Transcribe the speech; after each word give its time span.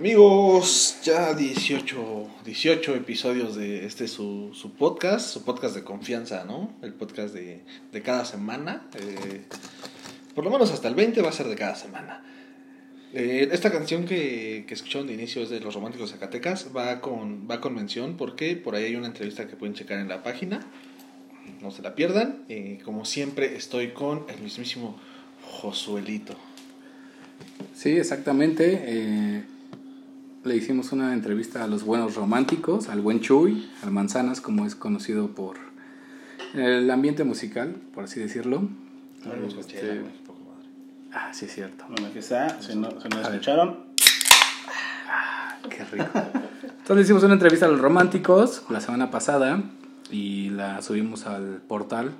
Amigos, 0.00 0.96
ya 1.04 1.34
18, 1.34 2.30
18 2.46 2.94
episodios 2.94 3.54
de 3.54 3.84
este 3.84 4.08
su, 4.08 4.48
su 4.54 4.72
podcast, 4.72 5.28
su 5.28 5.44
podcast 5.44 5.74
de 5.74 5.84
confianza, 5.84 6.42
¿no? 6.46 6.72
El 6.80 6.94
podcast 6.94 7.34
de, 7.34 7.60
de 7.92 8.00
cada 8.00 8.24
semana. 8.24 8.88
eh, 8.94 9.42
por 10.34 10.42
lo 10.44 10.50
menos 10.50 10.70
hasta 10.72 10.88
el 10.88 10.94
20 10.94 11.20
va 11.20 11.28
a 11.28 11.32
ser 11.32 11.48
de 11.48 11.54
cada 11.54 11.74
semana. 11.74 12.24
Eh, 13.12 13.50
esta 13.52 13.70
canción 13.70 14.06
que, 14.06 14.64
que 14.66 14.72
escucharon 14.72 15.06
de 15.06 15.12
inicio 15.12 15.42
es 15.42 15.50
de 15.50 15.60
Los 15.60 15.74
Románticos 15.74 16.12
Zacatecas, 16.12 16.68
va 16.74 17.02
con, 17.02 17.46
va 17.46 17.60
con 17.60 17.74
mención 17.74 18.16
porque 18.16 18.56
por 18.56 18.76
ahí 18.76 18.84
hay 18.84 18.96
una 18.96 19.08
entrevista 19.08 19.48
que 19.48 19.56
pueden 19.56 19.74
checar 19.74 19.98
en 19.98 20.08
la 20.08 20.22
página. 20.22 20.60
No 21.60 21.70
se 21.72 21.82
la 21.82 21.94
pierdan. 21.94 22.46
Eh, 22.48 22.78
como 22.86 23.04
siempre, 23.04 23.54
estoy 23.54 23.88
con 23.88 24.24
el 24.30 24.40
mismísimo 24.40 24.98
Josuelito. 25.42 26.36
Sí, 27.74 27.90
exactamente. 27.98 28.82
eh, 28.86 29.44
le 30.44 30.56
hicimos 30.56 30.92
una 30.92 31.12
entrevista 31.12 31.64
a 31.64 31.66
los 31.66 31.84
buenos 31.84 32.14
románticos, 32.14 32.88
al 32.88 33.00
buen 33.00 33.20
Chuy, 33.20 33.68
al 33.82 33.90
Manzanas, 33.90 34.40
como 34.40 34.66
es 34.66 34.74
conocido 34.74 35.28
por 35.28 35.56
el 36.54 36.90
ambiente 36.90 37.24
musical, 37.24 37.76
por 37.94 38.04
así 38.04 38.20
decirlo. 38.20 38.62
Con 39.22 39.44
Este, 39.58 40.00
poco 40.26 40.40
madre. 40.40 40.68
ah, 41.12 41.30
sí, 41.32 41.44
es 41.44 41.54
cierto. 41.54 41.84
Bueno, 41.90 42.06
aquí 42.08 42.18
está, 42.20 42.60
se 42.60 42.74
nos, 42.74 43.02
se 43.02 43.08
nos 43.10 43.18
A 43.18 43.28
ver. 43.28 43.32
escucharon. 43.34 43.90
Qué 45.68 45.84
rico. 45.84 46.08
Entonces 46.78 47.04
hicimos 47.06 47.22
una 47.22 47.34
entrevista 47.34 47.66
a 47.66 47.68
los 47.68 47.80
románticos 47.80 48.62
la 48.70 48.80
semana 48.80 49.10
pasada 49.10 49.62
y 50.10 50.48
la 50.50 50.80
subimos 50.82 51.26
al 51.26 51.60
portal 51.68 52.12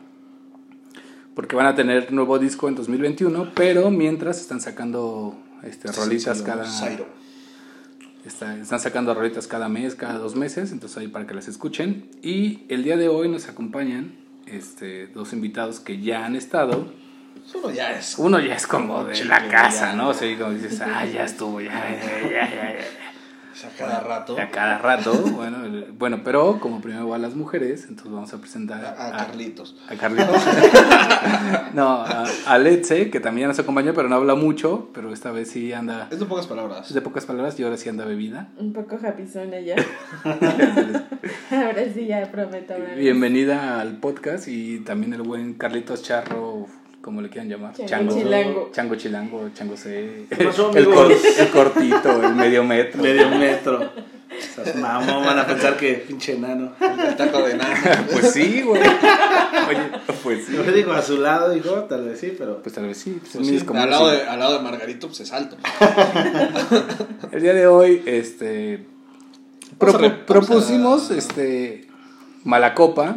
porque 1.34 1.56
van 1.56 1.66
a 1.66 1.74
tener 1.74 2.12
nuevo 2.12 2.38
disco 2.38 2.68
en 2.68 2.74
2021, 2.74 3.52
pero 3.54 3.90
mientras 3.90 4.40
están 4.40 4.60
sacando 4.60 5.38
este, 5.62 5.90
rolitas 5.90 6.38
Sí, 6.38 6.44
cada... 6.44 6.66
Zairo. 6.66 7.06
Está- 8.24 8.56
están 8.58 8.80
sacando 8.80 9.14
rolitas 9.14 9.46
cada 9.46 9.68
mes, 9.68 9.94
cada 9.94 10.18
dos 10.18 10.36
meses, 10.36 10.72
entonces 10.72 10.98
ahí 10.98 11.08
para 11.08 11.26
que 11.26 11.34
las 11.34 11.48
escuchen. 11.48 12.08
Y 12.22 12.64
el 12.68 12.84
día 12.84 12.96
de 12.96 13.08
hoy 13.08 13.28
nos 13.28 13.48
acompañan 13.48 14.12
este, 14.46 15.06
dos 15.08 15.32
invitados 15.32 15.80
que 15.80 16.00
ya 16.00 16.24
han 16.26 16.36
estado. 16.36 16.92
Uno 17.54 17.70
ya 17.72 17.92
es. 17.92 18.18
Uno 18.18 18.38
ya 18.38 18.54
es 18.56 18.66
como 18.66 19.04
de 19.04 19.24
la 19.24 19.48
casa, 19.48 19.90
ya. 19.92 19.96
¿no? 19.96 20.10
O 20.10 20.14
sea, 20.14 20.38
como 20.38 20.52
dices, 20.52 20.80
ah, 20.82 21.04
ya 21.06 21.24
estuvo, 21.24 21.60
ya, 21.60 21.70
ya, 21.72 22.28
ya, 22.30 22.50
ya, 22.50 22.78
sea, 23.60 23.70
cada 23.78 24.00
rato. 24.00 24.36
A 24.40 24.48
cada 24.48 24.78
rato, 24.78 25.12
bueno, 25.36 25.64
el- 25.64 25.92
bueno, 25.92 26.20
pero 26.24 26.58
como 26.60 26.80
primero 26.80 27.08
van 27.08 27.22
las 27.22 27.34
mujeres, 27.34 27.86
entonces 27.88 28.12
vamos 28.12 28.32
a 28.32 28.38
presentar 28.38 28.84
A, 28.84 29.08
a 29.08 29.26
Carlitos. 29.26 29.76
a 29.88 29.94
Carlitos. 29.96 30.42
no, 31.74 31.88
a, 32.02 32.24
a 32.46 32.58
Letze, 32.58 33.10
que 33.10 33.20
también 33.20 33.48
nos 33.48 33.58
acompaña, 33.58 33.92
pero 33.92 34.08
no 34.08 34.16
habla 34.16 34.34
mucho, 34.34 34.88
pero 34.94 35.12
esta 35.12 35.30
vez 35.30 35.50
sí 35.50 35.72
anda, 35.72 36.08
Es 36.10 36.18
de 36.20 36.26
pocas 36.26 36.46
palabras. 36.46 36.88
es 36.88 36.94
de 36.94 37.00
pocas 37.02 37.26
palabras 37.26 37.58
y 37.60 37.62
ahora 37.64 37.76
sí 37.76 37.88
anda 37.88 38.04
bebida. 38.04 38.48
Un 38.58 38.72
poco 38.72 38.98
japizona 38.98 39.60
ya. 39.60 39.76
Ahora 41.50 41.82
sí 41.92 42.06
ya 42.06 42.30
prometo 42.30 42.74
hablar. 42.74 42.96
Bienvenida 42.96 43.80
al 43.80 43.96
podcast 43.98 44.46
y 44.48 44.80
también 44.80 45.12
el 45.14 45.22
buen 45.22 45.54
Carlitos 45.54 46.02
Charro, 46.02 46.66
como 47.00 47.22
le 47.22 47.28
quieran 47.30 47.48
llamar. 47.48 47.72
Chango 47.74 48.14
Chilango. 48.16 48.70
Chango 48.72 48.94
Chilango, 48.96 49.50
Chango 49.54 49.76
C. 49.76 50.26
¿Qué 50.28 50.44
pasó, 50.44 50.70
el, 50.74 50.84
cor- 50.86 51.12
el 51.38 51.48
cortito, 51.48 52.22
el 52.22 52.34
medio 52.34 52.62
metro. 52.64 53.02
Medio 53.02 53.28
metro. 53.30 53.90
Esas 54.38 54.76
mamón 54.76 55.24
van 55.26 55.38
a 55.40 55.46
pensar 55.46 55.76
que 55.76 55.94
pinche 55.94 56.34
enano. 56.34 56.72
El 56.80 57.16
taco 57.16 57.42
de 57.42 57.56
nada. 57.56 58.06
Pues 58.12 58.30
sí, 58.32 58.62
güey. 58.62 58.80
Oye, 58.80 59.80
pues 60.22 60.46
sí. 60.46 60.52
Yo 60.54 60.62
le 60.62 60.72
digo 60.72 60.92
a 60.92 61.02
su 61.02 61.18
lado, 61.18 61.50
dijo, 61.50 61.70
tal 61.84 62.04
vez 62.04 62.20
sí, 62.20 62.34
pero. 62.38 62.62
Pues 62.62 62.74
tal 62.74 62.86
vez 62.86 62.96
sí. 62.96 63.18
pues 63.20 63.32
Pues 63.34 63.46
sí, 63.48 63.66
al, 63.74 63.90
lado 63.90 64.08
de, 64.10 64.22
al 64.22 64.38
lado 64.38 64.58
de 64.58 64.62
Margarito, 64.64 65.08
pues 65.08 65.20
es 65.20 65.32
alto. 65.32 65.56
El 67.32 67.42
día 67.42 67.54
de 67.54 67.66
hoy, 67.66 68.02
este. 68.06 68.86
Propu- 69.78 70.24
propusimos, 70.26 71.10
este. 71.10 71.88
Malacopa. 72.44 73.16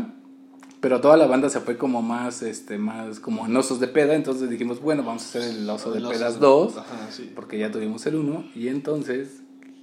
Pero 0.83 0.99
toda 0.99 1.15
la 1.15 1.27
banda 1.27 1.49
se 1.49 1.61
fue 1.61 1.77
como 1.77 2.01
más, 2.01 2.41
este, 2.41 2.77
más 2.77 3.21
como 3.21 3.45
en 3.45 3.55
osos 3.55 3.79
de 3.79 3.87
peda. 3.87 4.15
Entonces 4.15 4.49
dijimos, 4.49 4.81
bueno, 4.81 5.01
vamos 5.01 5.23
a 5.23 5.25
hacer 5.27 5.43
el 5.43 5.69
oso 5.69 5.91
de 5.91 5.99
El 5.99 6.07
oso, 6.07 6.13
pedas 6.13 6.33
¿no? 6.41 6.47
2. 6.47 6.77
Ajá, 6.77 7.07
sí. 7.09 7.31
Porque 7.33 7.57
ya 7.57 7.71
tuvimos 7.71 8.05
el 8.05 8.15
1. 8.15 8.51
Y 8.53 8.67
entonces, 8.67 9.29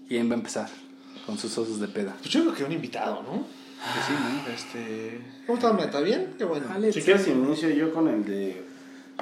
¿quién 0.09 0.29
va 0.29 0.35
a 0.35 0.37
empezar? 0.37 0.69
Con 1.25 1.39
sus 1.39 1.57
osos 1.57 1.81
de 1.81 1.89
peda. 1.89 2.15
Pues 2.19 2.29
yo 2.29 2.43
creo 2.43 2.55
que 2.55 2.65
un 2.65 2.73
invitado, 2.73 3.23
¿no? 3.23 3.31
Pues 3.31 4.07
sí, 4.07 4.13
¿no? 4.13 4.53
Este. 4.53 5.21
¿Cómo 5.47 5.57
está, 5.57 5.73
Meta? 5.73 6.03
¿Bien? 6.03 6.35
Qué 6.37 6.45
bueno. 6.45 6.67
Alex. 6.71 6.95
Si 6.95 7.01
quieres, 7.01 7.27
inicio 7.29 7.71
yo 7.71 7.95
con 7.95 8.07
el 8.07 8.23
de. 8.27 8.63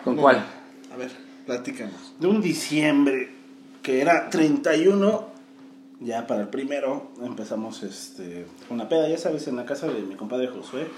¿Con 0.02 0.16
cuál? 0.16 0.44
A 0.92 0.96
ver, 0.96 1.12
platícanos. 1.46 2.12
De 2.18 2.26
un 2.26 2.40
diciembre, 2.40 3.30
que 3.84 4.00
era 4.00 4.28
31. 4.30 5.28
Ya 6.00 6.26
para 6.26 6.40
el 6.40 6.48
primero 6.48 7.12
empezamos 7.22 7.84
este, 7.84 8.46
una 8.68 8.88
peda, 8.88 9.08
ya 9.08 9.18
sabes, 9.18 9.46
en 9.46 9.54
la 9.54 9.64
casa 9.64 9.86
de 9.86 10.02
mi 10.02 10.16
compadre 10.16 10.48
Josué. 10.48 10.88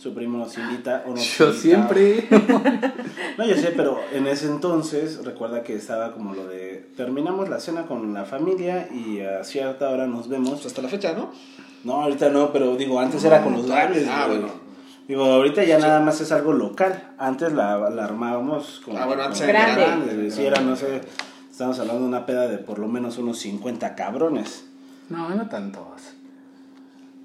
Su 0.00 0.14
primo 0.14 0.38
nos 0.38 0.56
invita. 0.56 1.04
o 1.06 1.10
nos 1.10 1.36
Yo 1.38 1.46
invita- 1.46 1.60
siempre. 1.60 2.28
No, 3.38 3.46
yo 3.46 3.54
sé, 3.56 3.72
pero 3.76 3.98
en 4.12 4.26
ese 4.26 4.46
entonces 4.46 5.24
recuerda 5.24 5.62
que 5.62 5.74
estaba 5.74 6.12
como 6.12 6.34
lo 6.34 6.46
de 6.46 6.86
terminamos 6.96 7.48
la 7.48 7.58
cena 7.60 7.86
con 7.86 8.12
la 8.12 8.24
familia 8.24 8.88
y 8.92 9.20
a 9.20 9.44
cierta 9.44 9.88
hora 9.90 10.06
nos 10.06 10.28
vemos. 10.28 10.52
Pues 10.54 10.66
hasta 10.66 10.82
la 10.82 10.88
fecha, 10.88 11.12
¿no? 11.14 11.30
No, 11.84 12.02
ahorita 12.02 12.28
no, 12.30 12.52
pero 12.52 12.76
digo, 12.76 13.00
antes 13.00 13.24
era 13.24 13.42
con 13.42 13.54
los 13.54 13.66
bares. 13.68 14.06
Ah, 14.10 14.24
güey. 14.26 14.38
bueno. 14.40 14.52
Digo, 15.08 15.24
ahorita 15.24 15.64
ya 15.64 15.78
nada 15.78 16.00
más 16.00 16.20
es 16.20 16.32
algo 16.32 16.52
local. 16.52 17.12
Antes 17.18 17.52
la, 17.52 17.90
la 17.90 18.04
armábamos 18.04 18.80
con. 18.84 18.96
Ah, 18.96 19.06
bueno, 19.06 19.22
antes 19.22 19.40
con- 19.40 19.48
era 19.50 19.74
grande. 19.74 20.30
Sí, 20.30 20.44
era, 20.44 20.60
no 20.60 20.76
sé, 20.76 21.00
estamos 21.50 21.78
hablando 21.78 22.02
de 22.02 22.08
una 22.08 22.26
peda 22.26 22.46
de 22.48 22.58
por 22.58 22.78
lo 22.78 22.88
menos 22.88 23.16
unos 23.18 23.38
50 23.38 23.94
cabrones. 23.94 24.66
No, 25.08 25.30
no 25.30 25.48
tantos. 25.48 25.84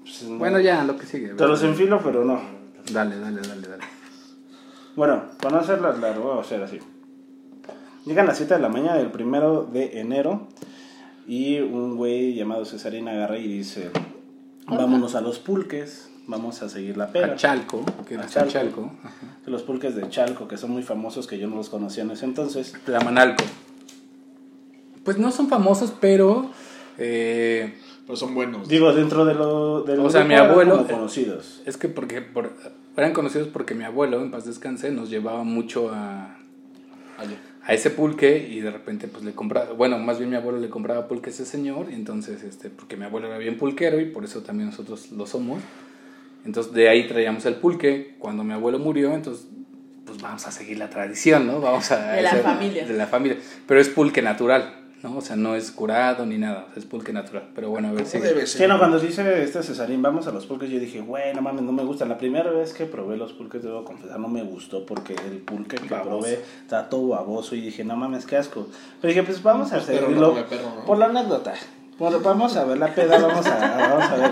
Pues, 0.02 0.22
no. 0.24 0.38
Bueno, 0.38 0.60
ya, 0.60 0.82
lo 0.84 0.96
que 0.96 1.04
sigue. 1.06 1.28
Te 1.34 1.46
los 1.46 1.62
enfilo, 1.62 2.00
pero 2.02 2.24
no. 2.24 2.55
Dale, 2.92 3.18
dale, 3.18 3.40
dale, 3.42 3.68
dale. 3.68 3.84
Bueno, 4.94 5.24
para 5.40 5.56
no 5.56 5.60
hacerlas 5.62 5.98
largo, 5.98 6.24
voy 6.30 6.38
a 6.38 6.40
hacer 6.40 6.62
así. 6.62 6.78
Llegan 8.04 8.26
las 8.26 8.36
7 8.36 8.54
de 8.54 8.60
la 8.60 8.68
mañana 8.68 8.96
del 8.96 9.10
primero 9.10 9.64
de 9.64 10.00
enero 10.00 10.46
y 11.26 11.58
un 11.58 11.96
güey 11.96 12.34
llamado 12.34 12.64
Cesarín 12.64 13.08
agarra 13.08 13.36
y 13.38 13.48
dice, 13.48 13.90
vámonos 14.66 15.14
a 15.16 15.20
los 15.20 15.40
pulques, 15.40 16.08
vamos 16.28 16.62
a 16.62 16.68
seguir 16.68 16.96
la 16.96 17.08
peda. 17.10 17.32
A 17.32 17.36
Chalco, 17.36 17.84
que 18.06 18.14
era 18.14 18.24
A 18.24 18.28
Chalco. 18.28 18.52
Chalco. 18.52 18.90
Los 19.46 19.62
pulques 19.64 19.96
de 19.96 20.08
Chalco, 20.08 20.46
que 20.46 20.56
son 20.56 20.70
muy 20.70 20.82
famosos, 20.84 21.26
que 21.26 21.38
yo 21.38 21.48
no 21.48 21.56
los 21.56 21.68
conocía 21.68 22.04
en 22.04 22.12
ese 22.12 22.24
entonces. 22.24 22.74
Tlamanalco. 22.84 23.42
Pues 25.04 25.18
no 25.18 25.30
son 25.32 25.48
famosos, 25.48 25.92
pero. 26.00 26.50
eh, 26.98 27.74
Pero 28.06 28.16
son 28.16 28.34
buenos. 28.34 28.68
Digo, 28.68 28.92
dentro 28.92 29.24
de 29.24 29.34
lo 29.34 29.82
del 29.82 29.98
O 30.00 30.08
sea, 30.10 30.24
mi 30.24 30.34
eran 30.34 30.50
abuelo- 30.50 30.76
como 30.76 30.88
conocidos. 30.88 31.60
es 31.66 31.76
que 31.76 31.88
porque 31.88 32.20
por- 32.22 32.52
eran 32.96 33.12
conocidos 33.12 33.48
porque 33.48 33.74
mi 33.74 33.84
abuelo, 33.84 34.22
en 34.22 34.30
paz 34.30 34.44
descanse, 34.46 34.90
nos 34.92 35.10
llevaba 35.10 35.42
mucho 35.42 35.90
a, 35.92 36.36
a 37.64 37.74
ese 37.74 37.90
pulque 37.90 38.46
y 38.48 38.60
de 38.60 38.70
repente 38.70 39.08
pues 39.08 39.24
le 39.24 39.32
compraba, 39.32 39.72
bueno, 39.72 39.98
más 39.98 40.18
bien 40.18 40.30
mi 40.30 40.36
abuelo 40.36 40.58
le 40.60 40.68
compraba 40.68 41.08
pulque 41.08 41.30
a 41.30 41.32
ese 41.32 41.44
señor, 41.44 41.86
y 41.90 41.94
entonces, 41.94 42.44
este, 42.44 42.70
porque 42.70 42.96
mi 42.96 43.04
abuelo 43.04 43.26
era 43.26 43.38
bien 43.38 43.58
pulquero 43.58 43.98
y 44.00 44.04
por 44.06 44.24
eso 44.24 44.42
también 44.42 44.70
nosotros 44.70 45.10
lo 45.10 45.26
somos. 45.26 45.60
Entonces 46.44 46.72
de 46.72 46.88
ahí 46.88 47.08
traíamos 47.08 47.44
el 47.46 47.56
pulque. 47.56 48.14
Cuando 48.20 48.44
mi 48.44 48.52
abuelo 48.52 48.78
murió, 48.78 49.12
entonces 49.14 49.48
pues 50.04 50.22
vamos 50.22 50.46
a 50.46 50.52
seguir 50.52 50.78
la 50.78 50.88
tradición, 50.88 51.48
¿no? 51.48 51.60
Vamos 51.60 51.90
a... 51.90 52.12
De 52.12 52.22
la 52.22 52.30
ese- 52.30 52.38
familia. 52.42 52.86
De 52.86 52.94
la 52.94 53.08
familia. 53.08 53.38
Pero 53.66 53.80
es 53.80 53.88
pulque 53.88 54.22
natural, 54.22 54.85
¿no? 55.08 55.16
O 55.18 55.20
sea, 55.20 55.36
no 55.36 55.54
es 55.54 55.70
curado 55.70 56.26
ni 56.26 56.38
nada, 56.38 56.66
es 56.76 56.84
pulque 56.84 57.12
natural. 57.12 57.44
Pero 57.54 57.70
bueno, 57.70 57.88
a 57.88 57.92
ver 57.92 58.06
si... 58.06 58.18
¿Cómo 58.18 58.24
debe 58.28 58.46
Sí, 58.46 58.58
ser? 58.58 58.68
no, 58.68 58.78
cuando 58.78 58.98
dice 58.98 59.42
este 59.42 59.62
Cesarín, 59.62 60.02
vamos 60.02 60.26
a 60.26 60.32
los 60.32 60.46
pulques, 60.46 60.68
yo 60.70 60.78
dije, 60.78 61.00
güey, 61.00 61.34
no 61.34 61.42
mames, 61.42 61.62
no 61.62 61.72
me 61.72 61.84
gustan. 61.84 62.08
La 62.08 62.18
primera 62.18 62.50
vez 62.50 62.72
que 62.72 62.86
probé 62.86 63.16
los 63.16 63.32
pulques, 63.32 63.62
debo 63.62 63.84
confesar, 63.84 64.18
no 64.18 64.28
me 64.28 64.42
gustó 64.42 64.84
porque 64.84 65.14
el 65.14 65.38
pulque 65.38 65.76
que 65.76 65.88
Baboso. 65.88 66.08
probé 66.18 66.40
está 66.62 66.88
todo 66.88 67.08
baboso 67.08 67.54
y 67.54 67.60
dije, 67.60 67.84
no 67.84 67.96
mames, 67.96 68.26
qué 68.26 68.36
asco. 68.36 68.66
Pero 69.00 69.08
dije, 69.14 69.22
pues 69.22 69.42
vamos 69.42 69.68
a 69.72 69.76
Pues 69.76 69.86
seguirlo 69.86 70.34
no 70.34 70.40
¿no? 70.40 70.84
por 70.86 70.98
la 70.98 71.06
anécdota. 71.06 71.54
Por- 71.98 72.22
vamos 72.22 72.54
a 72.56 72.64
ver 72.64 72.76
la 72.76 72.94
peda, 72.94 73.18
vamos 73.18 73.46
a, 73.46 73.88
vamos 73.88 74.04
a 74.04 74.16
ver. 74.16 74.30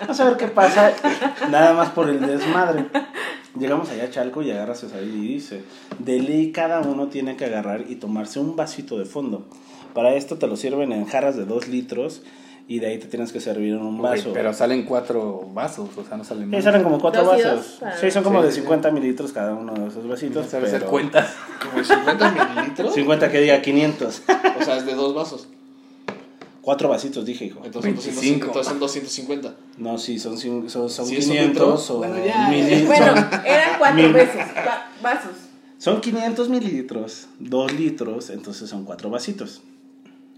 Vamos 0.00 0.20
a 0.20 0.24
ver 0.24 0.36
qué 0.36 0.48
pasa, 0.48 0.92
nada 1.48 1.74
más 1.74 1.90
por 1.90 2.08
el 2.08 2.20
desmadre. 2.20 2.86
Llegamos 3.58 3.88
allá 3.90 4.04
a 4.04 4.10
Chalco 4.10 4.42
y 4.42 4.50
agarra 4.50 4.74
Cesarín 4.74 5.22
y 5.24 5.28
dice, 5.28 5.62
de 6.00 6.18
ley 6.20 6.50
cada 6.50 6.80
uno 6.80 7.06
tiene 7.08 7.36
que 7.36 7.44
agarrar 7.44 7.84
y 7.88 7.96
tomarse 7.96 8.40
un 8.40 8.56
vasito 8.56 8.98
de 8.98 9.04
fondo. 9.04 9.46
Para 9.94 10.14
esto 10.14 10.38
te 10.38 10.46
lo 10.48 10.56
sirven 10.56 10.90
en 10.92 11.04
jarras 11.06 11.36
de 11.36 11.44
2 11.44 11.68
litros 11.68 12.22
y 12.66 12.80
de 12.80 12.86
ahí 12.88 12.98
te 12.98 13.06
tienes 13.06 13.30
que 13.32 13.40
servir 13.40 13.74
en 13.74 13.82
un 13.82 14.00
vaso. 14.02 14.32
pero 14.32 14.52
salen 14.54 14.84
cuatro 14.84 15.48
vasos, 15.52 15.90
o 15.96 16.02
sea, 16.04 16.16
no 16.16 16.24
salen 16.24 16.50
Sí, 16.50 16.62
salen 16.62 16.82
como 16.82 16.98
cuatro 16.98 17.22
Dos 17.22 17.38
y 17.38 17.42
dos 17.42 17.56
vasos. 17.56 17.76
para- 17.78 17.96
Sí, 17.98 18.10
son 18.10 18.24
como 18.24 18.40
Sí, 18.40 18.46
de 18.46 18.52
sí. 18.52 18.60
50 18.62 18.90
mililitros 18.90 19.32
cada 19.32 19.54
uno 19.54 19.72
de 19.74 19.86
esos 19.88 20.08
vasitos. 20.08 20.46
Sabes 20.46 20.68
hacer 20.68 20.80
pero- 20.80 20.90
cuentas. 20.90 21.34
Como 21.62 21.78
de 21.78 21.84
50 21.84 22.30
mililitros. 22.54 22.94
50 22.94 23.30
que 23.30 23.40
diga 23.40 23.60
500. 23.62 24.22
O 24.60 24.64
sea, 24.64 24.76
es 24.78 24.86
de 24.86 24.94
dos 24.94 25.14
vasos. 25.14 25.46
Cuatro 26.64 26.88
vasitos, 26.88 27.26
dije, 27.26 27.44
hijo. 27.44 27.60
Entonces, 27.62 27.92
25. 27.92 28.46
250, 28.46 28.46
entonces 28.46 28.70
son 28.70 28.80
250. 28.80 29.54
No, 29.76 29.98
sí, 29.98 30.18
son, 30.18 30.38
son, 30.38 30.70
son 30.70 31.06
Sí, 31.06 31.16
es 31.16 31.26
un 31.26 31.32
500 31.32 31.48
litro. 31.48 31.74
o 31.74 31.98
Bueno, 31.98 32.16
ya, 32.24 32.48
Bueno, 32.86 33.06
son, 33.06 33.16
eran 33.44 33.78
cuatro 33.78 33.96
Mil. 34.02 34.12
veces, 34.14 34.46
vasos. 35.02 35.32
son 35.76 36.00
500 36.00 36.48
mililitros, 36.48 37.26
2 37.40 37.72
litros, 37.74 38.30
entonces 38.30 38.70
son 38.70 38.84
cuatro 38.86 39.10
vasitos. 39.10 39.60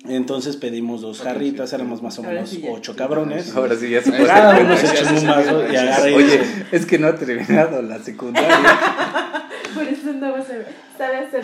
Entonces 0.09 0.57
pedimos 0.57 1.01
dos 1.01 1.21
jarritas, 1.21 1.73
éramos 1.73 2.03
más 2.03 2.19
o 2.19 2.23
menos 2.23 2.51
sí 2.51 2.65
ocho 2.69 2.95
cabrones. 2.95 3.55
Ahora 3.57 3.75
sí 3.77 3.91
ya 3.91 4.03
se 4.03 4.11
puede. 4.11 4.27
Cada 4.27 4.59
uno 4.61 4.77
se 4.77 4.87
echó 4.87 5.05
un 5.15 5.27
vaso 5.27 5.65
y 5.67 5.71
sí, 5.71 5.77
agarra 5.77 6.11
y 6.11 6.15
Oye, 6.15 6.41
es 6.71 6.87
que 6.87 6.99
no 6.99 7.09
he 7.09 7.13
terminado 7.15 7.83
la 7.83 7.99
secundaria. 8.01 8.57
Por 9.75 9.83
eso 9.85 10.13
no 10.13 10.33
vas 10.33 10.49
a 10.51 10.55
sabe 10.97 11.19
hacer. 11.19 11.43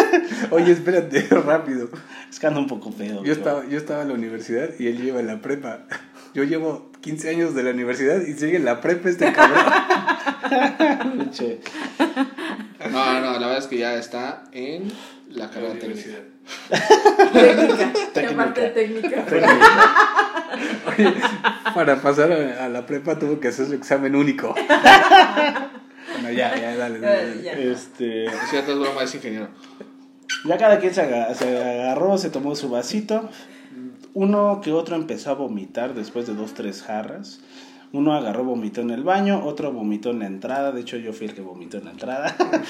Oye, 0.50 0.72
espérate, 0.72 1.26
rápido. 1.30 1.88
es 2.30 2.38
que 2.38 2.46
anda 2.46 2.60
un 2.60 2.66
poco 2.66 2.92
feo. 2.92 3.24
Yo 3.24 3.32
estaba, 3.32 3.66
yo 3.66 3.78
estaba 3.78 4.02
en 4.02 4.08
la 4.08 4.14
universidad 4.14 4.70
y 4.78 4.88
él 4.88 5.02
lleva 5.02 5.20
en 5.20 5.26
la 5.26 5.40
prepa. 5.40 5.80
Yo 6.34 6.42
llevo 6.44 6.90
15 7.00 7.30
años 7.30 7.54
de 7.54 7.62
la 7.62 7.70
universidad 7.70 8.20
y 8.20 8.32
sigue 8.34 8.56
en 8.56 8.64
la 8.64 8.80
prepa 8.80 9.08
este 9.08 9.32
cabrón. 9.32 9.64
No, 12.90 13.20
no, 13.20 13.32
la 13.32 13.46
verdad 13.46 13.58
es 13.58 13.66
que 13.66 13.78
ya 13.78 13.94
está 13.96 14.44
en 14.52 14.92
la 15.30 15.50
carrera 15.50 15.74
técnica. 15.78 16.18
Técnica. 17.32 17.92
Técnica. 18.12 18.30
La 18.30 18.36
parte 18.36 18.68
técnica. 18.68 19.24
Para 21.74 22.00
pasar 22.00 22.30
a, 22.30 22.66
a 22.66 22.68
la 22.68 22.86
prepa 22.86 23.18
tuvo 23.18 23.40
que 23.40 23.48
hacer 23.48 23.66
su 23.66 23.74
examen 23.74 24.14
único. 24.14 24.54
Bueno, 26.24 26.38
ya, 26.38 26.56
ya, 26.56 26.76
dale, 26.76 26.98
dale. 27.00 27.26
dale. 27.26 27.42
Ya. 27.42 27.52
Este, 27.52 28.24
Es 28.26 28.50
cierto, 28.50 28.72
es 28.72 28.78
broma, 28.78 29.02
es 29.02 29.14
ingeniero. 29.14 29.48
ya 30.44 30.58
cada 30.58 30.78
quien 30.78 30.94
se 30.94 31.02
agarró, 31.02 32.18
se 32.18 32.30
tomó 32.30 32.54
su 32.56 32.68
vasito. 32.68 33.28
Uno 34.14 34.60
que 34.62 34.72
otro 34.72 34.94
empezó 34.94 35.30
a 35.30 35.34
vomitar 35.34 35.94
después 35.94 36.26
de 36.26 36.34
dos, 36.34 36.54
tres 36.54 36.82
jarras. 36.82 37.40
Uno 37.94 38.12
agarró, 38.12 38.44
vomitó 38.44 38.80
en 38.82 38.90
el 38.90 39.02
baño, 39.04 39.42
otro 39.44 39.72
vomitó 39.72 40.10
en 40.10 40.18
la 40.18 40.26
entrada. 40.26 40.72
De 40.72 40.80
hecho, 40.82 40.96
yo 40.98 41.12
fui 41.12 41.28
el 41.28 41.34
que 41.34 41.40
vomitó 41.40 41.78
en 41.78 41.84
la 41.86 41.90
entrada. 41.92 42.36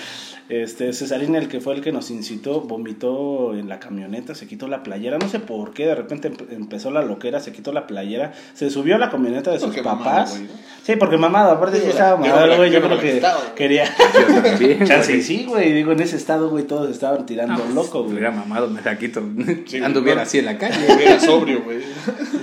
Este, 0.51 0.93
Cesarín, 0.93 1.35
el 1.37 1.49
que 1.49 1.59
fue 1.59 1.73
el 1.75 1.81
que 1.81 1.91
nos 1.91 2.11
incitó, 2.11 2.61
vomitó 2.61 3.55
en 3.57 3.67
la 3.67 3.81
camioneta, 3.81 4.35
se 4.35 4.47
quitó 4.47 4.69
la 4.69 4.83
playera. 4.83 5.17
No 5.17 5.27
sé 5.27 5.39
por 5.41 5.73
qué, 5.73 5.87
de 5.87 5.95
repente 5.95 6.31
empe- 6.31 6.53
empezó 6.53 6.91
la 6.91 7.01
loquera, 7.01 7.41
se 7.41 7.51
quitó 7.51 7.73
la 7.73 7.87
playera, 7.87 8.35
se 8.53 8.69
subió 8.69 8.97
a 8.97 8.99
la 8.99 9.09
camioneta 9.09 9.51
de 9.51 9.59
sus 9.59 9.75
mamado, 9.75 9.99
papás. 10.05 10.39
Sí, 10.83 10.97
porque 10.97 11.17
mamado, 11.17 11.51
aparte 11.53 11.79
yo 11.83 11.89
estaba 11.89 12.19
mamado, 12.19 12.57
güey. 12.59 12.71
yo 12.71 12.83
creo 12.83 13.01
que 13.01 13.23
quería. 13.57 13.85
Yo 14.29 14.43
también, 14.43 14.85
Chance 14.85 15.23
sí, 15.23 15.47
güey. 15.49 15.73
Digo, 15.73 15.93
en 15.93 16.01
ese 16.01 16.17
estado, 16.17 16.51
güey, 16.51 16.65
todos 16.67 16.91
estaban 16.91 17.25
tirando 17.25 17.65
No, 17.67 17.75
loco, 17.75 18.01
Si 18.01 18.05
güey. 18.05 18.11
hubiera 18.13 18.31
mamado, 18.31 18.69
me 18.69 18.83
la 18.83 18.99
quito. 18.99 19.23
Sí, 19.65 19.79
Anduviera 19.79 20.23
así 20.23 20.41
en 20.41 20.45
la 20.45 20.59
calle. 20.59 20.77
Era 21.03 21.19
sobrio, 21.21 21.63
güey. 21.65 21.79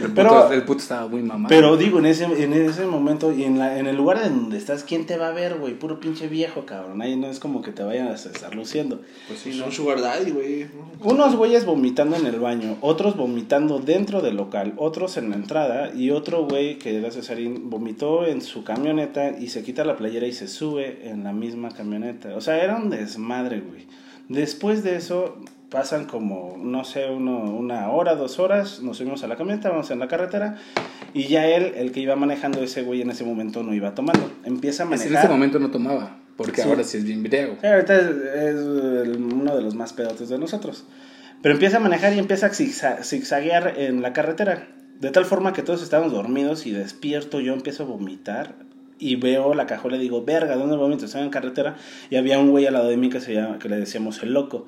El, 0.04 0.12
Pero- 0.16 0.30
puto, 0.30 0.54
el 0.54 0.64
puto 0.64 0.80
estaba 0.82 1.08
muy 1.08 1.22
mamado. 1.22 1.50
Pero 1.50 1.78
digo, 1.78 2.00
en 2.00 2.08
ese, 2.08 2.24
en 2.24 2.52
ese 2.54 2.71
momento 2.86 3.34
y 3.34 3.44
en, 3.44 3.60
la, 3.60 3.78
en 3.78 3.88
el 3.88 3.96
lugar 3.96 4.22
en 4.24 4.42
donde 4.42 4.58
estás, 4.58 4.84
¿quién 4.84 5.06
te 5.06 5.18
va 5.18 5.28
a 5.28 5.32
ver, 5.32 5.58
güey? 5.58 5.74
Puro 5.74 6.00
pinche 6.00 6.28
viejo, 6.28 6.66
cabrón. 6.66 7.02
Ahí 7.02 7.16
no 7.16 7.28
es 7.28 7.40
como 7.40 7.62
que 7.62 7.72
te 7.72 7.84
vayan 7.84 8.08
a 8.08 8.14
estar 8.14 8.56
luciendo. 8.56 9.02
Pues 9.28 9.40
sí, 9.40 9.54
son 9.54 9.72
sugar 9.72 10.02
daddy, 10.02 10.32
güey. 10.32 10.68
Unos 11.02 11.36
güeyes 11.36 11.66
vomitando 11.66 12.16
en 12.16 12.26
el 12.26 12.40
baño, 12.40 12.78
otros 12.82 13.16
vomitando 13.18 13.80
dentro 13.80 14.22
del 14.22 14.38
local, 14.38 14.74
otros 14.78 15.18
en 15.18 15.30
la 15.30 15.36
entrada 15.36 15.94
y 15.96 16.12
otro 16.12 16.46
güey 16.46 16.78
que 16.80 16.98
era 16.98 17.12
Cesarín 17.12 17.70
vomitó 17.70 18.26
en 18.26 18.42
su 18.42 18.64
camioneta 18.64 19.38
y 19.38 19.50
se 19.50 19.64
quita 19.64 19.84
la 19.84 19.98
playera 19.98 20.28
y 20.28 20.34
se 20.34 20.48
sube 20.48 21.10
en 21.10 21.24
la 21.24 21.34
misma 21.34 21.70
camioneta. 21.70 22.36
O 22.36 22.42
sea, 22.42 22.64
era 22.64 22.78
un 22.78 22.90
desmadre, 22.90 23.62
güey. 23.62 23.86
Después 24.30 24.84
de 24.84 24.96
eso 24.96 25.36
pasan 25.72 26.06
como, 26.06 26.58
no 26.62 26.84
sé, 26.84 27.10
uno, 27.10 27.40
una 27.40 27.90
hora, 27.90 28.14
dos 28.16 28.38
horas, 28.40 28.82
nos 28.84 28.98
subimos 28.98 29.24
a 29.24 29.28
la 29.28 29.38
camioneta, 29.38 29.70
vamos 29.70 29.90
en 29.90 30.00
la 30.00 30.08
carretera 30.08 30.58
y 31.14 31.24
ya 31.24 31.48
él, 31.48 31.72
el 31.78 31.92
que 31.94 32.02
iba 32.02 32.16
manejando 32.16 32.62
ese 32.62 32.84
güey 32.84 33.02
en 33.02 33.10
ese 33.10 33.24
momento 33.24 33.64
no 33.64 33.74
iba 33.74 33.96
tomando. 33.96 34.30
Empieza 34.44 34.84
a 34.84 34.86
manejar. 34.86 35.12
en 35.12 35.18
ese 35.18 35.28
momento 35.30 35.58
no 35.60 35.72
tomaba. 35.72 36.18
Porque 36.38 36.62
Sí. 36.62 36.68
ahora 36.70 36.84
sí 36.84 36.98
es 36.98 37.04
bien 37.06 37.24
video. 37.24 37.56
Sí, 37.62 37.68
ahorita 37.68 37.96
es, 38.00 38.56
uno 38.58 39.56
de 39.56 39.62
los 39.62 39.76
más 39.76 39.94
pedotes 39.94 40.28
de 40.30 40.38
nosotros. 40.40 40.86
Pero 41.42 41.54
empieza 41.54 41.78
a 41.78 41.80
manejar 41.80 42.14
y 42.14 42.20
empieza 42.20 42.48
a 42.48 42.50
zigza- 42.50 43.04
zigzaguear 43.04 43.76
en 43.78 44.02
la 44.02 44.12
carretera. 44.14 44.68
De 45.00 45.10
tal 45.12 45.26
forma 45.26 45.54
que 45.54 45.62
todos 45.62 45.82
estábamos 45.84 46.14
dormidos 46.14 46.66
y 46.66 46.72
despierto 46.72 47.40
yo 47.40 47.54
empiezo 47.54 47.84
a 47.84 47.86
vomitar. 47.86 48.56
Y 49.00 49.16
veo 49.16 49.54
la 49.56 49.66
cajuela 49.68 49.98
y 49.98 50.00
digo, 50.00 50.24
verga, 50.26 50.56
¿dónde 50.56 50.76
vomito? 50.78 51.06
Estaba 51.06 51.24
en 51.24 51.32
carretera 51.32 51.76
y 52.10 52.18
había 52.18 52.38
un 52.40 52.52
güey 52.52 52.66
al 52.68 52.74
lado 52.74 52.88
de 52.90 52.98
mí 52.98 53.10
que, 53.10 53.20
se 53.20 53.34
llama, 53.34 53.58
que 53.60 53.68
le 53.70 53.78
decíamos 53.78 54.22
el 54.24 54.34
loco. 54.34 54.66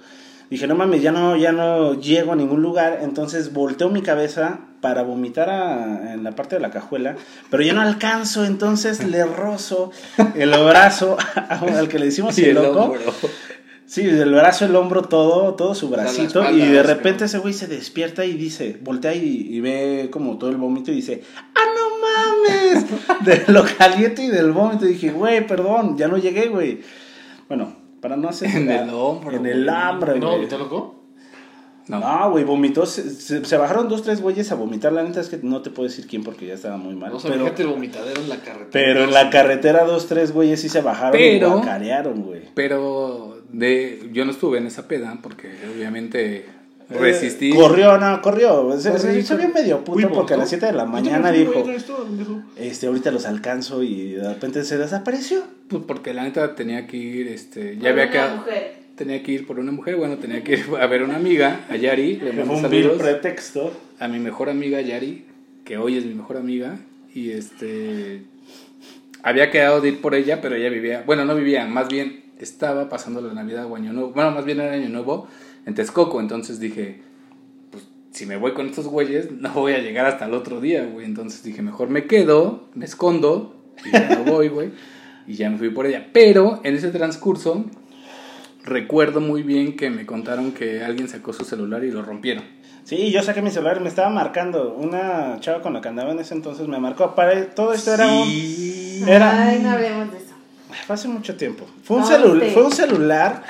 Dije, 0.54 0.68
no 0.68 0.76
mames, 0.76 1.02
ya 1.02 1.12
no, 1.12 1.36
ya 1.36 1.52
no 1.52 2.00
llego 2.00 2.34
a 2.34 2.36
ningún 2.36 2.62
lugar. 2.62 3.00
Entonces 3.02 3.54
volteo 3.54 3.90
mi 3.90 4.04
cabeza 4.04 4.60
para 4.82 5.02
vomitar 5.02 5.50
a- 5.50 6.14
en 6.14 6.24
la 6.24 6.32
parte 6.36 6.56
de 6.58 6.62
la 6.62 6.70
cajuela, 6.70 7.16
pero 7.50 7.64
ya 7.64 7.74
no 7.74 7.82
alcanzo. 7.82 8.46
Entonces 8.46 9.04
le 9.04 9.26
rozo 9.26 9.92
el 10.36 10.50
brazo 10.52 11.18
al 11.50 11.88
que 11.88 11.98
le 11.98 12.06
decimos 12.06 12.38
el 12.38 12.46
el 12.50 12.54
loco. 12.56 12.82
hombro. 12.84 13.00
Sí, 13.86 14.04
del 14.04 14.32
brazo, 14.34 14.66
el 14.66 14.76
hombro, 14.76 15.04
todo, 15.04 15.56
todo 15.56 15.74
su 15.76 15.90
bracito. 15.90 16.40
espalda, 16.42 16.52
y 16.52 16.68
de 16.72 16.84
repente 16.84 17.26
ese 17.26 17.38
güey 17.40 17.54
se 17.54 17.68
despierta 17.68 18.24
y 18.26 18.34
dice, 18.34 18.78
voltea 18.82 19.14
y, 19.14 19.48
y 19.50 19.60
ve 19.60 20.10
como 20.12 20.38
todo 20.38 20.50
el 20.52 20.58
vómito 20.58 20.92
y 20.92 20.96
dice, 20.96 21.22
¡ah, 21.56 21.62
no 21.76 22.80
mames! 22.80 22.86
De 23.26 23.52
lo 23.52 23.64
caliente 23.78 24.24
y 24.24 24.28
del 24.28 24.52
vómito. 24.52 24.86
Y 24.86 24.90
dije, 24.94 25.10
güey, 25.12 25.46
perdón, 25.48 25.98
ya 25.98 26.08
no 26.08 26.18
llegué, 26.18 26.48
güey. 26.48 26.82
Bueno, 27.48 27.76
para 28.04 28.16
no 28.18 28.30
hacer. 28.30 28.50
En 28.56 28.70
el 28.70 28.90
hombro, 28.92 29.36
En 29.36 29.46
el 29.48 29.68
hombro, 29.68 30.16
¿No? 30.18 30.36
güey. 30.36 30.48
¿Te 30.48 30.60
loco? 30.60 31.00
No. 31.88 32.00
No, 32.00 32.32
güey, 32.32 32.44
vomitó. 32.46 32.86
Se, 32.86 33.10
se- 33.10 33.44
se 33.44 33.58
bajaron 33.58 33.90
dos, 33.90 34.04
tres 34.04 34.22
güeyes 34.22 34.50
a 34.52 34.56
vomitar. 34.56 34.94
La 34.94 35.04
neta 35.04 35.20
es 35.20 35.28
que 35.28 35.40
no 35.42 35.62
te 35.62 35.70
puedo 35.70 35.90
decir 35.90 36.08
quién 36.08 36.24
porque 36.24 36.46
ya 36.46 36.54
estaba 36.54 36.78
muy 36.78 36.96
mal. 36.96 37.12
O 37.14 37.20
sea, 37.20 37.32
pero, 37.32 37.44
fíjate 37.44 37.64
el 37.64 37.68
vomitadero 37.70 38.22
en 38.22 38.30
la 38.30 38.38
carretera. 38.38 38.70
pero 38.72 39.04
en 39.04 39.12
la 39.12 39.30
carretera, 39.30 39.84
dos, 39.84 40.08
tres 40.08 40.32
güeyes 40.32 40.62
sí 40.62 40.70
se 40.70 40.82
bajaron 40.82 41.20
y 41.20 41.24
Pero- 41.24 41.52
guacarearon, 41.52 42.22
güey. 42.24 42.44
Pero 42.54 43.42
de, 43.50 44.10
yo 44.14 44.24
no 44.24 44.32
estuve 44.32 44.60
en 44.60 44.68
esa 44.68 44.88
peda 44.88 45.18
porque 45.22 45.52
obviamente 45.76 46.46
resistí. 46.90 47.52
Eh, 47.52 47.56
corrió, 47.56 47.98
no, 47.98 48.22
corrió. 48.22 48.72
Se, 48.80 48.98
se- 48.98 49.08
Corrí, 49.08 49.24
se 49.24 49.36
vio 49.36 49.46
corrí. 49.50 49.54
medio 49.62 49.84
puto 49.84 50.10
porque 50.12 50.34
a 50.34 50.38
las 50.38 50.50
7 50.50 50.66
de 50.68 50.74
la 50.74 50.86
mañana 50.86 51.32
dijo, 51.32 51.68
esto, 51.70 52.08
este, 52.58 52.88
ahorita 52.88 53.12
los 53.12 53.26
alcanzo 53.26 53.84
y 53.84 54.14
de 54.14 54.30
repente 54.34 54.64
se 54.64 54.78
desapareció. 54.78 55.44
Pues 55.70 55.84
porque 55.88 56.14
la 56.14 56.24
neta 56.24 56.56
tenía 56.56 56.88
que 56.88 56.98
ir, 56.98 57.28
este, 57.28 57.78
ya 57.78 57.90
había 57.92 58.10
quedado. 58.10 58.46
Tenía 58.96 59.24
que 59.24 59.32
ir 59.32 59.48
por 59.48 59.58
una 59.58 59.72
mujer, 59.72 59.96
bueno, 59.96 60.18
tenía 60.18 60.44
que 60.44 60.54
ir 60.54 60.66
a 60.80 60.86
ver 60.86 61.02
una 61.02 61.16
amiga, 61.16 61.62
a 61.68 61.76
Yari, 61.76 62.18
le 62.18 62.32
Me 62.32 62.44
mando 62.46 62.56
fue 62.58 62.66
un 62.66 62.70
vil 62.70 62.84
saludos 62.84 63.02
pretexto. 63.02 63.72
a 64.00 64.08
mi 64.08 64.20
mejor 64.20 64.50
amiga 64.52 64.80
Yari, 64.82 65.26
que 65.66 65.78
hoy 65.78 65.98
es 65.98 66.06
mi 66.06 66.14
mejor 66.14 66.38
amiga, 66.38 66.78
y 67.12 67.32
este 67.32 68.22
había 69.24 69.50
quedado 69.50 69.82
de 69.82 69.90
ir 69.90 70.02
por 70.02 70.14
ella, 70.16 70.42
pero 70.42 70.56
ella 70.56 70.70
vivía, 70.70 71.04
bueno, 71.08 71.26
no 71.26 71.36
vivía, 71.36 71.66
más 71.66 71.88
bien 71.88 72.24
estaba 72.40 72.90
pasando 72.90 73.20
la 73.22 73.34
Navidad 73.34 73.66
o 73.66 73.76
Año 73.76 73.94
Nuevo, 73.94 74.12
bueno, 74.12 74.32
más 74.32 74.46
bien 74.46 74.60
era 74.60 74.74
Año 74.74 74.90
Nuevo 74.90 75.28
en 75.66 75.74
Texcoco, 75.76 76.20
entonces 76.20 76.60
dije, 76.60 77.02
pues 77.72 77.84
si 78.12 78.26
me 78.26 78.38
voy 78.38 78.54
con 78.54 78.68
estos 78.68 78.88
güeyes, 78.88 79.32
no 79.32 79.52
voy 79.54 79.74
a 79.74 79.80
llegar 79.80 80.06
hasta 80.06 80.26
el 80.26 80.34
otro 80.34 80.60
día, 80.62 80.84
güey, 80.86 81.06
entonces 81.06 81.44
dije, 81.44 81.62
mejor 81.62 81.90
me 81.90 82.06
quedo, 82.06 82.68
me 82.74 82.86
escondo, 82.86 83.56
y 83.86 83.92
ya 83.92 84.10
no 84.10 84.32
voy, 84.32 84.50
güey, 84.50 84.72
y 85.28 85.36
ya 85.36 85.50
me 85.50 85.58
fui 85.58 85.70
por 85.70 85.86
ella, 85.86 86.10
pero 86.14 86.60
en 86.64 86.76
ese 86.76 86.90
transcurso 86.90 87.66
recuerdo 88.64 89.20
muy 89.22 89.44
bien 89.44 89.76
que 89.76 89.90
me 89.90 90.06
contaron 90.06 90.52
que 90.52 90.84
alguien 90.84 91.08
sacó 91.10 91.34
su 91.34 91.44
celular 91.46 91.84
y 91.84 91.92
lo 91.92 92.02
rompieron. 92.02 92.44
Sí, 92.86 93.12
yo 93.12 93.24
saqué 93.24 93.42
mi 93.42 93.50
celular 93.50 93.78
y 93.78 93.80
me 93.84 93.88
estaba 93.90 94.10
marcando. 94.10 94.74
Una 94.74 95.38
chava 95.40 95.62
con 95.62 95.72
la 95.74 95.80
que 95.80 95.88
andaba 95.88 96.12
en 96.12 96.20
ese 96.20 96.34
entonces 96.34 96.68
me 96.68 96.80
marcó. 96.82 97.16
Para 97.16 97.50
todo 97.56 97.74
esto 97.74 97.94
era 97.94 98.08
un... 98.08 98.26
Sí. 98.26 99.04
Era... 99.08 99.48
Ay, 99.48 99.60
no 99.64 99.72
hablemos 99.72 100.12
de 100.12 100.18
eso. 100.18 100.34
Fue 100.86 100.94
hace 100.96 101.08
mucho 101.08 101.36
tiempo. 101.38 101.66
Fue 101.84 101.98
un, 101.98 102.04
No, 102.04 102.10
celu- 102.10 102.42
sí. 102.42 102.52
fue 102.54 102.64
un 102.66 102.72
celular 102.74 103.44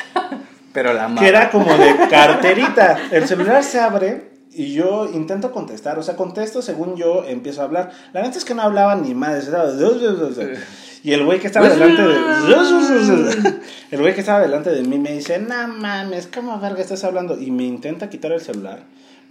Pero 0.73 0.93
la 0.93 1.13
que 1.15 1.27
era 1.27 1.49
como 1.49 1.77
de 1.77 1.95
carterita. 2.09 2.97
El 3.11 3.27
celular 3.27 3.63
se 3.63 3.79
abre 3.79 4.31
y 4.51 4.73
yo 4.73 5.09
intento 5.13 5.51
contestar. 5.51 5.97
O 5.99 6.03
sea, 6.03 6.15
contesto 6.15 6.61
según 6.61 6.95
yo 6.95 7.23
empiezo 7.27 7.61
a 7.61 7.65
hablar. 7.65 7.91
La 8.13 8.21
neta 8.21 8.37
es 8.37 8.45
que 8.45 8.53
no 8.55 8.61
hablaba 8.63 8.95
ni 8.95 9.13
madres. 9.13 9.45
estaba- 9.45 9.71
Y 11.03 11.11
el 11.13 11.25
güey 11.25 11.39
que 11.39 11.47
estaba 11.47 11.67
delante 11.69 12.01
de... 12.01 12.15
El 13.91 13.99
güey 14.01 14.13
que 14.13 14.21
estaba 14.21 14.39
delante 14.39 14.69
de 14.71 14.83
mí 14.83 14.97
me 14.97 15.11
dice, 15.11 15.37
no 15.39 15.67
mames, 15.67 16.27
¿cómo 16.33 16.59
verga 16.59 16.81
estás 16.81 17.03
hablando? 17.03 17.37
Y 17.39 17.51
me 17.51 17.63
intenta 17.63 18.09
quitar 18.09 18.31
el 18.31 18.41
celular. 18.41 18.79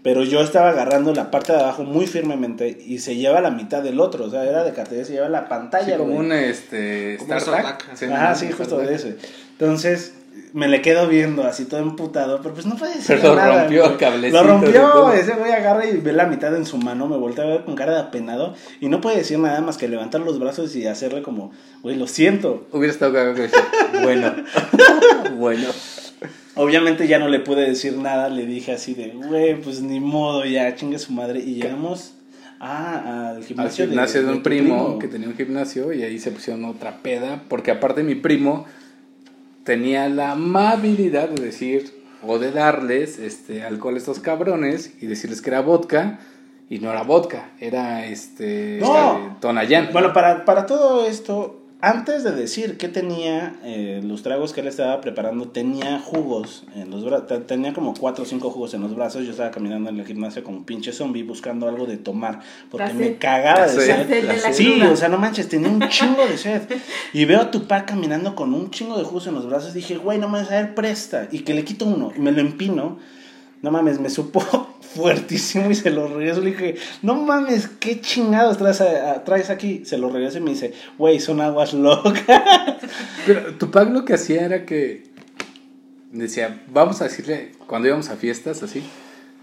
Pero 0.03 0.25
yo 0.25 0.41
estaba 0.41 0.71
agarrando 0.71 1.15
la 1.15 1.31
parte 1.31 1.53
de 1.53 1.61
abajo 1.61 1.85
muy 1.85 2.07
firmemente 2.09 2.77
y 2.87 2.99
se 2.99 3.15
lleva 3.15 3.41
la 3.41 3.51
mitad 3.51 3.83
del 3.83 4.01
otro. 4.01 4.25
O 4.25 4.31
sea, 4.31 4.45
era 4.45 4.65
de 4.65 4.73
cartera, 4.73 5.05
se 5.05 5.13
lleva 5.13 5.29
la 5.29 5.49
pantalla. 5.49 5.87
Sí, 5.87 5.93
como 5.93 6.15
güey. 6.15 6.27
un 6.27 6.33
este. 6.33 7.19
StarTAC. 7.21 7.85
Sí, 7.95 8.07
Ajá, 8.07 8.35
sí, 8.35 8.51
justo 8.51 8.79
de 8.79 8.95
ese. 8.97 9.17
Entonces, 9.53 10.15
me 10.53 10.69
le 10.69 10.83
quedo 10.83 11.09
viendo 11.09 11.45
así 11.45 11.65
todo 11.65 11.81
emputado, 11.81 12.41
pero 12.43 12.55
pues 12.55 12.67
no 12.67 12.77
puede 12.77 12.95
decir 12.97 13.17
Pero 13.17 13.31
lo 13.31 13.37
nada. 13.37 13.61
rompió, 13.62 13.97
güey. 13.99 14.31
Lo 14.31 14.43
rompió, 14.43 15.12
ese 15.12 15.33
güey 15.33 15.51
agarra 15.53 15.87
y 15.87 15.97
ve 15.97 16.12
la 16.12 16.27
mitad 16.27 16.55
en 16.55 16.67
su 16.67 16.77
mano, 16.79 17.09
me 17.09 17.17
voltea 17.17 17.45
a 17.45 17.49
ver 17.49 17.65
con 17.65 17.75
cara 17.75 17.93
de 17.95 18.01
apenado 18.01 18.55
y 18.81 18.89
no 18.89 19.01
puede 19.01 19.17
decir 19.17 19.39
nada 19.39 19.61
más 19.61 19.79
que 19.79 19.89
levantar 19.89 20.21
los 20.21 20.39
brazos 20.39 20.75
y 20.77 20.87
hacerle 20.87 21.23
como, 21.23 21.53
güey, 21.83 21.97
lo 21.97 22.07
siento. 22.07 22.67
Hubiera 22.73 22.93
estado 22.93 23.12
cagado 23.12 23.35
que 23.35 23.43
decir, 23.43 23.61
bueno, 24.03 24.35
bueno. 25.37 25.69
Obviamente 26.55 27.09
ya 27.09 27.19
no 27.19 27.29
le 27.29 27.41
pude 27.41 27.67
decir 27.67 27.97
nada, 27.97 28.29
le 28.29 28.45
dije 28.45 28.73
así 28.73 28.93
de, 28.95 29.09
güey, 29.09 29.59
pues 29.61 29.81
ni 29.81 30.01
modo, 30.01 30.45
ya 30.45 30.75
chingue 30.75 30.99
su 30.99 31.12
madre. 31.12 31.41
Y 31.41 31.55
llegamos 31.55 32.12
a, 32.61 33.31
al 33.31 33.37
Al 33.37 33.45
gimnasio, 33.45 33.87
gimnasio 33.87 34.21
de, 34.21 34.27
de 34.27 34.33
un 34.35 34.43
primo, 34.43 34.99
que 34.99 35.09
tenía 35.09 35.29
un 35.29 35.35
gimnasio 35.35 35.95
y 35.95 36.03
ahí 36.03 36.19
se 36.19 36.31
pusieron 36.31 36.67
otra 36.67 36.99
peda, 37.03 37.45
porque 37.49 37.71
aparte 37.71 38.03
mi 38.03 38.17
primo 38.17 38.67
tenía 39.64 40.09
la 40.09 40.33
amabilidad 40.33 41.28
de 41.28 41.45
decir, 41.45 42.02
o 42.25 42.38
de 42.38 42.52
darles 42.52 43.19
este 43.19 43.64
alcohol 43.64 43.95
a 43.95 43.99
estos 43.99 44.21
cabrones 44.21 44.92
y 45.00 45.07
decirles 45.07 45.42
que 45.42 45.50
era 45.50 45.61
vodka 45.61 46.21
y 46.71 46.78
no 46.78 46.90
era 46.90 47.02
vodka, 47.02 47.50
era 47.61 48.07
este, 48.07 48.78
No. 48.81 49.19
este, 49.19 49.40
Tonayán. 49.40 49.90
Bueno, 49.92 50.12
para, 50.12 50.45
para 50.45 50.66
todo 50.66 51.07
esto, 51.07 51.62
antes 51.85 52.23
de 52.23 52.31
decir 52.31 52.79
qué 52.79 52.89
tenía 52.89 53.57
eh, 53.65 54.01
los 54.05 54.23
tragos 54.23 54.53
que 54.53 54.61
él 54.61 54.69
estaba 54.69 55.01
preparando, 55.01 55.49
tenía 55.49 55.99
jugos 55.99 56.62
en 56.77 56.91
los 56.91 57.05
brazos. 57.05 57.47
Tenía 57.49 57.73
como 57.73 57.93
cuatro 57.93 58.23
o 58.23 58.27
cinco 58.27 58.51
jugos 58.51 58.73
en 58.75 58.83
los 58.83 58.95
brazos. 58.95 59.25
Yo 59.25 59.33
estaba 59.33 59.51
caminando 59.51 59.91
en 59.91 59.99
el 59.99 60.07
gimnasio 60.07 60.45
como 60.45 60.59
un 60.59 60.65
pinche 60.65 60.93
zombie 60.93 61.25
buscando 61.25 61.69
algo 61.69 61.87
de 61.87 61.97
tomar 61.97 62.39
porque 62.71 62.87
La 62.87 62.95
me 62.95 63.05
sed. 63.07 63.17
cagaba 63.19 63.67
de 63.67 63.81
sed. 63.81 64.07
sed. 64.07 64.25
La 64.25 64.39
sed 64.39 64.53
Sí, 64.53 64.81
o 64.81 64.95
sea, 64.97 65.09
no 65.09 65.19
manches, 65.19 65.49
tenía 65.49 65.69
un 65.71 65.81
chingo 65.89 66.25
de 66.25 66.39
sed. 66.39 66.62
Y 67.12 67.25
veo 67.25 67.41
a 67.41 67.51
Tupac 67.51 67.85
caminando 67.87 68.37
con 68.37 68.55
un 68.55 68.71
chingo 68.71 68.97
de 68.97 69.03
jugos 69.05 69.27
en 69.27 69.35
los 69.35 69.49
brazos. 69.49 69.75
Dije, 69.75 69.97
güey, 69.97 70.19
no 70.21 70.29
mames, 70.29 70.53
a 70.53 70.55
ver, 70.55 70.75
presta. 70.77 71.27
Y 71.33 71.41
que 71.41 71.53
le 71.53 71.65
quito 71.65 71.85
uno 71.87 72.12
y 72.17 72.21
me 72.21 72.31
lo 72.31 72.41
empino. 72.41 72.99
No 73.62 73.71
mames, 73.71 74.00
me 74.00 74.11
supo 74.11 74.40
fuertísimo 74.95 75.71
y 75.71 75.75
se 75.75 75.90
lo 75.90 76.09
regreso. 76.09 76.40
Le 76.40 76.50
dije, 76.50 76.75
no 77.02 77.14
mames, 77.14 77.69
qué 77.81 78.00
chingados 78.00 78.59
traes, 78.59 78.81
a- 78.81 79.52
aquí. 79.52 79.85
Se 79.85 79.97
lo 79.99 80.11
regreso 80.11 80.38
y 80.38 80.40
me 80.42 80.50
dice, 80.50 80.75
güey, 80.99 81.21
son 81.21 81.40
aguas 81.40 81.73
locas. 81.73 82.42
Pero 83.26 83.54
Tupac 83.54 83.88
lo 83.90 84.04
que 84.04 84.14
hacía 84.14 84.45
era 84.45 84.66
que 84.66 85.04
decía, 86.11 86.62
vamos 86.69 87.00
a 87.00 87.04
decirle, 87.04 87.52
cuando 87.66 87.88
íbamos 87.88 88.09
a 88.11 88.16
fiestas 88.16 88.62
así, 88.62 88.83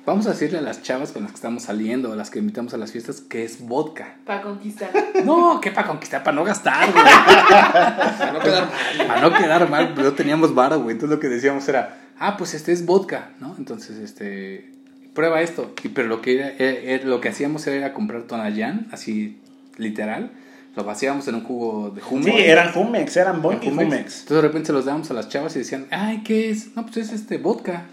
vamos 0.05 0.25
a 0.27 0.31
decirle 0.31 0.57
a 0.57 0.61
las 0.61 0.81
chavas 0.81 1.11
con 1.11 1.23
las 1.23 1.31
que 1.31 1.35
estamos 1.35 1.63
saliendo, 1.63 2.11
a 2.11 2.15
las 2.15 2.29
que 2.29 2.39
invitamos 2.39 2.73
a 2.73 2.77
las 2.77 2.91
fiestas, 2.91 3.21
que 3.21 3.43
es 3.43 3.61
vodka. 3.65 4.15
Para 4.25 4.41
conquistar. 4.41 4.89
No, 5.25 5.59
que 5.61 5.71
para 5.71 5.87
conquistar, 5.87 6.23
para 6.23 6.35
no 6.35 6.43
gastar, 6.43 6.91
güey. 6.91 7.03
Para 7.03 8.31
no 8.33 8.39
quedar 8.39 8.63
mal. 8.69 9.07
Para 9.07 9.21
no 9.21 9.33
quedar 9.33 9.69
mal, 9.69 9.93
pero 9.95 10.13
teníamos 10.13 10.53
varo, 10.55 10.79
güey. 10.81 10.93
Entonces 10.93 11.15
lo 11.15 11.19
que 11.19 11.27
decíamos 11.29 11.67
era, 11.69 11.97
ah, 12.19 12.37
pues 12.37 12.53
este 12.53 12.71
es 12.71 12.85
vodka, 12.85 13.29
¿no? 13.39 13.55
Entonces, 13.57 13.97
este, 13.97 14.71
prueba 15.13 15.41
esto. 15.41 15.73
Y, 15.83 15.89
pero 15.89 16.07
lo 16.07 16.21
que, 16.21 16.35
era- 16.39 16.49
era- 16.57 16.79
era- 16.79 17.05
lo 17.05 17.21
que 17.21 17.29
hacíamos 17.29 17.65
era, 17.67 17.75
ir 17.77 17.83
a 17.83 17.93
comprar 17.93 18.23
Tonayán, 18.23 18.87
así, 18.91 19.39
literal. 19.77 20.31
Lo 20.75 20.83
vaciábamos 20.83 21.27
en 21.27 21.35
un 21.35 21.43
jugo 21.43 21.89
de 21.89 22.01
humo. 22.09 22.23
Sí, 22.23 22.31
eran 22.35 22.71
Jumex, 22.71 23.17
eran 23.17 23.39
y 23.39 23.41
Jumex. 23.41 23.65
Jumex. 23.65 23.91
Entonces 24.21 24.29
de 24.29 24.41
repente 24.41 24.67
se 24.67 24.73
los 24.73 24.85
dábamos 24.85 25.09
a 25.11 25.13
las 25.13 25.27
chavas 25.27 25.55
y 25.55 25.59
decían, 25.59 25.87
ay, 25.91 26.21
¿qué 26.23 26.51
es? 26.51 26.75
No, 26.75 26.83
pues 26.85 26.97
es 26.97 27.11
este 27.11 27.37
vodka. 27.37 27.83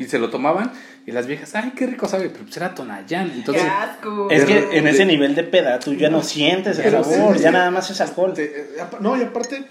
Y 0.00 0.06
se 0.06 0.18
lo 0.18 0.30
tomaban 0.30 0.72
y 1.06 1.12
las 1.12 1.26
viejas, 1.26 1.54
ay, 1.54 1.72
qué 1.76 1.86
rico 1.86 2.08
sabe, 2.08 2.30
pero 2.30 2.44
pues 2.44 2.56
era 2.56 2.74
Tonayán. 2.74 3.30
Entonces, 3.30 3.62
¡Qué 3.62 3.68
asco! 3.70 4.28
Es 4.30 4.46
De- 4.46 4.46
que 4.68 4.78
en 4.78 4.84
de- 4.84 4.90
ese 4.90 5.04
nivel 5.06 5.34
de 5.36 5.44
peda 5.44 5.78
tú 5.78 5.94
ya 5.94 6.10
no 6.10 6.22
sientes 6.22 6.78
el 6.78 6.90
sabor, 6.90 7.36
sí, 7.36 7.42
ya 7.42 7.48
sí. 7.50 7.54
nada 7.54 7.70
más 7.70 7.88
es 7.90 8.00
alcohol. 8.00 8.32
Te- 8.34 8.44
eh, 8.44 8.66
no, 9.00 9.16
y 9.16 9.22
aparte, 9.22 9.64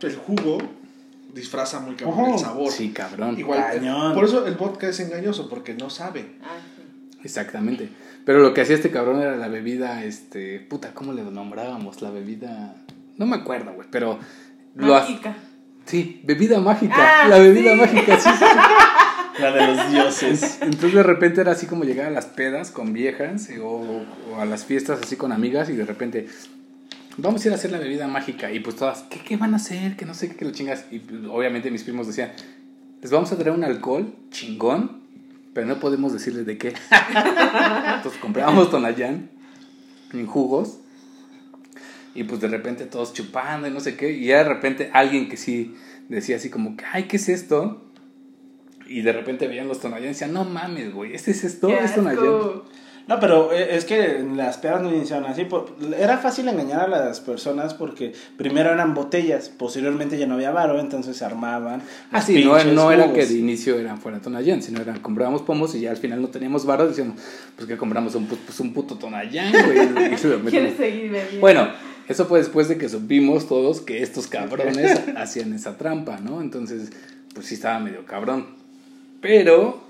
el 0.00 0.16
jugo 0.16 0.58
disfraza 1.34 1.80
muy 1.80 1.94
cabrón 1.96 2.20
Ojo. 2.20 2.34
el 2.34 2.38
sabor. 2.38 2.70
sí, 2.72 2.90
cabrón. 2.92 3.38
Igual, 3.38 3.58
eh, 3.60 3.76
Cañón. 3.78 4.14
por 4.14 4.24
eso 4.24 4.46
el 4.46 4.54
vodka 4.54 4.88
es 4.88 5.00
engañoso, 5.00 5.48
porque 5.48 5.74
no 5.74 5.90
sabe. 5.90 6.36
Ah, 6.42 6.56
sí. 6.76 7.18
Exactamente. 7.24 7.88
Pero 8.24 8.38
lo 8.38 8.54
que 8.54 8.60
hacía 8.60 8.76
este 8.76 8.90
cabrón 8.90 9.20
era 9.20 9.36
la 9.36 9.48
bebida, 9.48 10.04
este, 10.04 10.60
puta, 10.60 10.92
¿cómo 10.94 11.12
le 11.12 11.22
nombrábamos? 11.24 12.02
La 12.02 12.10
bebida, 12.10 12.76
no 13.18 13.26
me 13.26 13.36
acuerdo, 13.36 13.72
güey, 13.72 13.88
pero... 13.90 14.18
Lo 14.76 14.94
ha- 14.96 15.00
Mágica. 15.00 15.34
Sí, 15.84 16.20
bebida 16.24 16.60
mágica. 16.60 16.94
Ah, 17.24 17.28
la 17.28 17.38
bebida 17.38 17.72
sí. 17.72 17.80
mágica, 17.80 18.16
sí, 18.20 18.28
sí. 18.38 18.44
La 19.38 19.52
de 19.52 19.66
los 19.66 19.90
dioses. 19.90 20.58
Entonces 20.60 20.94
de 20.94 21.02
repente 21.02 21.40
era 21.40 21.52
así 21.52 21.66
como 21.66 21.84
llegar 21.84 22.06
a 22.06 22.10
las 22.10 22.26
pedas 22.26 22.70
con 22.70 22.92
viejas 22.92 23.48
eh, 23.48 23.60
o, 23.60 24.04
a 24.38 24.44
las 24.44 24.64
fiestas 24.64 25.00
así 25.02 25.16
con 25.16 25.32
amigas 25.32 25.70
y 25.70 25.74
de 25.74 25.84
repente 25.84 26.28
vamos 27.16 27.44
a 27.44 27.48
ir 27.48 27.52
a 27.52 27.56
hacer 27.56 27.70
la 27.70 27.78
bebida 27.78 28.06
mágica 28.08 28.52
y 28.52 28.60
pues 28.60 28.76
todas, 28.76 29.04
¿qué, 29.10 29.20
qué 29.20 29.36
van 29.36 29.54
a 29.54 29.56
hacer? 29.56 29.96
Que 29.96 30.04
no 30.04 30.14
sé 30.14 30.28
qué, 30.28 30.36
que 30.36 30.44
lo 30.44 30.52
chingas. 30.52 30.86
Y 30.90 30.98
pues, 30.98 31.20
obviamente 31.30 31.70
mis 31.70 31.82
primos 31.82 32.06
decían, 32.06 32.32
les 33.00 33.10
vamos 33.10 33.32
a 33.32 33.36
traer 33.36 33.56
un 33.56 33.64
alcohol 33.64 34.14
chingón, 34.30 35.02
pero 35.54 35.66
no 35.66 35.80
podemos 35.80 36.12
decirles 36.12 36.46
de 36.46 36.58
qué. 36.58 36.68
Entonces 37.96 38.20
comprábamos 38.20 38.70
Tonayán 38.70 39.30
en 40.12 40.26
jugos 40.26 40.78
y 42.14 42.24
pues 42.24 42.40
de 42.40 42.48
repente 42.48 42.84
todos 42.84 43.12
chupando 43.12 43.66
y 43.66 43.70
no 43.70 43.80
sé 43.80 43.96
qué. 43.96 44.12
Y 44.12 44.26
ya 44.26 44.38
de 44.38 44.44
repente 44.44 44.90
alguien 44.92 45.28
que 45.28 45.36
sí 45.36 45.74
decía 46.08 46.36
así 46.36 46.50
como 46.50 46.76
ay, 46.92 47.04
¿qué 47.04 47.16
es 47.16 47.28
esto? 47.28 47.91
Y 48.92 49.02
de 49.02 49.12
repente 49.12 49.48
veían 49.48 49.68
los 49.68 49.80
Tonayán 49.80 50.04
y 50.04 50.08
decían, 50.08 50.32
no 50.32 50.44
mames, 50.44 50.92
güey, 50.92 51.14
¿este 51.14 51.30
es 51.30 51.44
esto? 51.44 51.68
¡Qué 51.68 51.78
¿Es 51.78 51.94
Tonayán? 51.94 52.18
asco! 52.18 52.64
No, 53.08 53.18
pero 53.18 53.52
eh, 53.52 53.74
es 53.74 53.84
que 53.84 54.24
las 54.36 54.58
pedas 54.58 54.80
no 54.80 54.88
iniciaron 54.94 55.24
así. 55.28 55.44
Era 55.98 56.18
fácil 56.18 56.46
engañar 56.46 56.82
a 56.82 56.86
las 56.86 57.18
personas 57.20 57.74
porque 57.74 58.12
primero 58.36 58.70
eran 58.70 58.94
botellas, 58.94 59.48
posteriormente 59.48 60.16
ya 60.18 60.28
no 60.28 60.34
había 60.34 60.52
varo, 60.52 60.78
entonces 60.78 61.16
se 61.16 61.24
armaban. 61.24 61.82
Ah, 62.12 62.18
los 62.18 62.24
sí, 62.26 62.44
no, 62.44 62.62
no 62.64 62.92
era 62.92 63.12
que 63.12 63.26
de 63.26 63.34
inicio 63.38 63.76
eran 63.76 63.98
fuera 63.98 64.20
Tonayán, 64.20 64.62
sino 64.62 64.80
eran 64.80 65.00
comprábamos 65.00 65.42
pomos 65.42 65.74
y 65.74 65.80
ya 65.80 65.90
al 65.90 65.96
final 65.96 66.22
no 66.22 66.28
teníamos 66.28 66.64
varos, 66.64 66.90
decíamos, 66.90 67.20
pues 67.56 67.66
que 67.66 67.76
compramos 67.76 68.14
un, 68.14 68.28
pu- 68.28 68.38
pues, 68.46 68.60
un 68.60 68.72
puto 68.72 68.94
Tonayán, 68.96 69.50
güey. 69.52 70.12
y 70.14 70.16
se 70.16 70.28
lo 70.28 70.38
metemos. 70.38 70.50
¿Quieres 70.50 70.76
seguir 70.76 71.10
bebiendo? 71.10 71.40
Bueno, 71.40 71.68
eso 72.08 72.26
fue 72.26 72.38
después 72.38 72.68
de 72.68 72.78
que 72.78 72.88
supimos 72.88 73.48
todos 73.48 73.80
que 73.80 74.00
estos 74.04 74.28
cabrones 74.28 75.00
hacían 75.16 75.52
esa 75.54 75.76
trampa, 75.76 76.18
¿no? 76.20 76.40
Entonces, 76.40 76.90
pues 77.34 77.46
sí 77.46 77.54
estaba 77.56 77.80
medio 77.80 78.04
cabrón. 78.06 78.61
Pero 79.22 79.80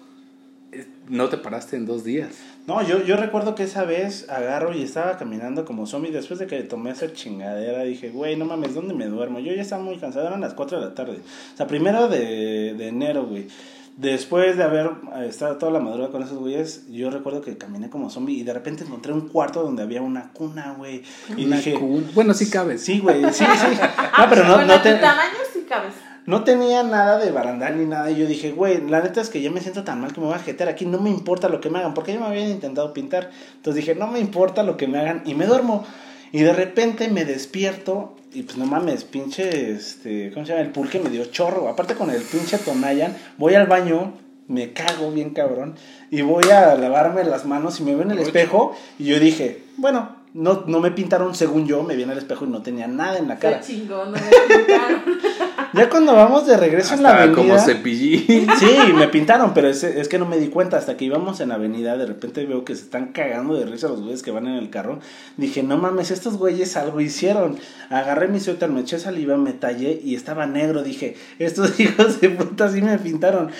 eh, 0.70 0.86
no 1.08 1.28
te 1.28 1.36
paraste 1.38 1.74
en 1.76 1.86
dos 1.86 2.04
días. 2.04 2.30
No, 2.68 2.80
yo, 2.86 3.02
yo 3.02 3.16
recuerdo 3.16 3.56
que 3.56 3.64
esa 3.64 3.82
vez 3.84 4.28
agarro 4.30 4.72
y 4.72 4.82
estaba 4.84 5.16
caminando 5.18 5.64
como 5.64 5.86
zombie. 5.86 6.12
Después 6.12 6.38
de 6.38 6.46
que 6.46 6.62
tomé 6.62 6.90
esa 6.92 7.12
chingadera, 7.12 7.82
dije, 7.82 8.10
güey, 8.10 8.36
no 8.36 8.44
mames, 8.44 8.74
¿dónde 8.74 8.94
me 8.94 9.06
duermo? 9.06 9.40
Yo 9.40 9.52
ya 9.52 9.62
estaba 9.62 9.82
muy 9.82 9.96
cansado, 9.98 10.28
eran 10.28 10.40
las 10.40 10.54
4 10.54 10.78
de 10.78 10.86
la 10.86 10.94
tarde. 10.94 11.18
O 11.54 11.56
sea, 11.56 11.66
primero 11.66 12.06
de, 12.06 12.74
de 12.78 12.86
enero, 12.88 13.24
güey. 13.26 13.48
Después 13.96 14.56
de 14.56 14.62
haber 14.62 14.86
eh, 15.16 15.26
estado 15.28 15.56
toda 15.58 15.72
la 15.72 15.80
madrugada 15.80 16.12
con 16.12 16.22
esos 16.22 16.38
güeyes, 16.38 16.86
yo 16.90 17.10
recuerdo 17.10 17.42
que 17.42 17.58
caminé 17.58 17.90
como 17.90 18.08
zombie 18.08 18.38
y 18.38 18.42
de 18.42 18.54
repente 18.54 18.84
encontré 18.84 19.12
un 19.12 19.28
cuarto 19.28 19.62
donde 19.62 19.82
había 19.82 20.00
una 20.00 20.30
cuna, 20.32 20.74
güey. 20.78 21.02
Y 21.36 21.44
Una 21.46 21.56
dije, 21.56 21.74
cuna- 21.74 22.06
Bueno, 22.14 22.32
sí 22.32 22.48
cabes. 22.48 22.82
sí, 22.82 23.00
güey, 23.00 23.22
sí, 23.32 23.44
sí. 23.44 23.44
No, 24.18 24.26
pero 24.30 24.44
no, 24.44 24.54
bueno, 24.54 24.76
no, 24.76 24.80
te- 24.82 24.94
tamaño 24.94 25.34
sí 25.52 25.66
cabes. 25.68 25.92
No 26.24 26.44
tenía 26.44 26.82
nada 26.82 27.18
de 27.18 27.30
barandal 27.32 27.78
ni 27.78 27.86
nada. 27.86 28.10
Y 28.10 28.16
yo 28.16 28.26
dije, 28.26 28.52
güey, 28.52 28.80
la 28.88 29.00
neta 29.00 29.20
es 29.20 29.28
que 29.28 29.42
yo 29.42 29.50
me 29.50 29.60
siento 29.60 29.82
tan 29.82 30.00
mal 30.00 30.12
que 30.12 30.20
me 30.20 30.26
voy 30.26 30.36
a 30.36 30.38
jetear 30.38 30.68
aquí. 30.68 30.86
No 30.86 31.00
me 31.00 31.10
importa 31.10 31.48
lo 31.48 31.60
que 31.60 31.68
me 31.68 31.78
hagan. 31.78 31.94
Porque 31.94 32.12
ya 32.12 32.20
me 32.20 32.26
habían 32.26 32.50
intentado 32.50 32.92
pintar. 32.92 33.30
Entonces 33.56 33.84
dije, 33.84 33.98
no 33.98 34.06
me 34.06 34.20
importa 34.20 34.62
lo 34.62 34.76
que 34.76 34.86
me 34.86 34.98
hagan. 34.98 35.22
Y 35.26 35.34
me 35.34 35.46
duermo. 35.46 35.84
Y 36.30 36.40
de 36.40 36.52
repente 36.52 37.08
me 37.08 37.24
despierto. 37.24 38.16
Y 38.32 38.44
pues 38.44 38.56
no 38.56 38.64
mames, 38.64 39.04
pinche, 39.04 39.72
este, 39.72 40.30
¿cómo 40.32 40.46
se 40.46 40.52
llama? 40.52 40.64
El 40.64 40.72
pulque 40.72 40.98
me 40.98 41.10
dio 41.10 41.24
chorro. 41.26 41.68
Aparte 41.68 41.94
con 41.94 42.10
el 42.10 42.22
pinche 42.22 42.56
Tonayan, 42.56 43.14
voy 43.36 43.54
al 43.56 43.66
baño, 43.66 44.14
me 44.48 44.72
cago 44.72 45.10
bien 45.10 45.30
cabrón. 45.30 45.74
Y 46.10 46.22
voy 46.22 46.44
a 46.50 46.74
lavarme 46.76 47.24
las 47.24 47.44
manos 47.44 47.80
y 47.80 47.82
me 47.82 47.94
veo 47.94 48.02
en 48.02 48.12
el 48.12 48.20
espejo. 48.20 48.74
Y 48.98 49.04
yo 49.04 49.20
dije, 49.20 49.64
bueno, 49.76 50.16
no, 50.34 50.64
no 50.66 50.80
me 50.80 50.90
pintaron 50.92 51.34
según 51.34 51.66
yo. 51.66 51.82
Me 51.82 51.94
vi 51.94 52.04
en 52.04 52.10
el 52.10 52.18
espejo 52.18 52.46
y 52.46 52.48
no 52.48 52.62
tenía 52.62 52.86
nada 52.86 53.18
en 53.18 53.28
la 53.28 53.38
cara. 53.38 53.60
Qué 53.60 53.66
chingón, 53.66 54.12
no 54.12 54.18
me 54.18 54.56
pintaron. 54.56 55.02
Ya 55.74 55.88
cuando 55.88 56.14
vamos 56.14 56.46
de 56.46 56.56
regreso 56.56 56.94
en 56.94 57.02
la 57.02 57.16
avenida. 57.16 57.34
como 57.36 57.58
cepillín. 57.58 58.46
Sí, 58.58 58.92
me 58.94 59.08
pintaron, 59.08 59.54
pero 59.54 59.68
es, 59.68 59.82
es 59.84 60.08
que 60.08 60.18
no 60.18 60.26
me 60.26 60.38
di 60.38 60.48
cuenta. 60.48 60.76
Hasta 60.76 60.96
que 60.96 61.04
íbamos 61.06 61.40
en 61.40 61.50
avenida, 61.50 61.96
de 61.96 62.06
repente 62.06 62.44
veo 62.44 62.64
que 62.64 62.74
se 62.74 62.82
están 62.82 63.12
cagando 63.12 63.54
de 63.54 63.64
risa 63.64 63.88
los 63.88 64.00
güeyes 64.00 64.22
que 64.22 64.30
van 64.30 64.46
en 64.46 64.54
el 64.54 64.70
carro. 64.70 64.98
Dije, 65.36 65.62
no 65.62 65.78
mames, 65.78 66.10
estos 66.10 66.36
güeyes 66.36 66.76
algo 66.76 67.00
hicieron. 67.00 67.58
Agarré 67.88 68.28
mi 68.28 68.40
suéter, 68.40 68.68
me 68.70 68.80
eché 68.80 68.98
saliva, 68.98 69.36
me 69.36 69.52
tallé 69.52 70.00
y 70.04 70.14
estaba 70.14 70.46
negro. 70.46 70.82
Dije, 70.82 71.16
estos 71.38 71.78
hijos 71.80 72.20
de 72.20 72.30
puta 72.30 72.70
sí 72.70 72.82
me 72.82 72.98
pintaron. 72.98 73.50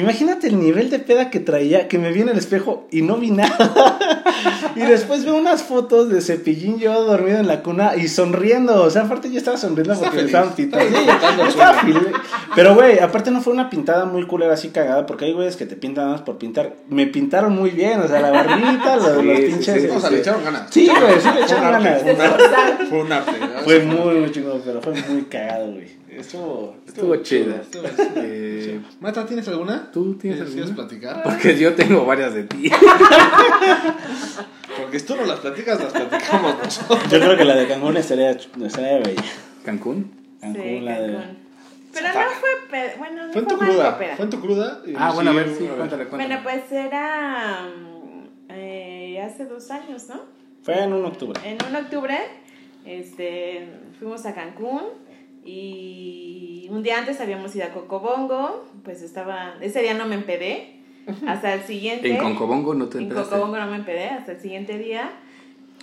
Imagínate 0.00 0.48
el 0.48 0.58
nivel 0.60 0.90
de 0.90 0.98
peda 0.98 1.30
que 1.30 1.40
traía, 1.40 1.88
que 1.88 1.98
me 1.98 2.12
vi 2.12 2.20
en 2.22 2.28
el 2.28 2.38
espejo 2.38 2.86
y 2.90 3.02
no 3.02 3.16
vi 3.16 3.30
nada. 3.30 3.98
y 4.76 4.80
después 4.80 5.24
veo 5.24 5.36
unas 5.36 5.62
fotos 5.62 6.08
de 6.10 6.20
cepillín 6.20 6.78
yo 6.78 7.02
dormido 7.04 7.38
en 7.38 7.46
la 7.46 7.62
cuna 7.62 7.96
y 7.96 8.08
sonriendo. 8.08 8.82
O 8.82 8.90
sea, 8.90 9.02
aparte 9.02 9.30
yo 9.30 9.38
estaba 9.38 9.56
sonriendo 9.56 9.92
Está 9.94 10.06
porque 10.10 10.22
me 10.24 10.28
feliz. 10.28 10.34
estaban 10.34 10.54
pintando. 10.54 10.98
Sí. 11.50 12.12
Pero, 12.54 12.74
güey, 12.74 12.98
aparte 12.98 13.30
no 13.30 13.40
fue 13.40 13.52
una 13.52 13.70
pintada 13.70 14.04
muy 14.04 14.26
culera 14.26 14.54
así 14.54 14.68
cagada, 14.68 15.06
porque 15.06 15.26
hay 15.26 15.32
güeyes 15.32 15.56
que 15.56 15.66
te 15.66 15.76
pintan 15.76 16.04
nada 16.04 16.16
más 16.16 16.22
por 16.22 16.38
pintar. 16.38 16.74
Me 16.88 17.06
pintaron 17.06 17.54
muy 17.54 17.70
bien, 17.70 18.00
o 18.00 18.08
sea, 18.08 18.20
la 18.20 18.30
barbita, 18.30 18.96
los, 18.96 19.16
Sí, 19.18 19.22
los 19.22 19.36
sí, 19.38 19.42
pinches. 19.46 19.82
sí. 19.82 19.88
O 19.88 20.00
sea, 20.00 20.10
le 20.10 20.18
echaron 20.18 20.44
ganas. 20.44 20.62
Sí, 20.70 20.88
güey, 20.88 21.20
sí 21.20 21.28
le 21.34 21.42
echaron 21.42 21.72
ganas. 21.72 22.02
Fue 22.88 23.00
un 23.00 23.12
arte. 23.12 23.32
Fue 23.64 23.80
muy, 23.80 24.14
muy 24.16 24.30
chingón, 24.32 24.60
pero 24.64 24.80
fue 24.82 24.94
muy 25.08 25.22
cagado, 25.22 25.72
güey. 25.72 26.05
Estuvo, 26.20 26.76
Estuvo 26.86 27.16
chida. 27.16 27.56
Estuvo- 27.62 27.84
Eh, 28.16 28.80
Mata, 29.00 29.26
¿tienes 29.26 29.46
alguna? 29.48 29.90
¿Tú 29.92 30.14
tienes 30.16 30.40
¿Quieres 30.42 30.56
alguna? 30.70 30.76
platicar? 30.88 31.22
Porque 31.22 31.58
yo 31.58 31.74
tengo 31.74 32.04
varias 32.06 32.34
de 32.34 32.44
ti. 32.44 32.70
Porque 34.76 34.98
si 35.00 35.06
tú 35.06 35.16
no 35.16 35.24
las 35.24 35.40
platicas, 35.40 35.80
las 35.82 35.92
platicamos 35.92 36.58
nosotros. 36.62 37.02
Yo 37.10 37.18
creo 37.18 37.36
que 37.36 37.44
la 37.44 37.56
de 37.56 37.66
Cancún 37.68 37.96
estaría, 37.96 38.30
estaría 38.32 38.98
bella. 38.98 39.22
Cancún. 39.64 40.10
Cancún, 40.40 40.62
Sí, 40.62 40.80
la 40.80 41.00
de. 41.00 41.18
Pero 41.92 42.08
no 42.08 42.30
fue. 42.40 42.50
pe- 42.70 42.94
Bueno, 42.98 43.26
no 43.26 43.32
Fue 43.32 43.42
en 43.42 43.48
tu 43.48 43.56
fue 43.56 43.66
cruda. 43.68 43.82
maricopera. 43.84 44.16
Fue 44.16 44.24
en 44.24 44.30
tu 44.30 44.40
cruda. 44.40 44.82
y 44.86 44.94
Ah, 44.96 45.12
bueno, 45.14 45.30
a 45.30 45.34
ver, 45.34 45.48
sí, 45.48 45.54
sí, 45.60 45.66
cuéntale, 45.66 46.06
cuéntale. 46.06 46.36
Bueno, 46.36 46.40
pues 46.42 46.72
era. 46.72 47.68
mm, 47.74 48.50
eh, 48.50 49.22
hace 49.22 49.46
dos 49.46 49.70
años, 49.70 50.08
¿no? 50.08 50.20
Fue 50.62 50.82
en 50.82 50.92
un 50.92 51.04
octubre. 51.06 51.40
En 51.44 51.56
un 51.68 51.76
octubre 51.76 52.18
este, 52.84 53.68
fuimos 53.98 54.26
a 54.26 54.34
Cancún 54.34 54.82
Y 55.46 56.66
un 56.70 56.82
día 56.82 56.98
antes 56.98 57.20
habíamos 57.20 57.54
ido 57.56 57.64
a 57.66 57.68
Cocobongo, 57.68 58.64
pues 58.84 59.02
estaba, 59.02 59.54
ese 59.60 59.80
día 59.82 59.94
no 59.94 60.06
me 60.06 60.16
empedé, 60.16 60.76
hasta 61.26 61.54
el 61.54 61.62
siguiente. 61.62 62.08
En 62.10 62.18
Concobongo 62.18 62.74
no 62.74 62.86
te 62.88 62.98
En 62.98 63.04
empezaste. 63.04 63.30
Cocobongo 63.30 63.56
no 63.58 63.66
me 63.68 63.76
empedé, 63.76 64.08
hasta 64.08 64.32
el 64.32 64.40
siguiente 64.40 64.76
día. 64.78 65.10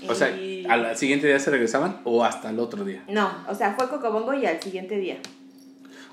O 0.10 0.14
sea, 0.16 0.30
Y- 0.32 0.66
¿al 0.70 0.96
siguiente 0.98 1.28
día 1.28 1.40
se 1.40 1.50
regresaban 1.52 2.02
o 2.04 2.24
hasta 2.26 2.50
el 2.50 2.60
otro 2.60 2.84
día? 2.84 3.04
No, 3.08 3.32
o 3.48 3.56
sea, 3.56 3.74
fue 3.76 3.88
Cocobongo 3.90 4.34
y 4.34 4.46
al 4.46 4.62
siguiente 4.62 4.98
día. 4.98 5.18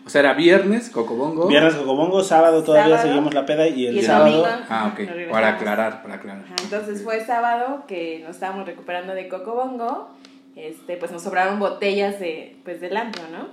O 0.06 0.08
sea, 0.08 0.20
era 0.20 0.32
viernes, 0.34 0.88
Cocobongo. 0.90 1.46
Viernes 1.48 1.74
Cocobongo, 1.74 2.22
sábado 2.22 2.62
todavía 2.62 2.96
Sábado. 2.96 3.08
seguimos 3.08 3.34
la 3.34 3.44
peda 3.44 3.66
y 3.68 3.86
el, 3.86 3.96
Y 3.96 3.98
el 3.98 4.04
sábado. 4.06 4.30
domingo. 4.30 4.46
Ah, 4.68 4.92
ok. 4.94 5.30
Para 5.30 5.48
aclarar, 5.50 6.02
para 6.02 6.14
aclarar. 6.14 6.44
Ajá, 6.44 6.54
entonces 6.62 7.02
fue 7.02 7.22
sábado 7.24 7.84
que 7.86 8.20
nos 8.24 8.36
estábamos 8.36 8.64
recuperando 8.66 9.14
de 9.14 9.28
Cocobongo, 9.28 10.08
este, 10.66 10.96
pues 10.96 11.10
nos 11.12 11.22
sobraron 11.22 11.58
botellas 11.58 12.20
de, 12.20 12.56
pues 12.64 12.80
del 12.80 12.96
antro, 12.96 13.24
¿no? 13.30 13.48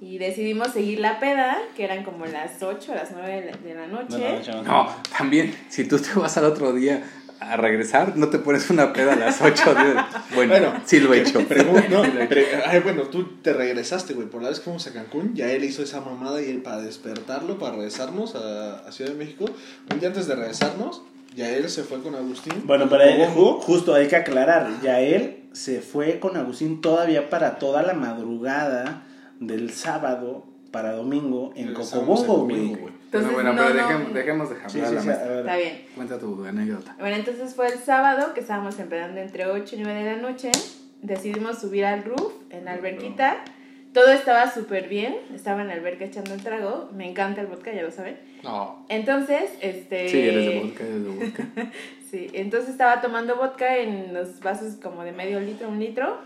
Y 0.00 0.18
decidimos 0.18 0.72
seguir 0.72 0.98
la 0.98 1.20
peda, 1.20 1.58
que 1.76 1.84
eran 1.84 2.04
como 2.04 2.24
las 2.24 2.62
8, 2.62 2.94
las 2.94 3.10
9 3.12 3.28
de 3.28 3.50
la, 3.50 3.56
de 3.58 3.74
la 3.74 3.86
noche. 3.86 4.52
No, 4.52 4.62
no, 4.62 4.96
también, 5.16 5.54
si 5.68 5.84
tú 5.86 5.98
te 5.98 6.18
vas 6.18 6.38
al 6.38 6.46
otro 6.46 6.72
día 6.72 7.02
a 7.40 7.56
regresar, 7.56 8.16
no 8.16 8.28
te 8.28 8.38
pones 8.38 8.68
una 8.70 8.92
peda 8.92 9.14
a 9.14 9.16
las 9.16 9.40
8 9.40 9.74
de... 9.74 9.80
Bueno, 10.34 10.52
Bueno, 10.52 10.82
sí 10.84 11.00
lo 11.00 11.12
he 11.12 11.20
hecho. 11.20 11.40
No, 11.40 12.02
ay, 12.66 12.80
bueno, 12.80 13.02
tú 13.04 13.24
te 13.42 13.52
regresaste, 13.52 14.14
güey. 14.14 14.28
Por 14.28 14.42
la 14.42 14.50
vez 14.50 14.58
que 14.58 14.64
fuimos 14.64 14.86
a 14.86 14.92
Cancún, 14.92 15.34
ya 15.34 15.50
él 15.50 15.64
hizo 15.64 15.82
esa 15.82 16.00
mamada 16.00 16.40
y 16.40 16.50
él 16.50 16.62
para 16.62 16.80
despertarlo, 16.80 17.58
para 17.58 17.76
regresarnos 17.76 18.36
a, 18.36 18.80
a 18.86 18.92
Ciudad 18.92 19.10
de 19.10 19.16
México. 19.16 19.46
Un 19.90 20.00
día 20.00 20.08
antes 20.08 20.26
de 20.26 20.36
regresarnos, 20.36 21.02
ya 21.34 21.48
él 21.50 21.68
se 21.68 21.82
fue 21.84 22.02
con 22.02 22.14
Agustín. 22.14 22.62
Bueno, 22.64 22.88
pero 22.88 23.04
ju- 23.04 23.60
justo 23.60 23.94
hay 23.94 24.08
que 24.08 24.16
aclarar, 24.16 24.68
ya 24.82 25.00
él 25.00 25.44
se 25.52 25.80
fue 25.80 26.18
con 26.20 26.36
Agustín 26.36 26.80
todavía 26.80 27.28
para 27.30 27.58
toda 27.58 27.82
la 27.82 27.94
madrugada 27.94 29.02
del 29.40 29.70
sábado 29.72 30.46
para 30.70 30.92
domingo 30.92 31.52
en 31.56 31.74
Cocobongo, 31.74 32.44
güey. 32.46 32.74
Entonces, 33.12 33.32
bueno, 33.32 33.52
no, 33.52 33.62
pero 33.62 33.74
no. 33.74 33.82
dejemos, 33.88 34.14
dejemos 34.14 34.50
de 34.50 34.56
Sí, 34.68 34.80
hablar 34.80 35.02
sí, 35.02 35.08
la. 35.08 35.14
Está 35.40 35.56
bien. 35.56 35.84
Cuenta 35.96 36.18
tu 36.20 36.44
anécdota. 36.44 36.94
Bueno, 37.00 37.16
entonces 37.16 37.54
fue 37.56 37.66
el 37.66 37.78
sábado 37.80 38.34
que 38.34 38.40
estábamos 38.40 38.78
empezando 38.78 39.20
entre 39.20 39.46
8 39.46 39.74
y 39.76 39.80
9 39.82 40.04
de 40.04 40.16
la 40.16 40.22
noche. 40.22 40.52
Decidimos 41.02 41.58
subir 41.60 41.84
al 41.86 42.04
roof 42.04 42.32
en 42.50 42.66
la 42.66 42.72
alberquita. 42.74 43.38
Todo 43.92 44.12
estaba 44.12 44.50
súper 44.52 44.88
bien. 44.88 45.16
Estaba 45.34 45.62
en 45.62 45.68
la 45.68 45.74
alberca 45.74 46.04
echando 46.04 46.34
el 46.34 46.42
trago. 46.42 46.90
Me 46.94 47.08
encanta 47.08 47.40
el 47.40 47.48
vodka, 47.48 47.72
ya 47.72 47.82
lo 47.82 47.90
saben. 47.90 48.18
No. 48.42 48.84
Entonces, 48.88 49.50
este... 49.60 50.08
Sí, 50.08 50.20
eres 50.20 50.46
de 50.46 50.60
vodka, 50.60 50.84
eres 50.84 51.04
de 51.04 51.10
vodka. 51.10 51.46
Sí, 52.10 52.28
entonces 52.32 52.70
estaba 52.70 53.00
tomando 53.00 53.36
vodka 53.36 53.76
en 53.76 54.12
los 54.12 54.40
vasos 54.40 54.74
como 54.74 55.04
de 55.04 55.12
medio 55.12 55.38
litro, 55.38 55.68
un 55.68 55.78
litro. 55.78 56.18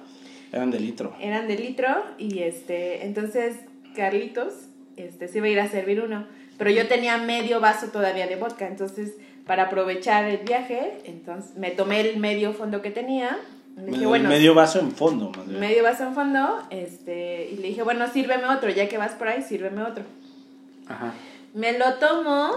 Eran 0.51 0.71
de 0.71 0.81
litro. 0.81 1.15
Eran 1.21 1.47
de 1.47 1.59
litro 1.59 1.89
y 2.17 2.39
este, 2.39 3.05
entonces 3.05 3.57
Carlitos 3.95 4.55
este, 4.97 5.29
se 5.29 5.39
iba 5.39 5.47
a 5.47 5.51
ir 5.51 5.61
a 5.61 5.69
servir 5.69 6.01
uno. 6.01 6.27
Pero 6.57 6.71
yo 6.71 6.87
tenía 6.89 7.19
medio 7.19 7.61
vaso 7.61 7.89
todavía 7.89 8.27
de 8.27 8.37
vodka, 8.37 8.67
entonces 8.67 9.15
para 9.47 9.65
aprovechar 9.65 10.25
el 10.25 10.39
viaje, 10.39 10.93
entonces 11.05 11.57
me 11.57 11.71
tomé 11.71 12.01
el 12.01 12.17
medio 12.19 12.55
fondo 12.55 12.81
que 12.81 12.91
tenía. 12.91 13.39
Le 13.77 13.87
dije, 13.87 14.03
El 14.03 14.07
bueno, 14.09 14.29
medio 14.29 14.55
vaso 14.55 14.79
en 14.81 14.93
fondo, 14.93 15.31
más 15.37 15.47
bien. 15.49 15.61
medio 15.61 15.83
vaso 15.83 16.05
en 16.05 16.15
fondo, 16.15 16.63
este, 16.71 17.51
y 17.53 17.57
le 17.57 17.69
dije, 17.69 17.83
bueno, 17.83 18.07
sírveme 18.13 18.45
otro, 18.47 18.71
ya 18.71 18.89
que 18.89 18.99
vas 18.99 19.13
por 19.13 19.29
ahí, 19.29 19.43
sírveme 19.43 19.83
otro. 19.83 20.05
Ajá. 20.87 21.13
Me 21.55 21.77
lo 21.79 21.95
tomo 21.95 22.53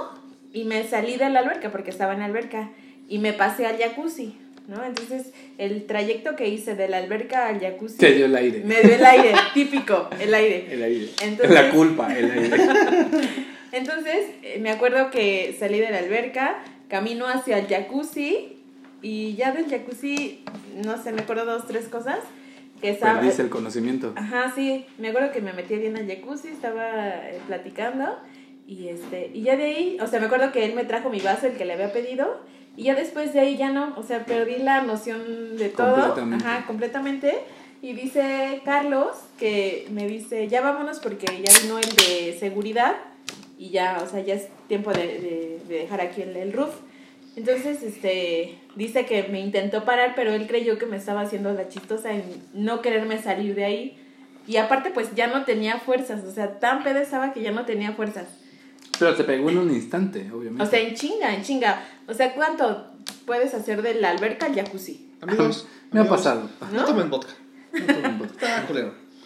y 0.53 0.63
me 0.63 0.87
salí 0.87 1.17
de 1.17 1.29
la 1.29 1.39
alberca 1.39 1.71
porque 1.71 1.89
estaba 1.89 2.13
en 2.13 2.19
la 2.19 2.25
alberca 2.25 2.69
y 3.09 3.17
me 3.19 3.33
pasé 3.33 3.65
al 3.65 3.77
jacuzzi, 3.77 4.35
¿no? 4.67 4.83
Entonces, 4.83 5.31
el 5.57 5.85
trayecto 5.85 6.35
que 6.35 6.47
hice 6.49 6.75
de 6.75 6.87
la 6.87 6.97
alberca 6.97 7.47
al 7.47 7.59
jacuzzi 7.59 7.97
Te 7.97 8.11
dio 8.13 8.25
el 8.25 8.35
aire. 8.35 8.61
me 8.63 8.81
dio 8.81 8.95
el 8.95 9.05
aire, 9.05 9.33
típico, 9.53 10.09
el 10.19 10.33
aire. 10.33 10.67
El 10.71 10.83
aire. 10.83 11.09
Entonces- 11.21 11.51
la 11.51 11.69
culpa, 11.71 12.15
el 12.15 12.31
aire. 12.31 12.57
Entonces, 13.71 14.25
eh, 14.43 14.59
me 14.61 14.69
acuerdo 14.71 15.09
que 15.11 15.55
salí 15.59 15.79
de 15.79 15.89
la 15.91 15.99
alberca, 15.99 16.57
camino 16.89 17.27
hacia 17.27 17.57
el 17.59 17.67
jacuzzi 17.67 18.56
y 19.01 19.35
ya 19.35 19.51
del 19.51 19.69
jacuzzi, 19.69 20.43
no 20.83 21.01
sé, 21.01 21.11
me 21.13 21.21
acuerdo 21.21 21.45
dos, 21.45 21.65
tres 21.67 21.87
cosas 21.87 22.19
que 22.81 22.89
estaba... 22.91 23.19
Perdiste 23.19 23.41
el 23.43 23.49
conocimiento. 23.49 24.13
Ajá, 24.15 24.51
sí, 24.55 24.85
me 24.97 25.09
acuerdo 25.09 25.31
que 25.31 25.41
me 25.41 25.53
metí 25.53 25.75
bien 25.75 25.95
al 25.97 26.07
jacuzzi, 26.07 26.49
estaba 26.49 26.85
eh, 27.29 27.39
platicando 27.47 28.17
y 28.67 28.89
este 28.89 29.31
y 29.33 29.41
ya 29.43 29.55
de 29.55 29.63
ahí, 29.63 29.97
o 30.01 30.07
sea, 30.07 30.19
me 30.19 30.25
acuerdo 30.25 30.51
que 30.51 30.65
él 30.65 30.73
me 30.75 30.83
trajo 30.83 31.09
mi 31.09 31.19
vaso, 31.19 31.47
el 31.47 31.53
que 31.53 31.65
le 31.65 31.73
había 31.73 31.93
pedido, 31.93 32.41
y 32.75 32.83
ya 32.83 32.95
después 32.95 33.33
de 33.33 33.39
ahí 33.39 33.57
ya 33.57 33.71
no, 33.71 33.93
o 33.97 34.03
sea, 34.03 34.25
perdí 34.25 34.57
la 34.57 34.81
noción 34.83 35.57
de 35.57 35.69
todo, 35.69 35.95
Completamente. 35.95 36.45
ajá, 36.45 36.65
completamente. 36.67 37.37
Y 37.81 37.93
dice 37.93 38.61
Carlos 38.65 39.15
que 39.39 39.87
me 39.91 40.07
dice, 40.07 40.47
ya 40.47 40.61
vámonos 40.61 40.99
porque 40.99 41.25
ya 41.27 41.59
vino 41.61 41.77
el 41.77 41.89
de 41.95 42.35
seguridad 42.39 42.95
y 43.57 43.69
ya, 43.69 43.99
o 44.03 44.07
sea, 44.07 44.19
ya 44.21 44.33
es 44.35 44.47
tiempo 44.67 44.91
de, 44.91 44.99
de- 45.07 45.59
de 45.67 45.75
dejar 45.79 46.01
aquí 46.01 46.21
el, 46.23 46.35
el 46.35 46.53
roof. 46.53 46.73
Entonces, 47.37 47.83
este, 47.83 48.57
dice 48.75 49.05
que 49.05 49.27
me 49.29 49.39
intentó 49.39 49.85
parar, 49.85 50.13
pero 50.15 50.33
él 50.33 50.47
creyó 50.47 50.79
que 50.79 50.87
me 50.87 50.97
estaba 50.97 51.21
haciendo 51.21 51.53
la 51.53 51.69
chistosa 51.69 52.11
en 52.11 52.23
no 52.53 52.81
quererme 52.81 53.21
salir 53.21 53.53
de 53.53 53.63
ahí. 53.63 54.03
Y 54.47 54.57
aparte, 54.57 54.89
pues 54.89 55.13
ya 55.13 55.27
no 55.27 55.45
tenía 55.45 55.79
fuerzas, 55.79 56.23
o 56.23 56.31
sea, 56.31 56.57
tan 56.57 56.83
peda 56.83 56.99
estaba 56.99 57.33
que 57.33 57.43
ya 57.43 57.51
no 57.51 57.63
tenía 57.65 57.91
fuerzas. 57.91 58.25
Pero 58.97 59.15
te 59.15 59.23
pegó 59.23 59.51
en 59.51 59.59
un 59.59 59.71
instante, 59.71 60.31
obviamente. 60.31 60.63
O 60.63 60.65
sea, 60.65 60.79
en 60.79 60.95
chinga, 60.95 61.35
en 61.35 61.43
chinga. 61.43 61.85
O 62.07 62.13
sea, 62.15 62.33
¿cuánto 62.33 62.87
puedes 63.27 63.53
hacer 63.53 63.83
de 63.83 63.93
la 63.93 64.09
alberca 64.09 64.47
al 64.47 64.55
jacuzzi? 64.55 65.11
Amigos, 65.21 65.67
Me 65.91 65.99
ha 65.99 66.01
amigos, 66.01 66.17
pasado. 66.17 66.49
No 66.71 66.81
¿No? 66.81 66.85
tomen 66.85 67.09
vodka. 67.11 67.33
No 67.71 67.85
tomen 67.85 68.17
vodka. 68.17 68.65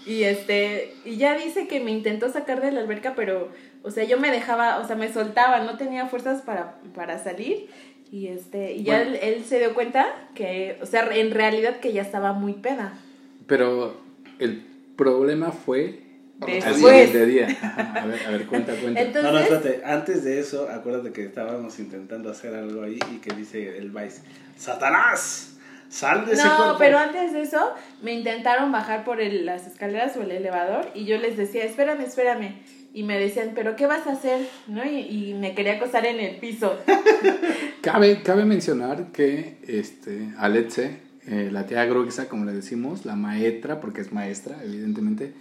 Y 0.05 0.23
este, 0.23 0.95
y 1.05 1.17
ya 1.17 1.37
dice 1.37 1.67
que 1.67 1.79
me 1.79 1.91
intentó 1.91 2.29
sacar 2.29 2.59
de 2.59 2.71
la 2.71 2.81
alberca, 2.81 3.13
pero, 3.15 3.49
o 3.83 3.91
sea, 3.91 4.03
yo 4.03 4.19
me 4.19 4.31
dejaba, 4.31 4.79
o 4.79 4.87
sea, 4.87 4.95
me 4.95 5.13
soltaba, 5.13 5.59
no 5.59 5.77
tenía 5.77 6.07
fuerzas 6.07 6.41
para, 6.41 6.75
para 6.95 7.23
salir. 7.23 7.69
Y 8.11 8.27
este, 8.27 8.73
y 8.73 8.83
ya 8.83 8.97
Bueno. 8.97 9.11
él, 9.11 9.19
él 9.35 9.45
se 9.45 9.59
dio 9.59 9.73
cuenta 9.73 10.05
que, 10.35 10.77
o 10.81 10.85
sea, 10.85 11.07
en 11.15 11.31
realidad 11.31 11.77
que 11.79 11.93
ya 11.93 12.01
estaba 12.01 12.33
muy 12.33 12.53
peda. 12.53 12.93
Pero 13.47 13.95
el 14.39 14.61
problema 14.97 15.51
fue 15.51 16.01
Después. 16.45 16.75
siguiente 16.75 17.25
día. 17.25 17.47
Ajá, 17.61 18.01
A 18.01 18.05
ver, 18.05 18.19
a 18.27 18.31
ver, 18.31 18.45
cuenta, 18.47 18.73
cuenta. 18.75 18.99
Entonces, 19.01 19.23
No, 19.23 19.31
no, 19.31 19.39
espérate. 19.39 19.81
Antes 19.85 20.23
de 20.25 20.39
eso, 20.39 20.67
acuérdate 20.69 21.11
que 21.13 21.23
estábamos 21.23 21.79
intentando 21.79 22.29
hacer 22.29 22.53
algo 22.55 22.83
ahí 22.83 22.99
y 23.13 23.17
que 23.19 23.33
dice 23.33 23.77
el 23.77 23.91
Vice: 23.91 24.21
¡Satanás! 24.57 25.57
¡Sal 25.89 26.25
de 26.25 26.33
ese 26.33 26.43
no, 26.45 26.55
cuerpo! 26.57 26.75
pero 26.79 26.97
antes 26.97 27.33
de 27.33 27.41
eso 27.41 27.73
me 28.01 28.13
intentaron 28.13 28.71
bajar 28.71 29.03
por 29.03 29.19
el- 29.21 29.45
las 29.45 29.67
escaleras 29.67 30.15
o 30.17 30.23
el 30.23 30.31
elevador 30.31 30.87
y 30.95 31.05
yo 31.05 31.17
les 31.17 31.35
decía, 31.37 31.63
espérame, 31.65 32.01
espérame. 32.01 32.55
Y 32.93 33.03
me 33.03 33.17
decían, 33.19 33.51
¿pero 33.55 33.75
qué 33.77 33.85
vas 33.87 34.05
a 34.07 34.11
hacer? 34.11 34.45
¿No? 34.67 34.83
Y, 34.85 34.97
y 35.29 35.33
me 35.33 35.55
quería 35.55 35.73
acostar 35.77 36.05
en 36.05 36.19
el 36.19 36.35
piso. 36.37 36.73
Cabe, 37.81 38.21
cabe 38.21 38.45
mencionar 38.45 39.11
que 39.11 39.57
este, 39.67 40.29
Aletze, 40.37 40.97
eh, 41.27 41.49
la 41.51 41.65
tía 41.65 41.85
Gruxa, 41.85 42.27
como 42.29 42.45
le 42.45 42.53
decimos, 42.53 43.05
la 43.05 43.15
maestra, 43.15 43.79
porque 43.81 44.01
es 44.01 44.11
maestra, 44.11 44.57
evidentemente, 44.63 45.33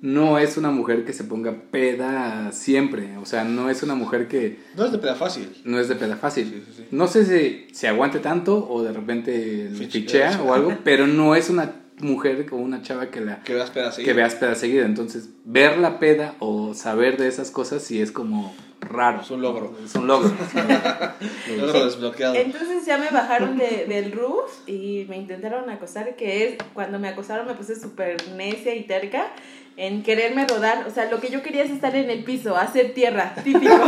no 0.00 0.38
es 0.38 0.56
una 0.56 0.70
mujer 0.70 1.04
que 1.04 1.12
se 1.12 1.24
ponga 1.24 1.54
peda 1.70 2.50
siempre. 2.52 3.16
O 3.18 3.26
sea, 3.26 3.44
no 3.44 3.68
es 3.70 3.82
una 3.82 3.94
mujer 3.94 4.26
que 4.26 4.58
No 4.76 4.84
es 4.84 4.92
de 4.92 4.98
peda 4.98 5.14
fácil. 5.14 5.48
no 5.64 5.78
es 5.78 5.88
de 5.88 5.94
peda 5.96 6.16
fácil. 6.16 6.46
Sí, 6.46 6.62
sí, 6.66 6.72
sí. 6.78 6.84
No 6.90 7.06
sé 7.06 7.24
si 7.26 7.74
se 7.74 7.88
aguante 7.88 8.18
tanto 8.18 8.66
o 8.68 8.82
de 8.82 8.92
repente 8.92 9.68
le 9.70 9.78
Fiche- 9.78 9.90
fichea 10.00 10.42
o 10.42 10.54
algo, 10.54 10.78
pero 10.84 11.06
no 11.06 11.34
es 11.36 11.50
una 11.50 11.81
mujer 12.02 12.46
o 12.52 12.56
una 12.56 12.82
chava 12.82 13.10
que 13.10 13.20
la 13.20 13.42
Que 13.42 13.54
veas 13.54 13.70
peda 13.70 13.90
seguida. 13.92 14.12
que 14.12 14.16
veas 14.16 14.34
peda 14.34 14.54
seguida. 14.54 14.84
Entonces, 14.84 15.30
ver 15.44 15.78
la 15.78 15.98
peda 15.98 16.34
o 16.38 16.74
saber 16.74 17.16
de 17.16 17.28
esas 17.28 17.50
cosas 17.50 17.82
sí 17.82 18.00
es 18.02 18.12
como 18.12 18.54
raro. 18.80 19.20
Es 19.22 19.30
un 19.30 19.40
logro. 19.42 19.72
Es 19.84 19.94
un 19.94 20.06
logro. 20.06 20.28
es 20.28 20.54
un 20.54 20.68
logro. 20.68 21.66
Logro 21.66 21.84
desbloqueado. 21.86 22.34
Entonces 22.34 22.84
ya 22.84 22.98
me 22.98 23.08
bajaron 23.10 23.56
de- 23.56 23.86
del 23.88 24.12
roof 24.12 24.50
y 24.68 25.06
me 25.08 25.16
intentaron 25.16 25.70
acosar, 25.70 26.16
que 26.16 26.44
es 26.48 26.54
cuando 26.74 26.98
me 26.98 27.08
acosaron 27.08 27.46
me 27.46 27.54
puse 27.54 27.78
súper 27.78 28.16
necia 28.36 28.74
y 28.74 28.82
terca 28.84 29.28
en 29.76 30.02
quererme 30.02 30.46
rodar. 30.46 30.84
O 30.86 30.90
sea, 30.90 31.08
lo 31.10 31.20
que 31.20 31.30
yo 31.30 31.42
quería 31.42 31.62
es 31.62 31.70
estar 31.70 31.94
en 31.96 32.10
el 32.10 32.24
piso, 32.24 32.56
hacer 32.56 32.92
tierra, 32.92 33.34
típico. 33.42 33.72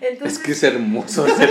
Entonces, 0.00 0.38
Es 0.38 0.44
que 0.44 0.52
es 0.52 0.62
hermoso 0.62 1.26
ese. 1.26 1.48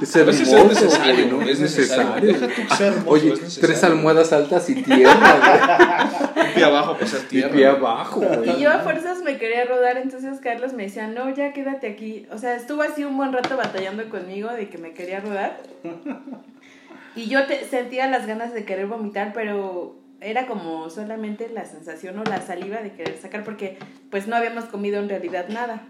Es 0.00 0.16
hermoso. 0.16 0.42
es 0.42 0.68
necesario, 0.68 1.28
güey, 1.28 1.44
¿no? 1.44 1.50
es 1.50 1.60
necesario. 1.60 2.32
Deja 2.32 2.46
tú 2.48 2.62
que 2.68 2.74
sea 2.76 2.86
hermoso, 2.88 3.10
Oye, 3.10 3.32
es 3.34 3.42
necesario. 3.42 3.68
tres 3.68 3.84
almohadas 3.84 4.32
altas 4.32 4.70
y 4.70 4.74
tierra. 4.82 6.08
Un 6.36 6.54
pie 6.54 6.64
abajo 6.64 6.96
hacer 7.00 7.08
güey. 7.18 7.24
Y 7.24 7.28
tierra. 7.28 7.52
pie 7.52 7.66
abajo, 7.66 8.20
güey. 8.20 8.50
Y 8.58 8.62
yo 8.62 8.70
a 8.70 8.78
fuerzas 8.78 9.18
me 9.22 9.36
quería 9.36 9.66
rodar, 9.66 9.98
entonces 9.98 10.40
Carlos 10.40 10.72
me 10.72 10.84
decía, 10.84 11.06
no, 11.08 11.28
ya 11.34 11.52
quédate 11.52 11.88
aquí. 11.88 12.26
O 12.32 12.38
sea, 12.38 12.54
estuvo 12.56 12.82
así 12.82 13.04
un 13.04 13.16
buen 13.18 13.32
rato 13.32 13.56
batallando 13.58 14.08
conmigo 14.08 14.48
de 14.50 14.68
que 14.70 14.78
me 14.78 14.92
quería 14.94 15.20
rodar. 15.20 15.60
Y 17.16 17.26
yo 17.28 17.44
te- 17.46 17.64
sentía 17.68 18.06
las 18.06 18.26
ganas 18.26 18.54
de 18.54 18.64
querer 18.64 18.86
vomitar, 18.86 19.32
pero 19.34 19.96
era 20.22 20.46
como 20.46 20.88
solamente 20.90 21.48
la 21.52 21.64
sensación 21.66 22.18
o 22.18 22.24
la 22.24 22.40
saliva 22.40 22.78
de 22.78 22.92
querer 22.92 23.18
sacar, 23.20 23.44
porque 23.44 23.76
pues 24.10 24.26
no 24.28 24.36
habíamos 24.36 24.64
comido 24.66 24.98
en 25.00 25.08
realidad 25.08 25.48
nada. 25.48 25.82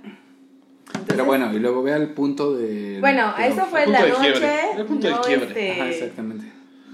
Entonces, 0.93 1.07
Pero 1.09 1.25
bueno, 1.25 1.53
y 1.53 1.59
luego 1.59 1.83
ve 1.83 1.93
al 1.93 2.09
punto 2.11 2.55
de. 2.57 2.99
Bueno, 3.01 3.33
de- 3.37 3.47
eso 3.47 3.65
fue 3.67 3.85
el 3.85 3.93
la 3.93 4.01
punto 4.01 4.13
de 4.15 4.19
noche. 4.19 4.33
quiebre, 4.33 4.57
el 4.77 4.87
punto 4.87 5.07
de 5.07 5.13
no, 5.15 5.21
quiebre. 5.23 5.47
este, 5.49 5.73
Ajá, 5.73 5.89
exactamente. 5.91 6.47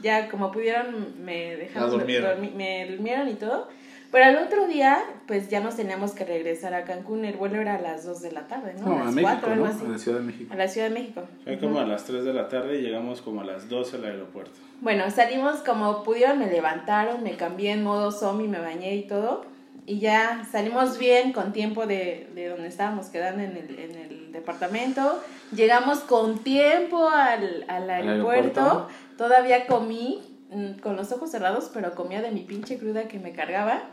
ya 0.03 0.29
como 0.29 0.51
pudieron 0.53 1.15
me 1.25 1.57
dejaron 1.57 1.91
La 1.91 1.97
durmieron. 1.97 2.39
dormi- 2.43 2.55
me 2.55 2.87
durmieron 2.91 3.29
y 3.29 3.35
todo. 3.35 3.69
Pero 4.13 4.25
al 4.27 4.37
otro 4.37 4.69
día, 4.69 5.03
pues 5.27 5.49
ya 5.51 5.59
nos 5.61 5.75
teníamos 5.77 6.13
que 6.13 6.25
regresar 6.25 6.73
a 6.75 6.85
Cancún. 6.85 7.25
El 7.25 7.37
vuelo 7.37 7.61
era 7.61 7.75
a 7.75 7.81
las 7.81 8.05
2 8.07 8.23
de 8.23 8.31
la 8.33 8.47
tarde, 8.47 8.75
¿no? 8.79 8.87
No, 8.87 8.93
a 8.99 9.01
a 9.03 9.05
las 9.07 9.15
México, 9.15 9.33
4, 9.41 9.53
algo 9.53 9.65
¿no? 9.67 9.71
así. 9.73 9.85
A 9.85 9.89
la 9.89 9.99
Ciudad 9.99 10.19
de 10.19 10.25
México. 10.25 10.55
A 10.55 10.57
la 10.57 10.69
Ciudad 10.69 10.89
de 10.89 10.95
México. 10.95 11.23
Fue 11.45 11.59
como 11.59 11.81
a 11.81 11.85
las 11.85 12.05
3 12.05 12.25
de 12.25 12.33
la 12.33 12.49
tarde 12.49 12.79
y 12.79 12.83
llegamos 12.83 13.21
como 13.21 13.41
a 13.41 13.45
las 13.45 13.69
12 13.69 13.97
al 13.97 14.05
aeropuerto. 14.05 14.53
Bueno, 14.81 15.11
salimos 15.11 15.57
como 15.57 16.05
pudieron, 16.05 16.39
me 16.39 16.47
levantaron, 16.47 17.23
me 17.25 17.37
cambié 17.37 17.73
en 17.73 17.83
modo 17.83 18.13
zombie, 18.13 18.47
me 18.49 18.61
bañé 18.61 18.95
y 18.95 19.03
todo. 19.09 19.45
Y 19.87 20.01
ya 20.01 20.46
salimos 20.51 20.99
bien 20.99 21.33
con 21.33 21.53
tiempo 21.53 21.87
de, 21.87 22.29
de 22.35 22.49
donde 22.49 22.66
estábamos 22.66 23.07
quedando 23.07 23.42
en 23.44 23.57
el, 23.57 23.79
en 23.79 23.94
el 23.94 24.33
departamento. 24.33 25.22
Llegamos 25.53 26.01
con 26.01 26.40
tiempo 26.40 27.09
al, 27.09 27.64
al 27.68 27.88
aeropuerto. 27.88 28.61
aeropuerto. 28.61 28.88
Todavía 29.16 29.66
comí 29.66 30.20
mm, 30.51 30.81
con 30.81 30.96
los 30.96 31.12
ojos 31.12 31.31
cerrados, 31.31 31.70
pero 31.72 31.94
comía 31.94 32.20
de 32.20 32.33
mi 32.33 32.40
pinche 32.40 32.79
cruda 32.79 33.07
que 33.07 33.20
me 33.20 33.33
cargaba. 33.33 33.85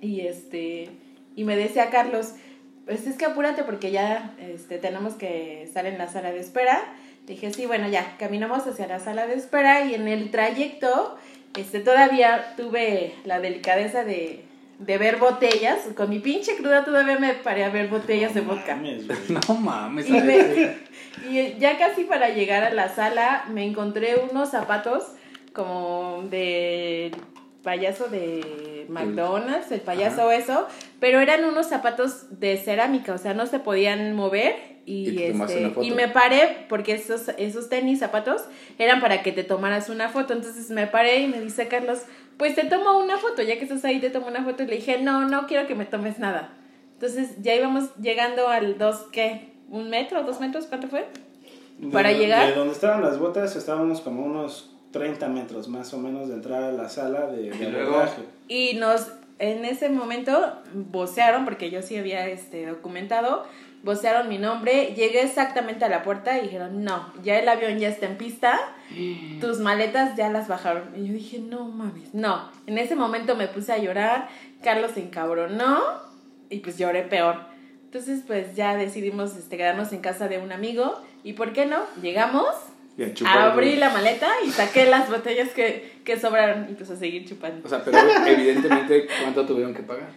Y 0.00 0.20
este 0.20 0.90
y 1.34 1.44
me 1.44 1.56
decía 1.56 1.90
Carlos, 1.90 2.34
pues 2.84 3.06
es 3.06 3.16
que 3.16 3.24
apúrate 3.24 3.64
porque 3.64 3.90
ya 3.90 4.34
este, 4.38 4.78
tenemos 4.78 5.14
que 5.14 5.62
estar 5.62 5.86
en 5.86 5.98
la 5.98 6.08
sala 6.08 6.32
de 6.32 6.40
espera. 6.40 6.80
Dije, 7.26 7.52
sí, 7.52 7.66
bueno, 7.66 7.88
ya, 7.88 8.16
caminamos 8.18 8.66
hacia 8.66 8.86
la 8.86 8.98
sala 8.98 9.26
de 9.26 9.34
espera 9.34 9.84
y 9.84 9.94
en 9.94 10.08
el 10.08 10.30
trayecto, 10.30 11.16
este, 11.56 11.80
todavía 11.80 12.54
tuve 12.56 13.14
la 13.24 13.38
delicadeza 13.40 14.04
de, 14.04 14.44
de 14.78 14.98
ver 14.98 15.16
botellas. 15.16 15.78
Con 15.96 16.10
mi 16.10 16.18
pinche 16.18 16.56
cruda 16.56 16.84
todavía 16.84 17.18
me 17.18 17.34
paré 17.34 17.64
a 17.64 17.68
ver 17.70 17.88
botellas 17.88 18.34
de 18.34 18.40
vodka. 18.40 18.74
Mames. 18.76 19.04
No 19.48 19.54
mames. 19.54 20.08
Y, 20.08 20.12
me- 20.12 20.76
y 21.30 21.56
ya 21.58 21.78
casi 21.78 22.04
para 22.04 22.30
llegar 22.30 22.64
a 22.64 22.70
la 22.72 22.88
sala 22.88 23.44
me 23.50 23.64
encontré 23.64 24.16
unos 24.30 24.50
zapatos 24.50 25.04
como 25.52 26.24
de 26.30 27.12
payaso 27.62 28.08
de 28.08 28.86
McDonald's, 28.88 29.70
el 29.70 29.80
payaso 29.80 30.32
eso, 30.32 30.66
pero 30.98 31.20
eran 31.20 31.44
unos 31.44 31.68
zapatos 31.68 32.40
de 32.40 32.56
cerámica, 32.56 33.12
o 33.14 33.18
sea, 33.18 33.34
no 33.34 33.46
se 33.46 33.60
podían 33.60 34.14
mover 34.16 34.56
y, 34.84 35.10
Y 35.10 35.22
este, 35.22 35.72
y 35.80 35.92
me 35.92 36.08
paré 36.08 36.66
porque 36.68 36.92
esos 36.94 37.28
esos 37.38 37.68
tenis 37.68 38.00
zapatos 38.00 38.42
eran 38.78 39.00
para 39.00 39.22
que 39.22 39.30
te 39.30 39.44
tomaras 39.44 39.88
una 39.90 40.08
foto, 40.08 40.32
entonces 40.32 40.70
me 40.70 40.88
paré 40.88 41.20
y 41.20 41.28
me 41.28 41.40
dice 41.40 41.68
Carlos, 41.68 42.00
pues 42.42 42.56
te 42.56 42.64
tomo 42.64 42.98
una 42.98 43.18
foto, 43.18 43.40
ya 43.42 43.56
que 43.56 43.62
estás 43.62 43.84
ahí 43.84 44.00
te 44.00 44.10
tomo 44.10 44.26
una 44.26 44.42
foto 44.42 44.64
y 44.64 44.66
le 44.66 44.74
dije, 44.76 45.00
"No, 45.00 45.28
no 45.28 45.46
quiero 45.46 45.68
que 45.68 45.76
me 45.76 45.84
tomes 45.84 46.18
nada." 46.18 46.50
Entonces 46.94 47.36
ya 47.40 47.54
íbamos 47.54 47.94
llegando 48.00 48.48
al 48.48 48.78
dos, 48.78 48.96
¿qué? 49.12 49.52
¿Un 49.70 49.90
metro? 49.90 50.24
¿Dos 50.24 50.40
metros? 50.40 50.66
¿Cuánto 50.66 50.88
fue? 50.88 51.06
Para 51.92 52.08
De- 52.08 52.18
llegar. 52.18 52.48
De 52.48 52.54
donde 52.56 52.72
estaban 52.74 53.00
las 53.00 53.20
botas 53.20 53.54
estábamos 53.54 54.00
como 54.00 54.24
unos 54.24 54.74
30 54.90 55.28
metros 55.28 55.68
más 55.68 55.94
o 55.94 55.98
menos 55.98 56.26
de 56.26 56.34
entrar 56.34 56.64
a 56.64 56.72
la 56.72 56.88
sala 56.88 57.26
de, 57.28 57.50
de 57.52 57.80
abordaje. 57.80 58.22
Y 58.48 58.74
nos, 58.74 59.12
en 59.38 59.64
ese 59.64 59.88
momento, 59.88 60.58
vocearon, 60.74 61.44
porque 61.44 61.70
yo 61.70 61.80
sí 61.80 61.96
había 61.96 62.26
este, 62.26 62.66
documentado, 62.66 63.44
vocearon 63.82 64.28
mi 64.28 64.38
nombre, 64.38 64.94
llegué 64.94 65.22
exactamente 65.22 65.84
a 65.84 65.88
la 65.88 66.02
puerta 66.02 66.38
y 66.38 66.42
dijeron, 66.42 66.84
no, 66.84 67.12
ya 67.22 67.38
el 67.38 67.48
avión 67.48 67.78
ya 67.78 67.88
está 67.88 68.06
en 68.06 68.16
pista, 68.16 68.58
tus 69.40 69.58
maletas 69.58 70.16
ya 70.16 70.30
las 70.30 70.48
bajaron. 70.48 70.90
Y 70.96 71.08
yo 71.08 71.14
dije, 71.14 71.38
no 71.38 71.64
mames, 71.64 72.14
no. 72.14 72.50
En 72.66 72.78
ese 72.78 72.96
momento 72.96 73.36
me 73.36 73.48
puse 73.48 73.72
a 73.72 73.78
llorar, 73.78 74.28
Carlos 74.62 74.92
se 74.92 75.00
encabronó 75.00 75.80
y 76.48 76.60
pues 76.60 76.78
lloré 76.78 77.02
peor. 77.02 77.36
Entonces 77.84 78.22
pues 78.26 78.56
ya 78.56 78.76
decidimos 78.76 79.36
este, 79.36 79.56
quedarnos 79.56 79.92
en 79.92 80.00
casa 80.00 80.28
de 80.28 80.38
un 80.38 80.52
amigo 80.52 81.00
y 81.24 81.34
¿por 81.34 81.52
qué 81.52 81.66
no? 81.66 81.80
Llegamos, 82.00 82.48
abrí 83.26 83.76
la 83.76 83.90
maleta 83.90 84.30
y 84.46 84.50
saqué 84.50 84.86
las 84.86 85.10
botellas 85.10 85.50
que, 85.50 85.92
que 86.04 86.18
sobraron 86.18 86.68
y 86.70 86.74
pues 86.74 86.90
a 86.90 86.96
seguir 86.96 87.26
chupando. 87.28 87.66
O 87.66 87.68
sea, 87.68 87.84
pero 87.84 87.98
evidentemente, 88.26 89.06
¿cuánto 89.22 89.44
tuvieron 89.44 89.74
que 89.74 89.82
pagar? 89.82 90.08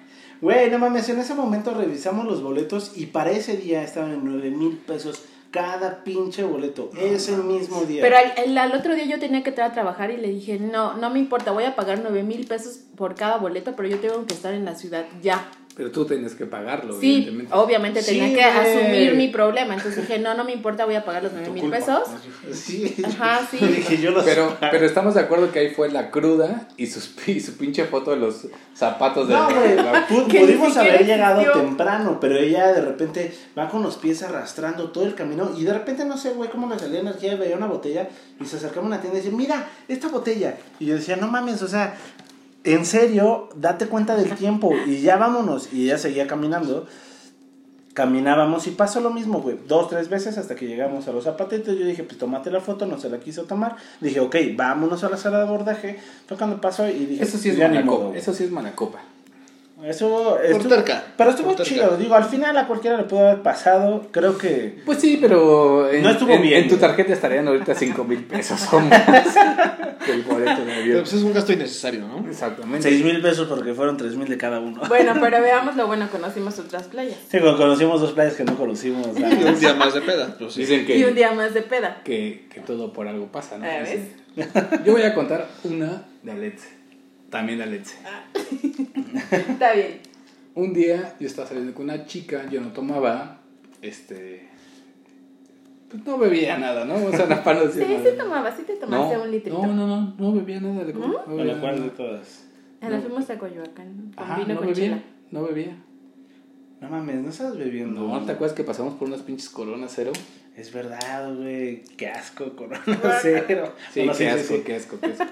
Güey, 0.45 0.69
no 0.69 0.77
mames, 0.77 1.09
en 1.09 1.17
ese 1.19 1.33
momento 1.33 1.73
revisamos 1.73 2.23
los 2.25 2.43
boletos 2.43 2.91
y 2.95 3.07
para 3.07 3.31
ese 3.31 3.57
día 3.57 3.81
estaban 3.81 4.11
en 4.11 4.21
9 4.25 4.51
mil 4.51 4.77
pesos 4.77 5.23
cada 5.49 6.03
pinche 6.03 6.43
boleto. 6.43 6.91
ese 6.99 7.35
mismo 7.37 7.81
día. 7.85 8.03
Pero 8.03 8.15
al, 8.15 8.31
el- 8.45 8.55
al 8.59 8.71
otro 8.73 8.93
día 8.93 9.05
yo 9.05 9.17
tenía 9.19 9.41
que 9.41 9.49
entrar 9.49 9.71
a 9.71 9.73
trabajar 9.73 10.11
y 10.11 10.17
le 10.17 10.27
dije, 10.27 10.59
no, 10.59 10.93
no 10.97 11.09
me 11.09 11.17
importa, 11.17 11.49
voy 11.49 11.63
a 11.63 11.75
pagar 11.75 11.99
nueve 12.03 12.21
mil 12.21 12.45
pesos 12.45 12.77
por 12.95 13.15
cada 13.15 13.37
boleto, 13.37 13.75
pero 13.75 13.87
yo 13.89 13.97
tengo 13.97 14.23
que 14.27 14.35
estar 14.35 14.53
en 14.53 14.65
la 14.65 14.75
ciudad 14.75 15.05
ya. 15.23 15.49
Pero 15.75 15.91
tú 15.91 16.05
tenías 16.05 16.33
que 16.35 16.45
pagarlo, 16.45 16.97
Sí, 16.97 17.15
evidentemente. 17.15 17.53
obviamente 17.53 18.01
Sí, 18.01 18.17
tenía 18.19 18.33
que 18.33 18.43
asumir 18.45 19.13
mi 19.15 19.27
problema. 19.27 19.73
Entonces 19.73 20.07
dije, 20.07 20.19
no, 20.19 20.33
no 20.33 20.45
me 20.45 20.53
importa, 20.53 20.85
voy 20.85 20.95
a 20.95 21.03
pagar 21.03 21.23
los 21.23 21.33
nueve 21.33 21.47
Tu 21.47 21.53
mil 21.53 21.61
culpa. 21.63 21.77
pesos. 21.77 22.07
Sí. 22.53 22.95
Ajá, 23.03 23.45
sí. 23.51 23.57
Dije, 23.75 23.97
yo 24.01 24.11
los 24.11 24.23
Pero, 24.23 24.55
pero 24.71 24.85
estamos 24.85 25.15
de 25.15 25.19
acuerdo 25.21 25.51
que 25.51 25.59
ahí 25.59 25.69
fue 25.71 25.89
la 25.91 26.11
cruda 26.11 26.69
y, 26.77 26.87
sus, 26.87 27.13
y 27.27 27.41
su 27.41 27.57
pinche 27.57 27.83
foto 27.85 28.11
de 28.11 28.17
los 28.17 28.47
zapatos 28.73 29.27
de 29.27 29.33
No, 29.33 29.49
güey, 29.49 29.75
la- 29.75 30.05
ni 30.09 30.39
pudimos 30.39 30.77
haber 30.77 31.05
llegado 31.05 31.41
existió. 31.41 31.61
temprano, 31.61 32.19
pero 32.21 32.37
ella 32.37 32.71
de 32.71 32.79
repente 32.81 33.33
va 33.57 33.67
con 33.69 33.83
los 33.83 33.97
pies 33.97 34.23
arrastrando 34.23 34.91
todo 34.91 35.05
el 35.05 35.13
camino 35.15 35.51
y 35.57 35.65
de 35.65 35.73
repente 35.73 36.05
no 36.05 36.17
sé, 36.17 36.31
güey, 36.31 36.49
cómo 36.49 36.69
le 36.73 36.79
salía 36.79 37.01
energía, 37.01 37.35
veía 37.35 37.57
una 37.57 37.67
botella 37.67 38.07
y 38.39 38.45
se 38.45 38.55
acercaba 38.55 38.83
a 38.85 38.87
una 38.87 39.01
tienda 39.01 39.19
y 39.19 39.21
decía, 39.23 39.37
mira, 39.37 39.67
esta 39.89 40.07
botella. 40.07 40.55
Y 40.79 40.85
yo 40.85 40.95
decía, 40.95 41.17
no 41.17 41.27
mames, 41.27 41.61
o 41.61 41.67
sea, 41.67 41.97
en 42.65 42.85
serio, 42.85 43.49
date 43.55 43.87
cuenta 43.87 44.15
del 44.15 44.35
tiempo 44.35 44.73
y 44.85 45.01
ya 45.01 45.17
vámonos. 45.17 45.71
Y 45.71 45.85
ella 45.85 45.97
seguía 45.97 46.27
caminando. 46.27 46.85
Caminábamos 47.93 48.67
y 48.67 48.71
pasó 48.71 48.99
lo 48.99 49.09
mismo, 49.09 49.39
güey, 49.41 49.57
dos, 49.69 49.87
tres 49.89 50.09
veces 50.09 50.37
hasta 50.37 50.53
que 50.55 50.67
llegamos 50.67 51.07
a 51.07 51.13
los 51.13 51.23
zapatitos. 51.23 51.77
Yo 51.79 51.85
dije, 51.85 52.03
pues 52.03 52.17
tómate 52.17 52.51
la 52.51 52.59
foto, 52.59 52.85
no 52.85 52.99
se 52.99 53.09
la 53.09 53.19
quiso 53.21 53.43
tomar. 53.43 53.77
Dije, 54.01 54.19
ok, 54.19 54.35
vámonos 54.57 55.05
a 55.05 55.09
la 55.09 55.15
sala 55.15 55.37
de 55.37 55.43
abordaje. 55.45 55.97
Fue 56.27 56.35
cuando 56.35 56.59
pasó 56.59 56.85
y 56.89 57.05
dije, 57.05 57.23
Eso 57.23 57.37
sí 57.37 57.49
es 57.51 57.55
"Ya 57.57 57.69
ni 57.69 57.75
modo, 57.75 57.85
manacopa. 57.85 58.07
güey". 58.07 58.19
Eso 58.19 58.33
sí 58.33 58.43
es 58.43 58.51
manacopa. 58.51 58.99
Eso 59.83 60.37
Por 60.37 60.45
estuvo- 60.45 60.69
terca. 60.69 61.03
Pero 61.17 61.29
estuvo 61.31 61.53
chido. 61.55 61.97
Digo, 61.97 62.15
al 62.15 62.23
final 62.23 62.57
a 62.57 62.65
cualquiera 62.65 62.97
le 62.97 63.03
pudo 63.03 63.27
haber 63.27 63.41
pasado. 63.43 64.07
Creo 64.11 64.37
que. 64.37 64.81
Pues 64.85 64.99
sí, 64.99 65.17
pero 65.21 65.89
en, 65.91 66.01
No 66.01 66.11
estuvo 66.11 66.31
en- 66.31 66.41
bien. 66.41 66.63
en 66.63 66.69
tu 66.69 66.77
tarjeta 66.77 67.11
estarían 67.13 67.47
ahorita 67.47 67.75
5 67.75 68.03
mil 68.05 68.23
pesos 68.23 68.61
o 68.73 68.79
más 68.79 69.05
del 70.07 70.21
boleto 70.23 70.51
de 70.61 70.65
Pero 70.65 70.79
avión. 70.81 70.99
pues 71.01 71.13
es 71.13 71.21
un 71.23 71.33
gasto 71.33 71.51
innecesario, 71.53 72.07
¿no? 72.07 72.25
Exactamente. 72.29 72.89
6 72.89 73.03
mil 73.03 73.21
pesos 73.21 73.47
porque 73.47 73.73
fueron 73.73 73.97
3 73.97 74.15
mil 74.15 74.27
de 74.29 74.37
cada 74.37 74.59
uno. 74.59 74.81
Bueno, 74.87 75.13
pero 75.21 75.41
veamos 75.41 75.75
lo 75.75 75.87
bueno, 75.87 76.07
conocimos 76.09 76.57
otras 76.57 76.83
playas. 76.83 77.17
Sí, 77.29 77.39
cuando 77.39 77.57
conocimos 77.57 77.99
dos 78.01 78.13
playas 78.13 78.33
que 78.35 78.43
no 78.45 78.55
conocimos. 78.57 79.07
Y 79.17 79.23
un 79.23 79.59
día 79.59 79.73
más 79.73 79.93
de 79.93 80.01
peda. 80.01 80.35
Pues 80.39 80.53
sí. 80.53 80.61
Dicen 80.61 80.85
Y 80.87 81.03
un 81.03 81.09
que, 81.09 81.15
día 81.15 81.31
más 81.33 81.53
de 81.53 81.61
peda. 81.61 82.01
que, 82.05 82.47
que 82.51 82.61
todo 82.61 82.93
por 82.93 83.07
algo 83.07 83.27
pasa, 83.27 83.57
¿no? 83.57 83.65
Ah, 83.65 83.79
¿ves? 83.83 83.99
Dicen. 84.35 84.83
Yo 84.85 84.93
voy 84.93 85.01
a 85.03 85.13
contar 85.13 85.47
una 85.63 86.03
de 86.23 86.31
Aletze. 86.31 86.69
También 87.35 87.57
de 87.57 87.63
Aletze. 87.65 87.97
Está 89.31 89.73
bien. 89.73 89.99
Un 90.53 90.73
día 90.73 91.15
yo 91.19 91.27
estaba 91.27 91.45
saliendo 91.45 91.73
con 91.73 91.83
una 91.83 92.05
chica, 92.05 92.49
yo 92.49 92.61
no 92.61 92.69
tomaba, 92.71 93.41
este... 93.81 94.47
Pues 95.89 96.05
no 96.05 96.17
bebía 96.17 96.57
nada, 96.57 96.85
¿no? 96.85 96.95
O 96.95 97.11
sea, 97.11 97.25
la 97.25 97.43
para 97.43 97.59
no 97.65 97.69
Sí, 97.71 97.79
decir 97.79 97.97
sí 97.97 98.03
nada. 98.03 98.23
tomaba, 98.23 98.55
sí 98.55 98.63
te 98.63 98.75
tomaste 98.77 99.17
no, 99.17 99.23
un 99.23 99.31
litrito. 99.31 99.61
No, 99.67 99.73
no, 99.73 99.85
no, 99.85 100.15
no 100.17 100.31
bebía 100.33 100.61
nada. 100.61 100.75
de 100.85 100.93
alcohol, 100.93 101.11
no 101.27 101.35
bebía 101.35 101.45
Bueno, 101.53 101.61
¿cuál 101.61 101.83
de 101.83 101.89
todas? 101.89 102.45
Ah, 102.79 102.89
nos 102.89 103.03
fuimos 103.03 103.29
a 103.29 103.37
Coyoacán 103.37 104.11
con 104.15 104.23
Ajá, 104.23 104.35
vino 104.37 104.53
no 104.53 104.59
con 104.61 104.67
bebía, 104.69 104.83
chela. 104.85 105.03
no 105.31 105.43
bebía. 105.43 105.75
No 106.79 106.89
mames, 106.89 107.15
no 107.17 107.29
estás 107.29 107.57
bebiendo. 107.57 108.01
No, 108.07 108.25
¿te 108.25 108.31
acuerdas 108.31 108.55
que 108.55 108.63
pasamos 108.63 108.93
por 108.93 109.09
unas 109.09 109.21
pinches 109.23 109.49
coronas 109.49 109.91
cero? 109.93 110.13
Es 110.55 110.71
verdad, 110.71 111.35
güey. 111.35 111.83
Qué 111.97 112.07
asco, 112.07 112.55
Corona 112.55 112.79
Cero. 113.21 113.73
Sí, 113.91 113.99
Bueno, 114.05 114.13
qué 114.17 114.29
asco, 114.29 114.55
qué 114.65 114.75
asco, 114.75 114.99
qué 115.01 115.07
asco. 115.07 115.25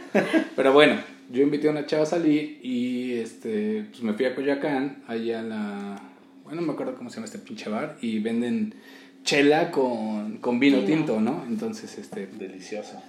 Pero 0.56 0.74
bueno, 0.74 0.96
yo 1.32 1.42
invité 1.42 1.68
a 1.68 1.72
una 1.72 1.86
chava 1.86 2.04
a 2.04 2.08
salir 2.08 2.60
y 2.62 3.14
este, 3.14 3.86
pues 3.90 4.02
me 4.04 4.14
fui 4.14 4.26
a 4.26 4.36
Coyoacán, 4.36 5.04
allá 5.08 5.40
a 5.40 5.44
la... 5.44 6.02
Bueno, 6.44 6.62
no 6.62 6.68
me 6.68 6.74
acuerdo 6.74 6.96
cómo 6.96 7.10
se 7.10 7.16
llama 7.16 7.26
este 7.26 7.40
pinche 7.40 7.70
bar, 7.70 7.98
y 8.02 8.20
venden 8.20 8.76
chela 9.24 9.72
con, 9.72 10.38
con 10.38 10.60
vino 10.60 10.78
Vino. 10.82 10.88
tinto, 10.88 11.22
¿no? 11.22 11.44
Entonces, 11.48 11.98
este, 11.98 12.28
Delicioso. 12.28 13.02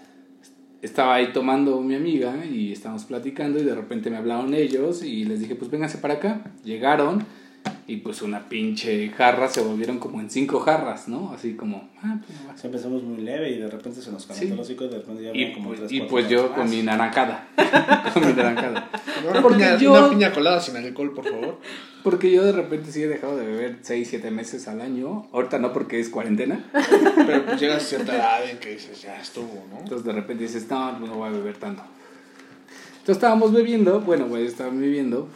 estaba 0.83 1.17
ahí 1.17 1.33
tomando 1.33 1.81
mi 1.81 1.95
amiga 1.95 2.45
y 2.47 2.73
estábamos 2.73 3.05
platicando 3.05 3.59
y 3.59 3.65
de 3.65 3.75
repente 3.75 4.11
me 4.11 4.17
hablaron 4.17 4.55
ellos 4.55 5.03
y 5.03 5.25
les 5.25 5.41
dije, 5.41 5.57
pues 5.57 5.71
vénganse 5.71 5.99
para 5.99 6.15
acá. 6.15 6.53
Llegaron 6.65 7.25
y 7.87 7.97
pues 7.99 8.23
una 8.23 8.49
pinche 8.49 9.09
jarra 9.11 9.49
se 9.49 9.61
volvieron 9.61 9.99
como 9.99 10.21
en 10.21 10.31
cinco 10.31 10.61
jarras, 10.61 11.07
¿no? 11.09 11.33
Así 11.33 11.55
como, 11.55 11.89
ah, 12.03 12.19
pues. 12.25 12.61
Sí, 12.61 12.67
empezamos 12.67 13.03
muy 13.03 13.19
leve 13.23 13.51
y 13.51 13.59
de 13.59 13.69
repente 13.69 14.01
se 14.01 14.11
nos 14.11 14.25
calentó 14.27 14.47
Sí. 14.47 14.53
el 14.55 14.59
hocico 14.61 14.85
y 14.85 14.89
de 14.89 14.99
repente 14.99 15.23
ya 15.25 15.31
Y, 15.35 15.53
como 15.53 15.69
pues- 15.69 15.81
tres, 15.81 15.93
y 15.93 16.01
pues 16.03 16.29
yo 16.29 16.55
con 16.55 16.71
mi 16.71 16.83
naranjada. 16.83 17.47
con 18.15 18.27
mi 18.27 18.33
naranjada. 18.33 18.91
Una, 19.31 19.43
Porque 19.43 19.59
piña, 19.59 19.77
yo- 19.79 19.93
una 19.93 20.09
piña 20.11 20.33
colada 20.33 20.61
sin 20.61 20.77
alcohol, 20.77 21.13
por 21.15 21.25
favor. 21.29 21.59
Porque 22.03 22.31
yo 22.31 22.45
de 22.45 22.53
repente 22.53 22.91
sí 22.93 23.03
he 23.03 23.09
dejado 23.09 23.37
de 23.37 23.47
beber 23.47 23.79
6, 23.83 24.09
7 24.09 24.31
meses 24.31 24.69
al 24.69 24.81
año. 24.83 25.27
Ahorita 25.33 25.59
no 25.59 25.73
porque 25.73 25.99
es 26.01 26.09
cuarentena. 26.11 26.65
Pero 27.27 27.45
pues 27.47 27.61
llegas 27.61 27.83
a 27.83 27.87
cierta 27.87 28.15
edad 28.15 28.49
en 28.51 28.59
que 28.59 28.71
dices, 28.73 29.01
ya 29.03 29.21
estuvo, 29.21 29.65
¿no? 29.71 29.79
Entonces 29.81 30.05
de 30.05 30.13
repente 30.13 30.45
dices, 30.45 30.67
no, 30.71 30.97
pues 30.99 31.11
no 31.11 31.17
voy 31.17 31.29
a 31.29 31.33
beber 31.33 31.57
tanto. 31.57 31.83
Entonces 32.93 33.17
estábamos 33.17 33.53
bebiendo, 33.53 34.01
bueno, 34.01 34.27
pues 34.27 34.51
estaban 34.51 34.81
bebiendo. 34.81 35.29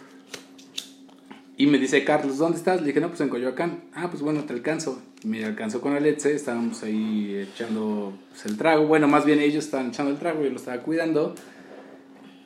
Y 1.60 1.66
me 1.66 1.78
dice 1.78 2.04
Carlos, 2.04 2.38
¿dónde 2.38 2.56
estás? 2.56 2.80
Le 2.80 2.86
dije, 2.86 3.00
no, 3.00 3.08
pues 3.08 3.20
en 3.20 3.28
Coyoacán. 3.28 3.80
Ah, 3.92 4.06
pues 4.08 4.22
bueno, 4.22 4.44
te 4.44 4.52
alcanzo. 4.52 5.02
Me 5.24 5.44
alcanzó 5.44 5.80
con 5.80 5.92
Alexe, 5.92 6.32
estábamos 6.32 6.84
ahí 6.84 7.46
echando 7.52 8.16
pues, 8.30 8.46
el 8.46 8.56
trago. 8.56 8.86
Bueno, 8.86 9.08
más 9.08 9.24
bien 9.24 9.40
ellos 9.40 9.64
estaban 9.64 9.88
echando 9.88 10.12
el 10.12 10.18
trago, 10.18 10.44
yo 10.44 10.50
lo 10.50 10.56
estaba 10.56 10.80
cuidando. 10.82 11.34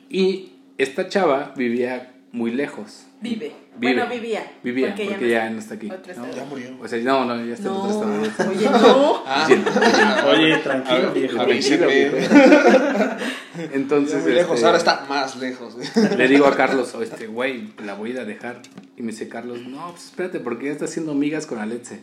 Y 0.09 0.53
esta 0.79 1.07
chava 1.09 1.53
vivía 1.55 2.11
muy 2.31 2.49
lejos. 2.49 3.05
Vive. 3.21 3.51
Vive. 3.77 3.93
Bueno, 3.93 4.09
vivía. 4.11 4.51
Vivía, 4.63 4.95
porque, 4.95 5.17
no 5.17 5.27
ya 5.27 5.37
está. 5.43 5.49
no 5.51 5.59
está 5.59 5.75
aquí. 5.75 5.91
Otro 5.91 6.13
¿no? 6.15 6.35
Ya 6.35 6.45
murió. 6.45 6.69
O 6.81 6.87
sea, 6.87 6.99
no, 6.99 7.25
no, 7.25 7.45
ya 7.45 7.53
está 7.53 7.69
en 7.69 7.75
otro 7.75 8.05
No, 8.07 8.25
estado. 8.25 8.49
oye, 8.49 8.69
no. 8.69 9.23
Ah, 9.27 9.45
Oye, 9.47 9.57
no, 9.57 10.29
oye, 10.31 10.43
Oye, 10.45 10.53
A 10.55 10.63
tranquilo, 10.63 11.41
avíseme. 11.41 12.11
Entonces, 13.73 14.23
muy 14.23 14.33
lejos, 14.33 14.55
este, 14.55 14.65
ahora 14.65 14.77
está 14.77 15.05
más 15.09 15.35
lejos. 15.37 15.75
Le 16.17 16.27
digo 16.27 16.45
a 16.47 16.55
Carlos, 16.55 16.93
"Oh, 16.95 17.01
este, 17.01 17.27
güey, 17.27 17.73
la 17.85 17.93
voy 17.93 18.09
a 18.11 18.13
ir 18.13 18.19
a 18.19 18.25
dejar. 18.25 18.61
Y 18.97 19.01
me 19.03 19.11
dice 19.11 19.27
Carlos, 19.29 19.59
no, 19.67 19.91
pues 19.91 20.05
espérate, 20.05 20.39
porque 20.39 20.65
ya 20.67 20.71
está 20.71 20.85
haciendo 20.85 21.11
amigas 21.13 21.45
con 21.45 21.59
Aletze. 21.59 21.99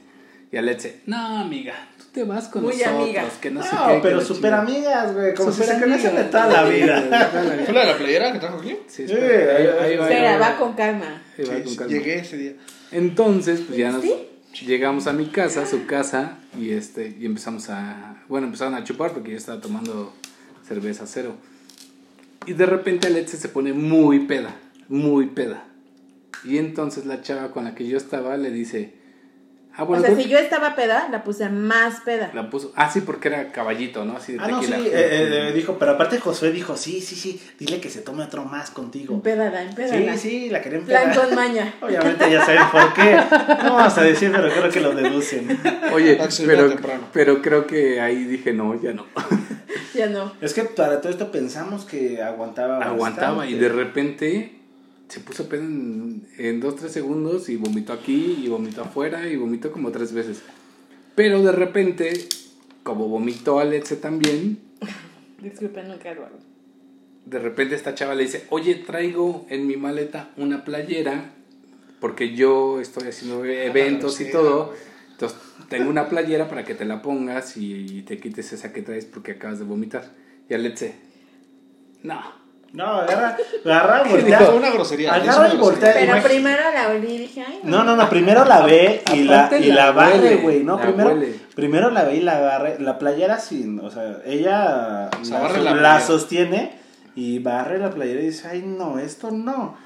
Y 0.53 0.57
Aletze, 0.57 1.03
no, 1.07 1.39
amiga, 1.39 1.75
tú 1.97 2.05
te 2.13 2.25
vas 2.25 2.49
con 2.49 2.63
Muy 2.65 2.73
nosotros, 2.73 3.03
amiga. 3.03 3.25
que 3.41 3.51
no, 3.53 3.61
No, 3.61 3.67
sé 3.67 3.71
qué. 3.87 4.01
pero 4.03 4.21
super 4.21 4.37
chingada". 4.51 4.63
amigas, 4.63 5.15
güey. 5.15 5.35
Como 5.35 5.53
si 5.53 5.63
se 5.63 5.81
conocen 5.81 6.17
de 6.17 6.25
toda 6.25 6.47
la 6.49 6.67
sí, 6.67 6.73
vida. 6.75 7.31
¿Fue 7.65 7.75
la 7.75 7.81
de 7.83 7.87
la 7.87 7.97
playera 7.97 8.33
que 8.33 8.39
trajo 8.41 8.59
aquí? 8.59 8.77
Sí, 8.89 9.07
Sí, 9.07 9.13
espera, 9.13 9.57
ahí, 9.57 9.67
ahí- 9.67 9.69
ahí 9.93 9.97
va, 9.97 10.05
Espera, 10.11 10.33
ahí 10.35 10.41
va 10.41 10.57
con 10.59 10.73
calma. 10.73 11.23
ahí 11.39 11.45
va 11.45 11.55
Sí, 11.57 11.61
con 11.63 11.69
sí, 11.71 11.77
calma. 11.77 11.93
Llegué 11.93 12.19
ese 12.19 12.37
día. 12.37 12.53
Entonces, 12.91 13.61
pues 13.61 13.79
ya 13.79 13.93
nos 13.93 14.03
¿Sí? 14.03 14.13
llegamos 14.67 15.07
a 15.07 15.13
mi 15.13 15.27
casa, 15.27 15.63
a 15.63 15.67
su 15.67 15.87
casa, 15.87 16.39
y 16.59 16.71
este, 16.71 17.17
y 17.21 17.27
empezamos 17.27 17.71
a, 17.71 18.17
bueno, 18.29 18.47
empezaron 18.49 18.75
a 18.75 18.83
chupar 18.83 19.13
porque 19.13 19.31
yo 19.31 19.37
estaba 19.37 19.61
tomando 19.61 20.13
cerveza 20.71 21.05
cero. 21.09 21.35
Y 22.47 22.53
de 22.53 22.65
repente 22.65 23.09
Alexe 23.09 23.37
se 23.37 23.49
pone 23.49 23.73
muy 23.73 24.21
peda, 24.21 24.55
muy 24.89 25.27
peda. 25.27 25.65
Y 26.45 26.59
entonces 26.59 27.07
la 27.07 27.23
chava 27.23 27.51
con 27.51 27.65
la 27.65 27.75
que 27.75 27.89
yo 27.89 27.97
estaba 27.97 28.37
le 28.37 28.53
dice, 28.53 28.95
ah, 29.77 29.85
bueno, 29.85 30.03
o 30.03 30.07
sea, 30.07 30.17
si 30.17 30.29
yo 30.29 30.39
estaba 30.39 30.75
peda, 30.75 31.09
la 31.11 31.23
puse 31.25 31.49
más 31.49 32.01
peda. 32.01 32.31
la 32.35 32.51
puso, 32.51 32.73
ah, 32.77 32.91
sí, 32.91 33.01
porque 33.01 33.29
era 33.29 33.51
caballito, 33.53 34.05
¿no? 34.05 34.17
Así 34.17 34.33
de 34.33 34.39
Ah, 34.41 34.49
no, 34.49 34.63
sí, 34.63 34.73
eh, 34.73 34.91
eh, 35.49 35.53
dijo, 35.55 35.77
pero 35.79 35.93
aparte 35.93 36.19
Josué 36.21 36.51
dijo, 36.53 36.77
sí, 36.77 37.01
sí, 37.01 37.15
sí, 37.17 37.41
dile 37.59 37.81
que 37.81 37.89
se 37.91 38.01
tome 38.03 38.25
otro 38.25 38.45
más 38.45 38.71
contigo. 38.71 39.15
Empedada, 39.15 39.61
Sí, 39.63 39.69
empedada. 39.69 40.17
sí, 40.17 40.51
la 40.51 40.61
querían 40.61 40.83
Plan 40.85 41.11
pegar. 41.11 41.27
con 41.27 41.35
maña. 41.35 41.75
Obviamente 41.81 42.31
ya 42.31 42.45
saben 42.45 42.63
por 42.71 42.93
qué. 42.95 43.17
No 43.65 43.75
vamos 43.77 43.99
a 43.99 44.03
decir, 44.03 44.33
pero 44.33 44.49
creo 44.51 44.71
que 44.71 44.81
lo 44.81 44.95
deducen. 44.95 45.59
Oye, 45.93 46.19
pero, 46.47 46.75
pero 47.13 47.43
creo 47.43 47.67
que 47.67 48.01
ahí 48.01 48.25
dije, 48.25 48.53
no, 48.53 48.81
ya 48.81 48.93
no. 48.93 49.07
Ya 49.95 50.07
no. 50.07 50.33
Es 50.41 50.55
que 50.55 50.63
para 50.65 51.01
todo 51.01 51.11
esto 51.13 51.31
pensamos 51.33 51.85
que 51.85 52.23
aguantaba 52.23 52.79
aguantaba 52.83 53.47
y 53.47 53.55
de 53.55 53.69
repente 53.69 54.60
se 55.11 55.21
puso 55.21 55.49
pedo 55.49 55.63
en, 55.63 56.27
en 56.39 56.61
dos, 56.61 56.77
tres 56.77 56.93
segundos 56.93 57.49
y 57.49 57.57
vomitó 57.57 57.93
aquí 57.93 58.41
y 58.45 58.49
vomitó 58.49 58.83
afuera 58.83 59.29
y 59.29 59.37
vomitó 59.37 59.73
como 59.73 59.91
tres 59.91 60.13
veces. 60.13 60.41
Pero 61.17 61.43
de 61.43 61.53
repente, 61.53 62.13
como 62.85 63.09
vomitó 63.09 63.59
Alexe 63.59 63.97
también, 63.97 64.59
Disculpen, 65.43 65.89
nunca 65.89 66.15
lo 66.15 66.27
hago. 66.27 66.39
de 67.27 67.39
repente 67.39 67.75
esta 67.75 67.95
chava 67.95 68.15
le 68.15 68.23
dice, 68.25 68.47
oye, 68.51 68.75
traigo 68.77 69.47
en 69.49 69.67
mi 69.67 69.77
maleta 69.77 70.31
una 70.37 70.65
playera 70.65 71.33
porque 72.01 72.35
yo 72.35 72.81
estoy 72.81 73.09
haciendo 73.09 73.45
eventos 73.45 74.21
y 74.21 74.31
todo. 74.31 74.75
Entonces, 75.13 75.39
tengo 75.69 75.91
una 75.91 76.09
playera 76.09 76.49
para 76.49 76.65
que 76.65 76.75
te 76.75 76.85
la 76.85 77.03
pongas 77.03 77.57
y 77.57 78.03
te 78.03 78.19
quites 78.19 78.53
esa 78.53 78.73
que 78.73 78.81
traes 78.83 79.05
porque 79.05 79.33
acabas 79.33 79.59
de 79.59 79.65
vomitar. 79.67 80.11
Y 80.49 80.55
Alexe, 80.55 80.95
no. 82.03 82.40
No, 82.73 82.85
agarra, 82.87 83.37
agarra, 83.65 84.03
voltea. 84.09 84.51
una 84.51 84.71
grosería. 84.71 85.15
Agarra 85.15 85.31
es 85.33 85.39
una 85.39 85.49
y 85.49 85.57
grosería. 85.57 85.71
voltea. 85.91 85.93
Pero 86.15 86.23
primero 86.23 86.63
la 86.73 86.89
olí 86.89 87.13
y 87.15 87.19
dije, 87.19 87.45
ay, 87.47 87.61
No, 87.65 87.83
no, 87.85 87.97
no, 87.97 88.09
primero 88.09 88.45
la 88.45 88.61
ve 88.63 89.03
y 89.13 89.25
la, 89.25 89.51
y 89.61 89.67
la 89.67 89.87
la 89.87 89.93
barre, 89.93 90.37
güey, 90.37 90.63
¿no? 90.63 90.77
la 90.77 90.83
Primero, 90.83 91.11
huele. 91.11 91.35
primero 91.55 91.91
la 91.91 92.05
ve 92.05 92.17
y 92.17 92.21
la 92.21 92.41
barre, 92.41 92.77
la 92.79 92.99
playera 92.99 93.39
sin, 93.41 93.81
o 93.81 93.91
sea, 93.91 94.19
ella 94.25 95.11
O 95.21 95.25
sea, 95.25 95.49
la, 95.59 95.75
la 95.75 96.01
sostiene 96.01 96.79
y 97.17 97.41
barre 97.41 97.79
la 97.79 97.91
playera 97.91 98.21
y 98.23 98.27
dice, 98.27 98.47
ay, 98.49 98.63
no, 98.65 98.99
esto 99.01 99.31
no. 99.33 99.77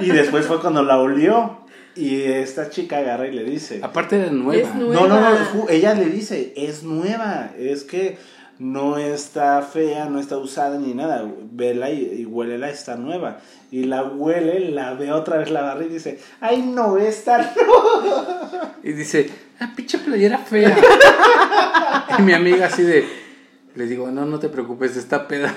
Y 0.00 0.10
después 0.10 0.46
fue 0.46 0.60
cuando 0.60 0.82
la 0.82 0.98
olió 0.98 1.60
y 1.96 2.22
esta 2.24 2.68
chica 2.68 2.98
agarra 2.98 3.26
y 3.26 3.32
le 3.32 3.42
dice, 3.42 3.80
Aparte 3.82 4.18
de 4.18 4.30
nueva. 4.30 4.68
Es 4.68 4.74
nueva. 4.74 5.00
no, 5.00 5.08
no, 5.08 5.20
no, 5.20 5.68
ella 5.70 5.94
le 5.94 6.04
dice, 6.04 6.52
es 6.56 6.82
nueva, 6.82 7.50
es 7.58 7.84
que 7.84 8.18
no 8.58 8.98
está 8.98 9.62
fea, 9.62 10.06
no 10.06 10.18
está 10.18 10.36
usada 10.36 10.78
ni 10.78 10.94
nada, 10.94 11.30
vela 11.52 11.90
y, 11.90 12.20
y 12.20 12.24
huélela, 12.26 12.70
está 12.70 12.96
nueva. 12.96 13.38
Y 13.70 13.84
la 13.84 14.04
huele, 14.04 14.70
la 14.70 14.94
ve 14.94 15.12
otra 15.12 15.38
vez, 15.38 15.50
la 15.50 15.62
barra 15.62 15.84
y 15.84 15.88
dice, 15.88 16.18
ay 16.40 16.62
no, 16.62 16.96
esta 16.96 17.38
no. 17.38 18.78
Y 18.82 18.92
dice, 18.92 19.30
ah, 19.60 19.72
pinche 19.76 19.98
playera 19.98 20.38
fea. 20.38 20.76
y 22.18 22.22
mi 22.22 22.32
amiga 22.32 22.66
así 22.66 22.82
de, 22.82 23.06
le 23.74 23.86
digo, 23.86 24.10
no, 24.10 24.24
no 24.24 24.38
te 24.38 24.48
preocupes, 24.48 24.96
está 24.96 25.28
peda. 25.28 25.54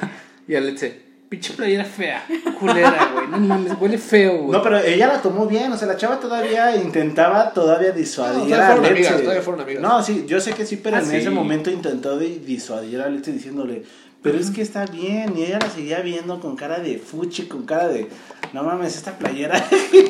Y 0.47 0.55
Alexe, 0.55 1.10
pinche 1.31 1.53
playera 1.53 1.85
fea, 1.85 2.25
culera, 2.59 3.09
güey, 3.13 3.27
no 3.29 3.37
mames, 3.39 3.71
huele 3.79 3.97
feo, 3.97 4.37
güey. 4.39 4.51
No, 4.51 4.61
pero 4.61 4.79
ella 4.79 5.07
la 5.07 5.21
tomó 5.21 5.45
bien, 5.45 5.71
o 5.71 5.77
sea, 5.77 5.87
la 5.87 5.95
chava 5.95 6.19
todavía 6.19 6.75
intentaba 6.75 7.53
todavía 7.53 7.91
disuadir 7.93 8.49
No, 8.49 8.61
a 8.61 8.71
amigas, 8.73 9.21
todavía 9.21 9.41
fueron 9.41 9.61
amigas. 9.61 9.81
No, 9.81 10.03
sí, 10.03 10.25
yo 10.27 10.41
sé 10.41 10.51
que 10.51 10.65
sí, 10.65 10.75
pero 10.75 10.97
Ah, 10.97 10.99
en 10.99 11.05
sí. 11.05 11.15
ese 11.15 11.29
momento 11.29 11.71
intentó 11.71 12.17
disuadir 12.19 12.99
a 12.99 13.07
Leche 13.07 13.31
diciéndole, 13.31 13.83
pero 14.21 14.37
es 14.37 14.51
que 14.51 14.61
está 14.61 14.85
bien, 14.85 15.33
y 15.37 15.43
ella 15.43 15.59
la 15.61 15.69
seguía 15.69 16.01
viendo 16.01 16.41
con 16.41 16.57
cara 16.57 16.79
de 16.79 16.97
fuchi, 16.99 17.43
con 17.43 17.63
cara 17.65 17.87
de, 17.87 18.09
no 18.51 18.63
mames, 18.63 18.97
esta 18.97 19.17
playera, 19.17 19.55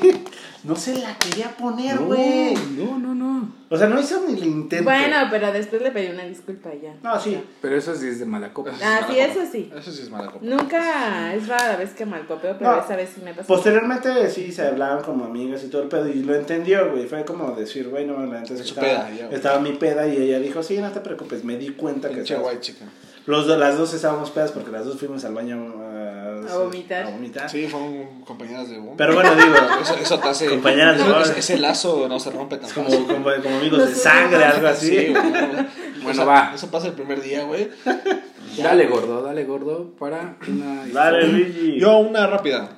no 0.64 0.76
se 0.76 0.98
la 1.00 1.18
quería 1.18 1.50
poner, 1.58 1.98
güey. 2.00 2.54
no, 2.78 2.98
no, 3.00 3.16
no. 3.16 3.62
O 3.70 3.78
sea, 3.78 3.88
no 3.88 4.00
hizo 4.00 4.22
ni 4.28 4.34
el 4.38 4.44
intento. 4.46 4.84
Bueno, 4.84 5.16
pero 5.32 5.52
después 5.54 5.82
le 5.82 5.92
pedí 5.92 6.08
una 6.12 6.24
disculpa 6.24 6.70
y 6.76 6.82
ya. 6.82 6.94
No, 7.02 7.18
sí. 7.20 7.42
Pero 7.62 7.78
eso 7.78 7.96
sí 7.96 8.08
es 8.08 8.20
de 8.20 8.26
mala 8.26 8.52
copa. 8.54 8.72
Ah, 8.84 9.00
es 9.02 9.08
sí, 9.08 9.20
eso 9.20 9.40
sí. 9.50 9.72
Eso 9.76 9.92
sí 9.92 10.02
es 10.04 10.10
mala 10.10 10.30
copa. 10.30 10.40
Nunca, 10.46 11.34
es 11.34 11.48
rara 11.48 11.70
la 11.70 11.76
vez 11.78 11.92
que 11.92 12.06
malcopeo, 12.06 12.58
pero 12.60 12.76
No. 12.76 12.84
esa 12.84 12.96
vez 12.98 13.12
sí 13.16 13.22
me 13.24 13.34
pasó. 13.34 13.48
Posteriormente 13.48 14.30
sí 14.30 14.52
se 14.52 14.68
hablaban 14.68 15.04
como 15.04 15.24
amigas 15.26 15.64
y 15.64 15.68
todo 15.70 15.84
el 15.84 15.88
pedo 15.88 16.08
y 16.10 16.16
lo 16.24 16.36
entendió, 16.36 16.92
güey. 16.92 17.08
Fue 17.08 17.24
como 17.24 17.52
decir, 17.56 17.88
güey, 17.90 18.06
no, 18.06 18.18
la 18.26 18.42
neta 18.42 18.44
es 18.44 18.50
que 18.50 18.54
En 18.54 18.64
su 18.66 18.80
estaba, 18.80 18.88
peda, 19.08 19.12
ya, 19.30 19.36
estaba 19.36 19.60
mi 19.60 19.72
peda 19.74 20.06
y 20.08 20.18
ella 20.18 20.40
dijo, 20.40 20.62
sí, 20.64 20.78
no 20.80 20.92
te 20.92 21.00
preocupes, 21.00 21.44
me 21.46 21.56
di 21.58 21.70
cuenta 21.70 22.10
que 22.10 22.16
Pinche 22.16 22.34
estabas- 22.36 22.52
white 22.54 22.62
chica. 22.62 22.86
Los 23.28 23.46
las 23.48 23.78
dos 23.78 23.94
estábamos 23.94 24.32
pedas 24.32 24.52
porque 24.52 24.72
las 24.72 24.84
dos 24.84 24.98
fuimos 24.98 25.24
al 25.26 25.34
baño 25.36 25.56
uh, 25.64 26.21
A 26.50 26.58
vomitar. 26.58 27.06
a 27.06 27.10
vomitar. 27.10 27.50
Sí, 27.50 27.68
fueron 27.68 28.22
compañeras 28.26 28.70
de 28.70 28.78
bomba. 28.78 28.94
Pero 28.98 29.14
bueno, 29.16 29.36
digo, 29.36 29.56
Eso, 29.82 29.96
eso 29.96 30.20
te 30.20 30.28
hace. 30.30 30.48
Compañeras 30.50 30.98
de 30.98 31.04
bomba. 31.04 31.22
ese, 31.24 31.40
ese 31.40 31.58
lazo 31.58 32.08
no 32.08 32.20
se 32.20 32.32
rompe 32.32 32.58
tan 32.58 32.68
es 32.68 32.74
como, 32.74 32.90
fácil. 32.90 33.06
como, 33.06 33.24
como 33.44 33.58
amigos 33.58 33.80
No 33.80 33.86
de 33.86 33.96
sangre, 33.96 34.44
algo 34.44 34.68
así. 34.68 34.90
Sí, 34.98 35.08
güey. 35.08 35.24
Bueno, 36.02 36.24
Eso- 36.24 36.26
va. 36.26 36.52
Eso 36.56 36.72
pasa 36.72 36.88
el 36.88 36.94
primer 36.94 37.22
día, 37.22 37.44
güey. 37.44 37.70
Dale 38.58 38.88
gordo, 38.88 39.22
dale 39.22 39.46
gordo 39.46 39.92
para 39.98 40.36
una 40.48 40.86
Dale. 40.88 41.26
Luigi. 41.28 41.80
Yo, 41.80 42.00
una 42.00 42.28
rápida. 42.28 42.70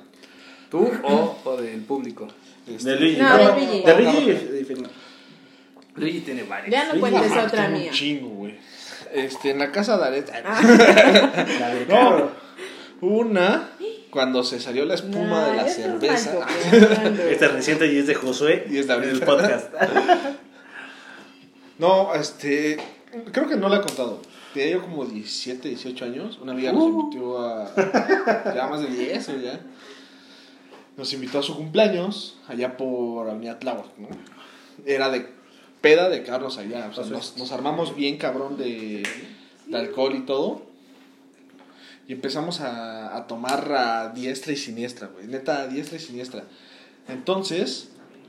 ¿Tú 0.70 0.88
o, 1.02 1.36
o 1.42 1.56
del 1.56 1.80
público? 1.80 2.28
Este, 2.66 2.90
de 2.90 2.96
Luigi. 3.00 3.20
No, 3.20 3.36
de 3.38 3.44
Luigi. 3.54 3.82
De 3.82 3.94
Luigi. 3.96 4.84
Luigi 5.96 6.20
tiene 6.20 6.42
varios. 6.44 6.70
Ya 6.70 6.92
no 6.92 7.00
cuentes 7.00 7.32
otra 7.32 7.68
mía. 7.68 7.86
Un 7.86 7.90
chingo, 7.90 8.28
güey. 8.28 8.58
Este, 9.12 9.50
en 9.50 9.58
la 9.58 9.72
casa 9.72 9.96
de 9.98 10.04
Aret. 10.04 10.30
La 10.44 11.68
de 11.74 11.86
No. 11.88 12.30
Una, 13.04 13.68
cuando 14.08 14.42
se 14.44 14.60
salió 14.60 14.86
la 14.86 14.94
espuma 14.94 15.42
Nah, 15.42 15.50
de 15.50 15.56
la 15.56 15.68
cerveza. 15.68 16.46
Este 17.30 17.48
reciente 17.48 17.92
y 17.92 17.98
es 17.98 18.06
de 18.06 18.14
Josué. 18.14 18.66
Y 18.70 18.78
es 18.78 18.86
de 18.86 18.94
el 18.94 19.20
podcast. 19.20 19.72
No, 21.76 22.14
este. 22.14 22.78
Creo 23.32 23.48
que 23.48 23.56
no 23.56 23.68
la 23.68 23.78
he 23.78 23.80
contado. 23.80 24.20
Tenía 24.54 24.74
yo 24.74 24.82
como 24.82 25.04
17, 25.04 25.68
18 25.70 26.04
años. 26.04 26.38
Una 26.40 26.52
amiga 26.52 26.72
nos 26.72 26.84
invitó 26.84 27.40
a. 27.40 27.74
Ya 28.54 28.68
más 28.68 28.80
de 28.80 28.86
10, 28.86 29.28
o 29.30 29.40
ya. 29.40 29.60
Nos 30.96 31.12
invitó 31.12 31.40
a 31.40 31.42
su 31.42 31.56
cumpleaños 31.56 32.38
allá 32.46 32.76
por 32.76 33.28
Avenida 33.28 33.58
Tláhuac, 33.58 33.98
¿no? 33.98 34.06
Era 34.86 35.10
de 35.10 35.26
peda 35.80 36.08
de 36.08 36.22
Carlos 36.22 36.58
allá. 36.58 36.86
O 36.88 36.94
sea, 36.94 37.04
nos, 37.06 37.36
nos 37.36 37.50
armamos 37.50 37.96
bien 37.96 38.18
cabrón 38.18 38.56
de, 38.56 39.02
de 39.66 39.76
alcohol 39.76 40.14
y 40.14 40.20
todo. 40.20 40.73
Y 42.06 42.12
empezamos 42.12 42.60
a, 42.60 43.16
a 43.16 43.26
tomar 43.26 43.72
a 43.72 44.08
diestra 44.10 44.52
y 44.52 44.56
siniestra, 44.56 45.08
güey. 45.08 45.26
Neta, 45.26 45.62
a 45.62 45.66
diestra 45.68 45.96
y 45.96 46.00
siniestra. 46.00 46.44
Entonces, 47.08 47.88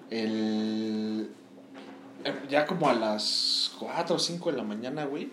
el, 0.09 1.29
ya 2.49 2.65
como 2.65 2.89
a 2.89 2.93
las 2.93 3.71
4 3.79 4.15
o 4.15 4.19
5 4.19 4.51
de 4.51 4.57
la 4.57 4.63
mañana, 4.63 5.05
güey. 5.05 5.29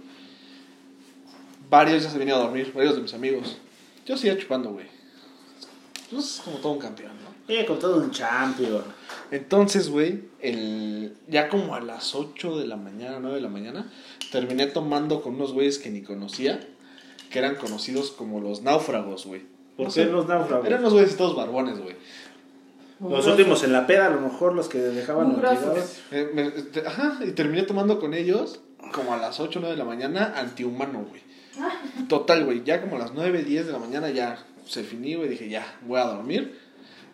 Varios 1.71 2.03
ya 2.03 2.11
se 2.11 2.19
venían 2.19 2.39
a 2.39 2.43
dormir, 2.43 2.73
varios 2.75 2.97
de 2.97 3.03
mis 3.03 3.15
amigos. 3.15 3.57
Yo 4.05 4.17
seguía 4.17 4.37
chupando, 4.37 4.73
güey. 4.73 4.87
Pues 6.11 6.43
como 6.45 6.59
todo 6.59 6.73
un 6.73 6.79
campeón, 6.79 7.13
¿no? 7.25 7.33
Eh, 7.53 7.65
con 7.65 7.79
todo 7.79 7.97
un 7.97 8.11
champion. 8.11 8.85
Entonces, 9.31 9.89
güey, 9.89 10.25
el, 10.41 11.17
ya 11.29 11.49
como 11.49 11.75
a 11.75 11.81
las 11.81 12.15
8 12.15 12.59
de 12.59 12.67
la 12.67 12.77
mañana, 12.77 13.19
9 13.21 13.37
de 13.37 13.43
la 13.43 13.49
mañana, 13.49 13.91
terminé 14.31 14.67
tomando 14.67 15.23
con 15.23 15.37
unos 15.37 15.53
güeyes 15.53 15.79
que 15.79 15.91
ni 15.91 16.03
conocía, 16.03 16.61
que 17.33 17.39
eran 17.39 17.57
conocidos 17.57 18.11
como 18.13 18.41
los 18.41 18.63
náufragos, 18.63 19.27
güey. 19.27 19.43
¿Por 19.77 19.87
No 19.87 19.93
qué 19.95 20.05
sé, 20.05 20.07
los 20.07 20.29
náufragos? 20.29 20.67
Eran 20.67 20.81
unos 20.81 20.93
güeyes 20.93 21.17
todos 21.17 21.35
barbones, 21.35 21.79
güey. 21.81 21.97
Los 23.01 23.27
últimos 23.27 23.65
en 23.65 23.73
la 23.73 23.87
peda, 23.87 24.07
a 24.07 24.11
lo 24.11 24.21
mejor 24.21 24.55
los 24.55 24.69
que 24.69 24.79
dejaban 24.79 25.35
olvidados. 25.35 25.99
Eh, 26.13 26.31
me- 26.33 26.51
te- 26.51 26.87
ajá, 26.87 27.19
y 27.27 27.33
terminé 27.33 27.63
tomando 27.65 27.99
con 27.99 28.15
ellos 28.15 28.61
como 28.93 29.13
a 29.13 29.17
las 29.17 29.41
8 29.41 29.59
o 29.59 29.63
9 29.63 29.75
de 29.75 29.79
la 29.79 29.85
mañana, 29.85 30.35
antihumano, 30.37 31.05
güey. 31.09 31.21
Total, 32.09 32.45
güey, 32.45 32.63
ya 32.65 32.81
como 32.81 32.97
a 32.97 32.99
las 33.01 33.13
9, 33.13 33.43
10 33.43 33.67
de 33.67 33.73
la 33.73 33.79
mañana 33.79 34.11
ya 34.11 34.45
se 34.67 34.85
finí, 34.85 35.15
güey, 35.17 35.29
dije, 35.29 35.49
ya, 35.49 35.67
voy 35.87 35.99
a 36.01 36.05
dormir. 36.05 36.57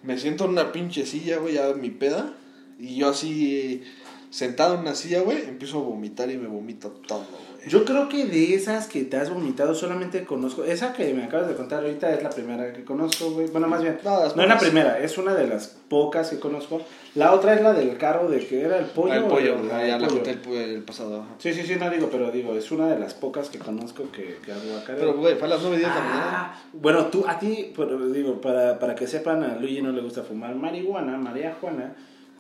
Me 0.03 0.19
siento 0.19 0.45
en 0.45 0.51
una 0.51 0.73
pinche 0.73 1.07
silla, 1.07 1.39
güey, 1.39 1.55
ya 1.55 1.69
en 1.69 1.81
mi 1.81 1.91
peda. 1.91 2.35
Y 2.79 2.97
yo 2.97 3.09
así, 3.09 3.83
sentado 4.31 4.75
en 4.75 4.81
una 4.81 4.95
silla, 4.95 5.23
güey, 5.23 5.39
empiezo 5.49 5.79
a 5.79 5.83
vomitar 5.83 6.31
y 6.31 6.37
me 6.37 6.49
vomito 6.49 6.91
todo, 7.07 7.21
güey. 7.31 7.48
Yo 7.66 7.85
creo 7.85 8.09
que 8.09 8.25
de 8.27 8.55
esas 8.55 8.87
que 8.87 9.03
te 9.05 9.16
has 9.16 9.31
vomitado 9.31 9.75
solamente 9.75 10.25
conozco. 10.25 10.64
Esa 10.64 10.92
que 10.92 11.12
me 11.12 11.25
acabas 11.25 11.49
de 11.49 11.55
contar 11.55 11.83
ahorita 11.83 12.12
es 12.14 12.23
la 12.23 12.31
primera 12.31 12.73
que 12.73 12.85
conozco, 12.85 13.31
güey. 13.33 13.49
Bueno, 13.49 13.66
más 13.66 13.83
bien. 13.83 13.99
No, 14.05 14.21
No 14.35 14.42
es 14.42 14.49
la 14.49 14.59
primera, 14.59 14.99
es 15.01 15.18
una 15.18 15.35
de 15.35 15.47
las 15.49 15.66
pocas 15.88 16.31
que 16.31 16.38
conozco. 16.38 16.81
La 17.14 17.33
otra 17.33 17.55
es 17.55 17.62
la 17.62 17.73
del 17.73 17.97
carro 17.99 18.29
de 18.29 18.47
que 18.47 18.62
era 18.62 18.79
el 18.79 18.87
pollo. 18.87 19.12
Ah, 19.12 19.16
el 19.16 19.23
o 19.25 19.29
pollo, 19.29 19.55
el- 19.59 19.71
ah, 19.73 19.83
el 19.83 19.88
ya 19.88 19.99
la 19.99 20.09
conté 20.09 20.31
el, 20.31 20.53
el 20.55 20.83
pasado. 20.83 21.23
ajá. 21.23 21.29
Sí, 21.38 21.53
sí, 21.53 21.62
sí, 21.64 21.77
no 21.77 21.90
digo, 21.90 22.09
pero 22.12 22.31
digo, 22.31 22.55
es 22.55 22.71
una 22.71 22.87
de 22.87 22.99
las 22.99 23.14
pocas 23.14 23.49
que 23.49 23.59
conozco 23.59 24.11
que, 24.12 24.38
que 24.44 24.53
aguacate. 24.53 24.94
Pero, 25.01 25.14
güey, 25.16 25.35
fue 25.37 25.49
a 25.49 25.51
las 25.51 25.61
9 25.61 25.79
días 25.79 25.92
de 25.94 26.01
la 26.01 26.07
mañana. 26.07 26.31
Ah, 26.33 26.62
bueno, 26.73 27.07
tú, 27.07 27.25
a 27.27 27.38
ti, 27.38 27.73
pero 27.77 27.99
digo, 28.11 28.40
para, 28.40 28.79
para 28.79 28.94
que 28.94 29.07
sepan, 29.07 29.42
a 29.42 29.57
Luigi 29.57 29.83
no 29.83 29.90
le 29.92 30.01
gusta 30.01 30.23
fumar 30.23 30.55
marihuana, 30.55 31.16
María 31.16 31.57
Juana, 31.61 31.94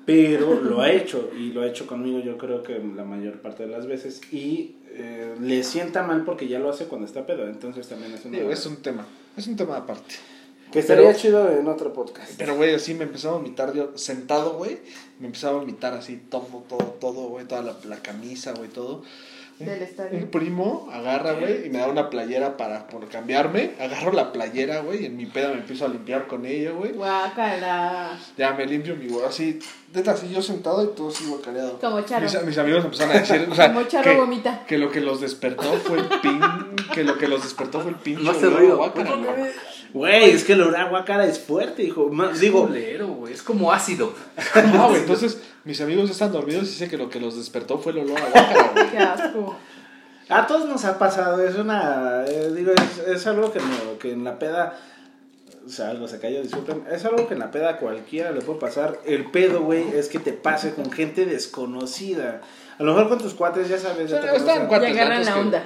pero 0.08 0.54
lo 0.62 0.80
ha 0.80 0.90
hecho, 0.90 1.30
y 1.38 1.52
lo 1.52 1.60
ha 1.60 1.66
hecho 1.66 1.86
conmigo 1.86 2.18
yo 2.20 2.38
creo 2.38 2.62
que 2.62 2.78
la 2.96 3.04
mayor 3.04 3.42
parte 3.42 3.66
de 3.66 3.68
las 3.68 3.86
veces, 3.86 4.22
y 4.32 4.76
eh, 4.92 5.34
le 5.38 5.62
sienta 5.62 6.02
mal 6.02 6.24
porque 6.24 6.48
ya 6.48 6.58
lo 6.58 6.70
hace 6.70 6.86
cuando 6.86 7.06
está 7.06 7.26
pedo, 7.26 7.46
entonces 7.46 7.86
también 7.86 8.14
es 8.14 8.24
una... 8.24 8.38
Digo, 8.38 8.50
es 8.50 8.64
un 8.64 8.76
tema, 8.76 9.06
es 9.36 9.46
un 9.46 9.56
tema 9.56 9.76
aparte. 9.76 10.14
Que 10.72 10.78
estaría 10.78 11.08
Pero- 11.08 11.18
chido 11.18 11.50
en 11.50 11.66
otro 11.68 11.92
podcast. 11.92 12.32
Pero, 12.38 12.56
güey, 12.56 12.74
así 12.74 12.94
me 12.94 13.04
empezó 13.04 13.30
a 13.30 13.32
vomitar 13.34 13.74
yo 13.74 13.96
sentado, 13.96 14.54
güey. 14.54 14.78
Me 15.18 15.26
empezaba 15.26 15.56
a 15.56 15.60
vomitar 15.60 15.94
así 15.94 16.20
todo, 16.30 16.64
todo, 16.68 16.96
todo, 17.00 17.28
güey. 17.28 17.46
Toda 17.46 17.62
la, 17.62 17.76
la 17.86 17.96
camisa, 18.02 18.52
güey, 18.52 18.68
todo. 18.68 19.02
Un, 19.60 19.66
Del 19.66 19.82
estadio. 19.82 20.18
un 20.18 20.28
primo 20.30 20.88
agarra, 20.92 21.32
güey, 21.32 21.66
y 21.66 21.70
me 21.70 21.78
da 21.78 21.88
una 21.88 22.10
playera 22.10 22.56
para 22.56 22.86
por 22.86 23.08
cambiarme. 23.08 23.72
Agarro 23.80 24.12
la 24.12 24.32
playera, 24.32 24.80
güey, 24.80 25.02
y 25.02 25.06
en 25.06 25.16
mi 25.16 25.26
peda 25.26 25.48
me 25.48 25.54
empiezo 25.60 25.84
a 25.84 25.88
limpiar 25.88 26.26
con 26.28 26.46
ella, 26.46 26.70
güey. 26.70 26.92
Guácala. 26.92 28.18
Ya 28.36 28.52
me 28.52 28.66
limpio 28.66 28.94
mi 28.96 29.08
güey, 29.08 29.24
así, 29.26 29.58
neta, 29.92 30.12
así 30.12 30.28
yo 30.30 30.42
sentado 30.42 30.84
y 30.84 30.88
todo 30.94 31.08
así 31.08 31.24
guacareado. 31.26 31.78
Como 31.80 32.00
Charo. 32.02 32.22
Mis, 32.24 32.42
mis 32.44 32.58
amigos 32.58 32.84
empezaron 32.84 33.16
a 33.16 33.20
decir, 33.20 33.48
o 33.50 33.54
sea, 33.54 33.72
Como 33.72 33.86
Charo 33.86 34.10
que, 34.10 34.16
vomita. 34.16 34.64
que 34.66 34.78
lo 34.78 34.90
que 34.90 35.00
los 35.00 35.20
despertó 35.20 35.72
fue 35.74 35.98
el 35.98 36.08
pin, 36.20 36.40
que 36.94 37.04
lo 37.04 37.18
que 37.18 37.28
los 37.28 37.42
despertó 37.42 37.80
fue 37.80 37.90
el 37.90 37.96
pinche 37.96 38.22
No 38.22 38.30
hace 38.30 38.46
ruido. 38.48 38.76
güey. 38.78 39.50
Güey, 39.92 40.30
es 40.30 40.44
que 40.44 40.52
el 40.52 40.60
olor 40.60 40.76
a 40.76 41.24
es 41.24 41.38
fuerte, 41.38 41.82
hijo. 41.82 42.10
Ma- 42.10 42.28
Digo, 42.32 42.66
Digo, 42.66 42.68
Digo, 42.68 43.06
güey, 43.06 43.32
es 43.32 43.42
como 43.42 43.72
ácido. 43.72 44.12
Ah, 44.54 44.86
güey, 44.88 45.00
entonces 45.00 45.40
mis 45.68 45.82
amigos 45.82 46.08
están 46.08 46.32
dormidos 46.32 46.64
y 46.64 46.70
dice 46.70 46.88
que 46.88 46.96
lo 46.96 47.10
que 47.10 47.20
los 47.20 47.36
despertó 47.36 47.76
fue 47.76 47.92
el 47.92 47.98
olor 47.98 48.18
a 48.18 48.30
guácara. 48.30 48.88
Qué 48.90 48.96
asco. 48.96 49.54
A 50.30 50.46
todos 50.46 50.66
nos 50.66 50.82
ha 50.86 50.98
pasado, 50.98 51.46
es 51.46 51.56
una, 51.56 52.24
eh, 52.26 52.50
digo, 52.56 52.72
es, 52.72 53.06
es 53.06 53.26
algo 53.26 53.52
que, 53.52 53.58
no, 53.60 53.98
que 53.98 54.12
en 54.12 54.24
la 54.24 54.38
peda, 54.38 54.78
o 55.66 55.68
sea, 55.68 55.90
algo 55.90 56.08
se 56.08 56.20
cayó, 56.20 56.40
disculpen, 56.42 56.84
es 56.90 57.04
algo 57.04 57.28
que 57.28 57.34
en 57.34 57.40
la 57.40 57.50
peda 57.50 57.68
a 57.68 57.76
cualquiera 57.76 58.30
le 58.30 58.40
puede 58.40 58.58
pasar. 58.58 58.98
El 59.04 59.30
pedo, 59.30 59.60
güey, 59.60 59.84
es 59.94 60.08
que 60.08 60.18
te 60.18 60.32
pase 60.32 60.72
con 60.72 60.90
gente 60.90 61.26
desconocida. 61.26 62.40
A 62.78 62.82
lo 62.82 62.94
mejor 62.94 63.10
con 63.10 63.18
tus 63.18 63.34
cuates, 63.34 63.68
ya 63.68 63.76
sabes. 63.76 64.08
ya 64.10 64.16
O 64.16 64.20
te 64.20 64.28
conocen. 64.28 64.66
cuates, 64.68 64.94
Ya 64.94 65.02
agarran 65.02 65.24
la 65.26 65.34
Que 65.34 65.40
onda. 65.40 65.62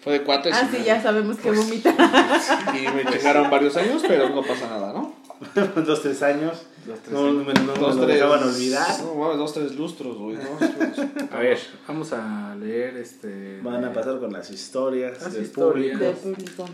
Fue 0.00 0.12
de 0.14 0.22
cuates. 0.22 0.56
Ah, 0.56 0.66
sí, 0.70 0.82
ya 0.82 1.02
sabemos 1.02 1.36
que 1.36 1.50
vomita. 1.50 1.94
Y 2.74 2.88
me 2.88 3.04
chingaron 3.04 3.50
varios 3.50 3.76
años, 3.76 4.02
pero 4.08 4.30
no 4.30 4.42
pasa 4.42 4.66
nada, 4.66 4.94
¿no? 4.94 5.14
dos, 5.84 6.00
tres 6.00 6.22
años. 6.22 6.62
Dos, 6.86 6.98
tres 7.00 7.12
no, 7.12 7.32
me- 7.32 7.52
no 7.54 7.72
me 7.72 7.78
Dos, 7.78 7.96
lo 7.96 8.02
tres. 8.04 8.14
dejaban 8.16 8.42
olvidar. 8.44 9.00
No, 9.04 9.14
mames, 9.14 9.38
dos, 9.38 9.52
tres 9.54 9.74
lustros, 9.74 10.16
güey. 10.16 10.36
¿no? 10.36 11.36
A 11.36 11.38
ver, 11.40 11.58
vamos 11.88 12.12
a 12.12 12.54
leer 12.56 12.96
este. 12.96 13.60
Van 13.62 13.84
a 13.84 13.92
pasar 13.92 14.18
con 14.20 14.32
las 14.32 14.50
historias 14.50 15.20
Las 15.22 15.32
del 15.32 15.42
historias. 15.44 15.98
público. 16.18 16.64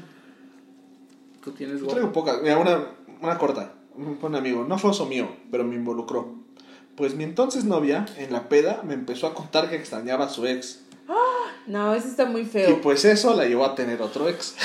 Tú 1.42 1.53
tienes 1.53 1.81
Yo 1.81 1.87
go- 1.87 1.92
traigo 1.92 2.12
pocas. 2.12 2.42
Mira, 2.42 2.59
una, 2.59 2.87
una 3.20 3.38
corta. 3.38 3.72
Un 3.94 4.18
un 4.20 4.35
amigo. 4.35 4.64
No 4.68 4.79
fue 4.79 4.90
oso 4.90 5.07
mío, 5.07 5.29
pero 5.51 5.64
me 5.64 5.75
involucró. 5.75 6.35
Pues 6.96 7.14
mi 7.14 7.25
entonces 7.25 7.64
novia, 7.64 8.07
en 8.18 8.33
la 8.33 8.48
peda, 8.48 8.83
me 8.85 8.94
empezó 8.94 9.27
a 9.27 9.35
contar 9.35 9.68
que 9.70 9.77
extrañaba 9.77 10.27
a 10.27 10.29
su 10.29 10.46
ex. 10.46 10.81
No, 11.66 11.94
eso 11.94 12.09
está 12.09 12.25
muy 12.27 12.40
Y 12.42 12.44
feo. 12.46 12.81
pues 12.81 13.05
eso 13.05 13.35
la 13.35 13.44
llevó 13.46 13.64
a 13.64 13.75
tener 13.77 14.03
otro 14.03 14.29
ex. 14.29 14.57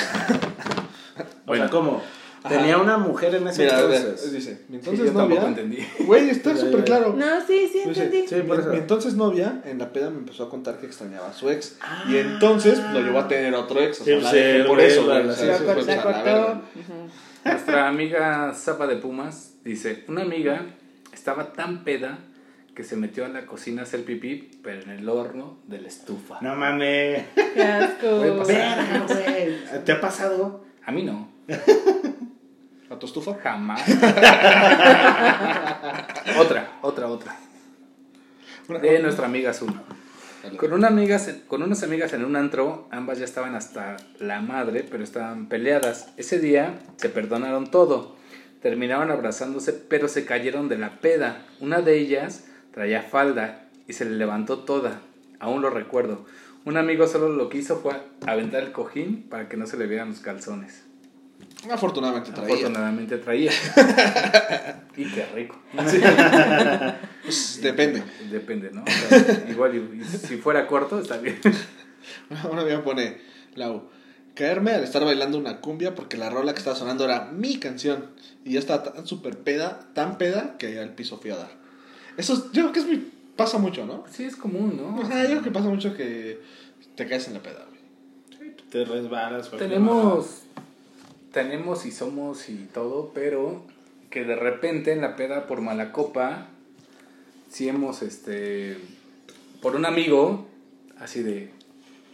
O 1.46 1.54
sea, 1.54 1.70
¿cómo? 1.70 2.02
Ajá. 2.42 2.48
Tenía 2.56 2.78
una 2.78 2.98
mujer 2.98 3.34
en 3.34 3.48
ese 3.48 3.64
Mira, 3.64 3.80
entonces. 3.80 4.32
dice, 4.32 4.50
mi 4.68 4.76
Sí, 4.78 4.88
entonces 4.88 5.06
yo 5.06 5.12
tampoco 5.18 5.40
novia. 5.42 5.48
entendí. 5.48 5.86
Güey, 6.06 6.30
está 6.30 6.56
súper 6.56 6.84
claro. 6.84 7.14
No, 7.16 7.40
sí, 7.46 7.68
sí, 7.72 7.80
Dice, 7.88 8.04
entendí. 8.04 8.28
Sí, 8.28 8.34
mi, 8.36 8.42
por 8.42 8.60
eso. 8.60 8.68
mi 8.70 8.76
entonces 8.78 9.14
novia 9.14 9.60
en 9.64 9.78
la 9.78 9.92
peda 9.92 10.10
me 10.10 10.18
empezó 10.18 10.44
a 10.44 10.50
contar 10.50 10.78
que 10.78 10.86
extrañaba 10.86 11.28
a 11.30 11.32
su 11.32 11.50
ex. 11.50 11.78
Y 12.08 12.16
entonces 12.16 12.78
lo 12.92 13.00
llevó 13.00 13.18
a 13.20 13.28
tener 13.28 13.54
otro 13.54 13.80
ex. 13.80 14.00
O 14.00 14.04
sea, 14.04 14.18
Sí, 14.18 14.22
la 14.22 14.30
sí, 14.30 14.68
por 14.68 14.80
eso, 14.80 15.06
la- 15.06 15.20
güey. 15.22 15.96
cortó, 16.02 16.62
pues. 16.74 16.86
Nuestra 17.44 17.88
amiga 17.88 18.52
Zapa 18.54 18.86
de 18.86 18.96
Pumas 18.96 19.54
dice: 19.64 20.04
Una 20.08 20.22
amiga 20.22 20.66
estaba 21.12 21.52
tan 21.52 21.82
peda 21.84 22.18
que 22.74 22.84
se 22.84 22.94
metió 22.96 23.24
a 23.24 23.28
la 23.28 23.46
cocina 23.46 23.82
a 23.82 23.84
hacer 23.84 24.04
pipí, 24.04 24.50
pero 24.62 24.80
en 24.82 24.90
el 24.90 25.08
horno 25.08 25.58
de 25.66 25.80
la 25.80 25.88
estufa. 25.88 26.38
No 26.40 26.54
mames. 26.54 27.24
Qué 27.54 27.62
asco. 27.62 28.20
Verga, 28.46 29.04
güey. 29.08 29.84
¿Te 29.84 29.92
ha 29.92 30.00
pasado? 30.00 30.64
A 30.84 30.92
mí 30.92 31.02
no, 31.02 31.28
¿A 32.90 32.98
tu 32.98 33.06
estufa? 33.06 33.34
jamás. 33.42 33.82
otra, 36.38 36.78
otra, 36.82 37.08
otra. 37.08 37.36
De 38.68 38.98
nuestra 39.00 39.26
amiga 39.26 39.50
Azul. 39.50 39.72
Con, 40.56 40.72
una 40.72 40.88
amiga, 40.88 41.20
con 41.46 41.62
unas 41.62 41.82
amigas 41.82 42.12
en 42.12 42.24
un 42.24 42.36
antro, 42.36 42.86
ambas 42.90 43.18
ya 43.18 43.24
estaban 43.24 43.54
hasta 43.54 43.96
la 44.18 44.40
madre, 44.40 44.86
pero 44.88 45.02
estaban 45.02 45.48
peleadas. 45.48 46.12
Ese 46.16 46.38
día 46.38 46.78
se 46.96 47.08
perdonaron 47.08 47.70
todo. 47.70 48.16
Terminaron 48.62 49.10
abrazándose, 49.10 49.72
pero 49.72 50.08
se 50.08 50.24
cayeron 50.24 50.68
de 50.68 50.78
la 50.78 51.00
peda. 51.00 51.46
Una 51.60 51.80
de 51.80 51.98
ellas 51.98 52.44
traía 52.72 53.02
falda 53.02 53.68
y 53.86 53.94
se 53.94 54.04
le 54.04 54.16
levantó 54.16 54.60
toda. 54.60 55.00
Aún 55.40 55.62
lo 55.62 55.70
recuerdo. 55.70 56.26
Un 56.64 56.76
amigo 56.76 57.06
solo 57.06 57.28
lo 57.30 57.48
que 57.48 57.58
hizo 57.58 57.76
fue 57.78 57.94
aventar 58.26 58.62
el 58.62 58.72
cojín 58.72 59.22
para 59.28 59.48
que 59.48 59.56
no 59.56 59.66
se 59.66 59.76
le 59.76 59.86
vieran 59.86 60.10
los 60.10 60.20
calzones. 60.20 60.87
Afortunadamente 61.70 62.30
traía. 62.32 62.54
Afortunadamente 62.54 63.18
traía. 63.18 63.50
y 64.96 65.04
qué 65.06 65.26
rico. 65.34 65.60
Pues 67.24 67.60
depende. 67.62 68.02
Depende, 68.30 68.70
¿no? 68.72 68.82
O 68.82 68.86
sea, 69.08 69.46
igual, 69.50 69.74
y- 69.74 70.00
y 70.00 70.04
si 70.04 70.36
fuera 70.36 70.66
corto, 70.66 70.98
está 71.00 71.18
bien. 71.18 71.38
Una 72.50 72.62
amiga 72.62 72.82
pone, 72.82 73.18
Lau, 73.54 73.90
caerme 74.34 74.70
al 74.72 74.84
estar 74.84 75.04
bailando 75.04 75.36
una 75.38 75.60
cumbia 75.60 75.94
porque 75.94 76.16
la 76.16 76.30
rola 76.30 76.52
que 76.52 76.58
estaba 76.58 76.76
sonando 76.76 77.04
era 77.04 77.26
mi 77.32 77.58
canción. 77.58 78.06
Y 78.44 78.52
yo 78.52 78.58
estaba 78.60 78.82
tan 78.84 79.06
súper 79.06 79.38
peda, 79.38 79.80
tan 79.94 80.16
peda, 80.16 80.56
que 80.58 80.78
al 80.78 80.94
piso 80.94 81.18
fui 81.18 81.30
a 81.30 81.36
dar. 81.36 81.50
Eso 82.16 82.34
es- 82.34 82.44
yo 82.52 82.62
creo 82.62 82.72
que 82.72 82.80
es 82.80 82.86
muy, 82.86 83.10
pasa 83.36 83.58
mucho, 83.58 83.84
¿no? 83.84 84.04
Sí, 84.10 84.24
es 84.24 84.36
común, 84.36 84.76
¿no? 84.76 84.96
O 85.00 85.06
sea, 85.06 85.22
yo 85.24 85.30
creo 85.30 85.42
que 85.42 85.50
pasa 85.50 85.68
mucho 85.68 85.94
que 85.94 86.40
te 86.94 87.06
caes 87.06 87.26
en 87.28 87.34
la 87.34 87.40
peda, 87.40 87.66
güey. 87.68 87.78
Te 88.70 88.84
resbalas. 88.84 89.50
Tenemos, 89.50 90.26
tenemos 91.32 91.86
y 91.86 91.92
somos 91.92 92.48
y 92.48 92.68
todo, 92.72 93.10
pero 93.14 93.62
que 94.10 94.24
de 94.24 94.36
repente 94.36 94.92
en 94.92 95.00
la 95.00 95.16
peda 95.16 95.46
por 95.46 95.60
mala 95.60 95.92
copa, 95.92 96.48
si 97.50 97.68
hemos, 97.68 98.02
este, 98.02 98.78
por 99.60 99.76
un 99.76 99.86
amigo, 99.86 100.46
así 100.98 101.22
de, 101.22 101.50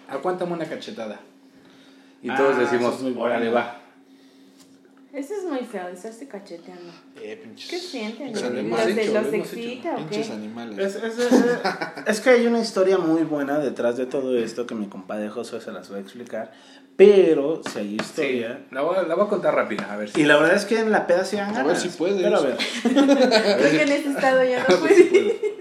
aguántame 0.08 0.52
una 0.52 0.66
cachetada. 0.68 1.20
Y 2.22 2.30
Ah, 2.30 2.36
todos 2.36 2.52
eso 2.58 2.60
decimos, 2.62 3.02
bueno. 3.02 3.20
órale, 3.20 3.50
va. 3.50 3.80
Eso 5.14 5.32
es 5.34 5.44
muy 5.44 5.60
feo, 5.60 5.86
de 5.86 5.92
estarse 5.92 6.26
cacheteando. 6.26 6.92
Eh, 7.22 7.40
pinches. 7.42 7.70
¿Qué 7.70 7.78
sienten? 7.78 8.26
pinches 8.32 8.42
¿Los, 8.42 8.50
animales. 8.50 8.96
de, 8.96 9.02
hecho, 9.02 9.12
los 9.14 9.22
lo 9.22 9.32
hemos 9.32 9.46
excita 9.52 9.92
o 9.94 9.96
Pinches 9.98 10.26
qué? 10.26 10.32
animales. 10.32 10.78
Es, 10.78 11.02
es, 11.04 11.18
es, 11.18 11.44
es 12.06 12.20
que 12.20 12.30
hay 12.30 12.46
una 12.46 12.60
historia 12.60 12.98
muy 12.98 13.22
buena 13.22 13.58
detrás 13.60 13.96
de 13.96 14.06
todo 14.06 14.36
esto 14.36 14.66
que 14.66 14.74
mi 14.74 14.86
compadre 14.88 15.28
José 15.30 15.60
se 15.60 15.70
las 15.70 15.92
va 15.92 15.96
a 15.98 16.00
explicar. 16.00 16.52
Pero 16.96 17.60
si 17.72 17.78
hay 17.78 17.88
Sí, 17.90 17.94
historia. 18.00 18.64
la 18.72 18.82
voy, 18.82 18.96
a- 18.96 19.02
la 19.02 19.14
voy 19.14 19.26
a 19.26 19.28
contar 19.28 19.54
rápida, 19.54 19.92
a 19.92 19.96
ver 19.96 20.10
si. 20.10 20.20
Y 20.20 20.24
la 20.24 20.36
verdad 20.36 20.56
es 20.56 20.64
que 20.64 20.78
en 20.80 20.90
la 20.90 21.06
peda 21.06 21.24
se 21.24 21.36
dan 21.36 21.50
A 21.54 21.58
ver 21.58 21.66
ganas. 21.66 21.82
si 21.82 21.88
puedes. 21.90 22.20
Pero 22.22 22.36
a 22.36 22.40
ver, 22.40 22.56
Creo 22.82 23.70
que 23.70 23.82
en 23.82 23.92
ese 23.92 24.08
estado 24.10 24.42
ya 24.44 24.64
no 24.68 24.74
A 24.76 24.80
ver 24.80 24.94
si 24.94 25.02
puede. 25.04 25.30
puedo. 25.34 25.54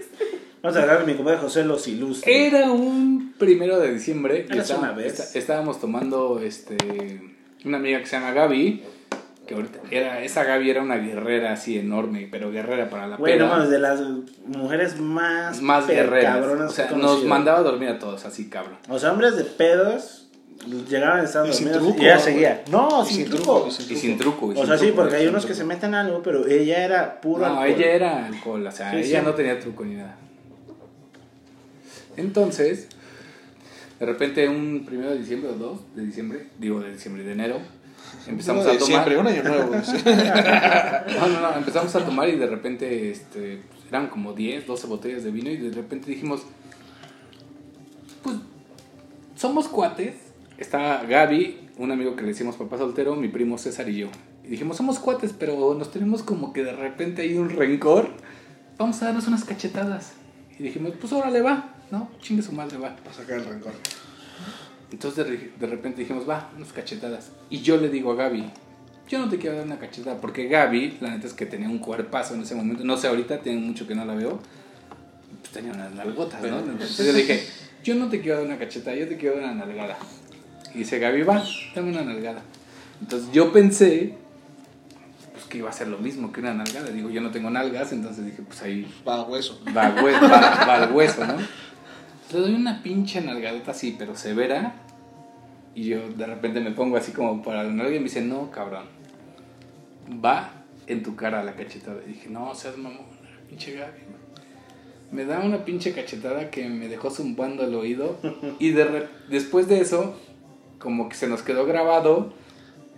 vamos 0.62 0.76
a 0.76 0.82
agarrar 0.82 1.02
a 1.02 1.06
mi 1.06 1.14
compadre 1.14 1.38
José 1.38 1.64
los 1.64 1.86
ilustre. 1.88 2.46
Era 2.48 2.70
un 2.72 3.34
primero 3.38 3.78
de 3.80 3.92
diciembre. 3.94 4.46
y 4.48 4.52
Eras 4.52 4.68
estaba- 4.70 4.80
una 4.88 4.92
vez. 4.92 5.18
esta- 5.20 5.38
estábamos 5.38 5.80
tomando 5.80 6.40
este 6.40 6.76
una 7.64 7.78
amiga 7.78 7.98
que 8.00 8.06
se 8.06 8.16
llama 8.16 8.32
Gaby. 8.32 8.82
Que 9.46 9.54
ahorita 9.54 9.78
era, 9.90 10.22
esa 10.22 10.42
Gaby 10.44 10.70
era 10.70 10.80
una 10.82 10.96
guerrera 10.96 11.52
así 11.52 11.78
enorme, 11.78 12.28
pero 12.30 12.50
guerrera 12.50 12.88
para 12.88 13.06
la 13.06 13.16
Bueno, 13.18 13.46
peda. 13.50 13.66
de 13.66 13.78
las 13.78 14.00
mujeres 14.46 14.98
más, 14.98 15.60
más 15.60 15.86
guerreras. 15.86 16.36
cabronas 16.36 16.70
O 16.70 16.74
sea, 16.74 16.90
nos 16.92 17.24
mandaba 17.24 17.58
a 17.58 17.62
dormir 17.62 17.90
a 17.90 17.98
todos, 17.98 18.24
así 18.24 18.48
cabrón. 18.48 18.78
O 18.88 18.98
sea, 18.98 19.12
hombres 19.12 19.36
de 19.36 19.44
pedos 19.44 20.28
llegaban 20.88 21.20
a 21.20 21.24
estar 21.24 21.46
Y 21.46 21.52
sin 21.52 21.66
dormidos 21.66 21.88
truco, 21.88 22.02
y 22.02 22.06
ella 22.06 22.18
seguía. 22.18 22.64
No, 22.70 23.04
sin, 23.04 23.16
sin 23.16 23.24
truco. 23.26 23.42
truco, 23.68 23.68
y 23.68 23.92
Y 23.92 23.96
sin 23.96 24.16
truco. 24.18 24.52
y 24.54 24.58
O 24.58 24.66
sea, 24.66 24.78
sí, 24.78 24.92
porque 24.96 25.16
hay 25.16 25.26
unos 25.26 25.44
que 25.44 25.54
se 25.54 25.64
meten 25.64 25.94
algo, 25.94 26.22
pero 26.22 26.46
ella 26.46 26.82
era 26.82 27.20
puro 27.20 27.40
No, 27.46 27.60
alcohol. 27.60 27.66
ella 27.68 27.90
era 27.92 28.26
alcohol, 28.26 28.66
o 28.66 28.70
sea, 28.72 28.92
Sí, 28.92 28.96
ella 28.96 29.20
sí. 29.20 29.26
no 29.26 29.34
tenía 29.34 29.60
truco 29.60 29.84
ni 29.84 29.96
nada. 29.96 30.16
Entonces, 32.16 32.88
de 34.00 34.06
repente 34.06 34.48
un 34.48 34.84
primero 34.86 35.10
de 35.10 35.18
diciembre 35.18 35.50
o 35.50 35.54
dos 35.54 35.80
de 35.94 36.04
diciembre, 36.06 36.46
digo 36.58 36.80
de 36.80 36.92
diciembre, 36.92 37.24
de 37.24 37.32
enero, 37.32 37.58
Empezamos 38.26 38.66
a 38.66 38.70
tomar. 38.72 38.84
Siempre, 38.84 39.18
un 39.18 39.26
año 39.26 39.42
nuevo. 39.42 39.70
No, 41.20 41.28
no, 41.28 41.40
no, 41.40 41.56
empezamos 41.56 41.94
a 41.94 42.04
tomar 42.04 42.28
y 42.28 42.36
de 42.36 42.46
repente 42.46 43.10
este, 43.10 43.60
pues, 43.68 43.86
eran 43.88 44.08
como 44.08 44.32
10, 44.32 44.66
12 44.66 44.86
botellas 44.86 45.24
de 45.24 45.30
vino 45.30 45.50
y 45.50 45.56
de 45.56 45.70
repente 45.70 46.10
dijimos, 46.10 46.42
pues 48.22 48.36
somos 49.36 49.68
cuates. 49.68 50.14
Está 50.56 51.04
Gaby, 51.04 51.70
un 51.78 51.90
amigo 51.90 52.14
que 52.16 52.22
le 52.22 52.28
decimos 52.28 52.56
papá 52.56 52.78
soltero, 52.78 53.16
mi 53.16 53.28
primo 53.28 53.58
César 53.58 53.88
y 53.88 53.96
yo. 53.96 54.08
Y 54.44 54.48
dijimos, 54.48 54.76
somos 54.76 54.98
cuates, 54.98 55.32
pero 55.38 55.74
nos 55.74 55.90
tenemos 55.90 56.22
como 56.22 56.52
que 56.52 56.62
de 56.62 56.72
repente 56.72 57.22
hay 57.22 57.36
un 57.36 57.50
rencor. 57.50 58.10
Vamos 58.78 59.00
a 59.02 59.06
darnos 59.06 59.26
unas 59.26 59.44
cachetadas. 59.44 60.12
Y 60.58 60.62
dijimos, 60.62 60.92
pues 61.00 61.12
órale, 61.12 61.40
va, 61.42 61.74
¿no? 61.90 62.10
Chingue 62.20 62.42
su 62.42 62.52
madre, 62.52 62.76
va. 62.78 62.94
Para 62.96 63.12
sacar 63.12 63.38
el 63.38 63.46
rencor. 63.46 63.72
Entonces 64.92 65.24
de, 65.24 65.30
re- 65.30 65.50
de 65.58 65.66
repente 65.66 66.02
dijimos, 66.02 66.28
va, 66.28 66.50
unas 66.56 66.72
cachetadas. 66.72 67.30
Y 67.50 67.60
yo 67.62 67.76
le 67.76 67.88
digo 67.88 68.12
a 68.12 68.14
Gaby, 68.16 68.44
yo 69.08 69.18
no 69.18 69.28
te 69.28 69.38
quiero 69.38 69.56
dar 69.56 69.66
una 69.66 69.78
cachetada, 69.78 70.20
porque 70.20 70.46
Gaby, 70.48 70.98
la 71.00 71.10
neta 71.10 71.26
es 71.26 71.32
que 71.34 71.46
tenía 71.46 71.68
un 71.68 71.78
cuerpazo 71.78 72.34
en 72.34 72.42
ese 72.42 72.54
momento. 72.54 72.84
No 72.84 72.96
sé, 72.96 73.08
ahorita 73.08 73.38
tiene 73.40 73.60
mucho 73.60 73.86
que 73.86 73.94
no 73.94 74.04
la 74.04 74.14
veo. 74.14 74.40
Pues 75.40 75.52
tenía 75.52 75.72
unas 75.72 75.92
nalgotas, 75.94 76.40
¿no? 76.42 76.58
Entonces 76.60 77.06
yo 77.06 77.12
le 77.12 77.18
dije, 77.18 77.44
yo 77.82 77.94
no 77.96 78.08
te 78.08 78.20
quiero 78.20 78.38
dar 78.38 78.46
una 78.46 78.58
cachetada, 78.58 78.96
yo 78.96 79.08
te 79.08 79.16
quiero 79.16 79.36
dar 79.36 79.44
una 79.52 79.66
nalgada. 79.66 79.98
Y 80.74 80.78
dice 80.78 80.98
Gaby, 80.98 81.22
va, 81.22 81.44
dame 81.74 81.90
una 81.90 82.02
nalgada. 82.02 82.42
Entonces 83.00 83.30
yo 83.32 83.52
pensé, 83.52 84.14
pues 85.32 85.44
que 85.46 85.58
iba 85.58 85.68
a 85.68 85.72
ser 85.72 85.88
lo 85.88 85.98
mismo 85.98 86.32
que 86.32 86.40
una 86.40 86.54
nalgada. 86.54 86.88
Digo, 86.90 87.10
yo 87.10 87.20
no 87.20 87.30
tengo 87.30 87.50
nalgas, 87.50 87.92
entonces 87.92 88.24
dije, 88.24 88.42
pues 88.46 88.62
ahí 88.62 88.86
Va 89.06 89.16
a 89.16 89.22
hueso. 89.24 89.60
va, 89.76 89.94
hue- 89.96 90.20
va- 90.22 90.64
va 90.66 90.74
al 90.84 90.92
hueso, 90.92 91.26
¿no? 91.26 91.34
Le 92.34 92.40
doy 92.40 92.54
una 92.54 92.82
pinche 92.82 93.20
nalgadota 93.20 93.70
así, 93.70 93.94
pero 93.96 94.16
severa. 94.16 94.74
Y 95.72 95.84
yo 95.84 96.08
de 96.10 96.26
repente 96.26 96.58
me 96.58 96.72
pongo 96.72 96.96
así 96.96 97.12
como 97.12 97.40
para 97.42 97.62
la 97.62 97.70
nalga 97.70 97.94
y 97.94 98.00
me 98.00 98.06
dice, 98.06 98.22
no, 98.22 98.50
cabrón. 98.50 98.86
Va 100.24 100.50
en 100.88 101.04
tu 101.04 101.14
cara 101.14 101.44
la 101.44 101.54
cachetada. 101.54 102.00
Y 102.04 102.10
dije, 102.10 102.28
no, 102.28 102.52
seas 102.56 102.76
mamón, 102.76 103.06
pinche 103.48 103.72
Gaby. 103.72 103.92
güey". 103.92 104.24
Me 105.12 105.24
da 105.24 105.38
una 105.38 105.64
pinche 105.64 105.92
cachetada 105.92 106.50
que 106.50 106.68
me 106.68 106.88
dejó 106.88 107.08
zumbando 107.08 107.62
el 107.62 107.74
oído. 107.76 108.18
Y 108.58 108.72
después 109.28 109.68
de 109.68 109.80
eso, 109.80 110.18
como 110.80 111.08
que 111.08 111.14
se 111.14 111.28
nos 111.28 111.42
quedó 111.42 111.64
grabado. 111.66 112.32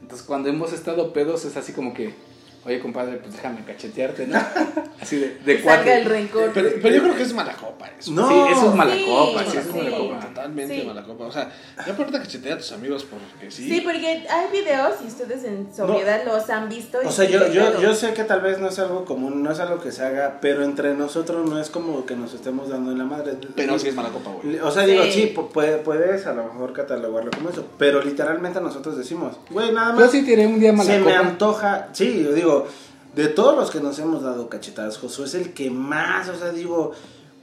Entonces 0.01 0.26
cuando 0.26 0.49
hemos 0.49 0.72
estado 0.72 1.12
pedos 1.12 1.45
es 1.45 1.59
así 1.59 1.74
como 1.74 1.93
que, 1.93 2.14
oye 2.66 2.80
compadre, 2.80 3.16
pues 3.18 3.34
déjame 3.34 3.64
cachetearte, 3.64 4.26
¿no? 4.26 4.38
Así 5.00 5.16
de, 5.16 5.38
de 5.44 5.60
cuatro. 5.62 5.90
el 5.90 6.04
rencor. 6.04 6.50
Pero, 6.52 6.70
pero 6.82 6.94
yo 6.96 7.02
creo 7.02 7.14
que 7.16 7.22
es 7.22 7.32
mala 7.32 7.54
copa 7.54 7.88
eso. 7.98 8.10
No. 8.12 8.28
Sí, 8.28 8.52
eso 8.52 8.68
es 8.70 8.74
mala 8.74 8.94
Sí, 8.94 9.04
copa, 9.06 9.44
sí, 9.50 9.56
es 9.58 9.74
mala 9.74 9.96
copa. 9.96 10.20
Totalmente 10.20 10.80
Sí. 10.80 10.86
mala 10.86 11.02
copa. 11.04 11.24
O 11.26 11.32
sea, 11.32 11.50
ya 11.86 11.96
ponerte 11.96 12.16
a 12.18 12.20
cachetear 12.22 12.54
a 12.54 12.58
tus 12.58 12.72
amigos 12.72 13.04
porque 13.08 13.50
sí. 13.50 13.68
Sí, 13.68 13.80
porque 13.82 14.06
hay 14.28 14.50
videos 14.52 14.94
y 15.04 15.06
ustedes 15.06 15.44
en 15.44 15.68
sobriedad 15.74 16.22
los 16.24 16.48
han 16.50 16.68
visto. 16.68 16.98
y 17.02 17.06
O 17.06 17.10
sea, 17.10 17.24
yo, 17.26 17.46
yo, 17.52 17.80
yo 17.80 17.94
sé 17.94 18.12
que 18.14 18.24
tal 18.24 18.40
vez 18.40 18.58
no 18.58 18.68
es 18.68 18.78
algo 18.78 19.04
común, 19.04 19.42
no 19.42 19.52
es 19.52 19.60
algo 19.60 19.80
que 19.80 19.92
se 19.92 20.02
haga, 20.04 20.38
pero 20.40 20.64
entre 20.64 20.94
nosotros 20.94 21.48
no 21.48 21.60
es 21.60 21.70
como 21.70 22.04
que 22.06 22.16
nos 22.16 22.34
estemos 22.34 22.68
dando 22.68 22.90
en 22.92 22.98
la 22.98 23.04
madre. 23.04 23.34
Pero 23.54 23.78
sí 23.78 23.88
es 23.88 23.94
mala 23.94 24.08
copa, 24.10 24.30
güey. 24.42 24.58
O 24.58 24.70
sea, 24.70 24.84
digo, 24.86 25.04
Sí. 25.04 25.12
sí, 25.12 25.32
pu- 25.36 25.48
puede- 25.48 25.76
puedes 25.78 26.26
a 26.26 26.32
lo 26.32 26.44
mejor 26.44 26.72
catalogarlo 26.72 27.30
como 27.30 27.50
eso, 27.50 27.64
pero 27.78 28.02
literalmente 28.02 28.60
nosotros 28.60 28.96
decimos, 28.96 29.36
güey, 29.50 29.72
nada 29.72 29.92
Yo 29.94 30.00
más 30.00 30.10
sí 30.10 30.22
tiré 30.24 30.46
un 30.46 30.58
día 30.58 30.72
mala 30.72 30.90
se 30.90 30.98
me 30.98 31.04
copa. 31.14 31.18
antoja, 31.18 31.88
sí, 31.92 32.22
yo 32.24 32.32
digo, 32.32 32.55
de 33.14 33.28
todos 33.28 33.57
los 33.57 33.70
que 33.70 33.80
nos 33.80 33.98
hemos 33.98 34.22
dado 34.22 34.48
cachetadas, 34.48 34.98
Josué 34.98 35.24
es 35.26 35.34
el 35.34 35.52
que 35.54 35.70
más, 35.70 36.28
o 36.28 36.34
sea, 36.36 36.50
digo, 36.50 36.92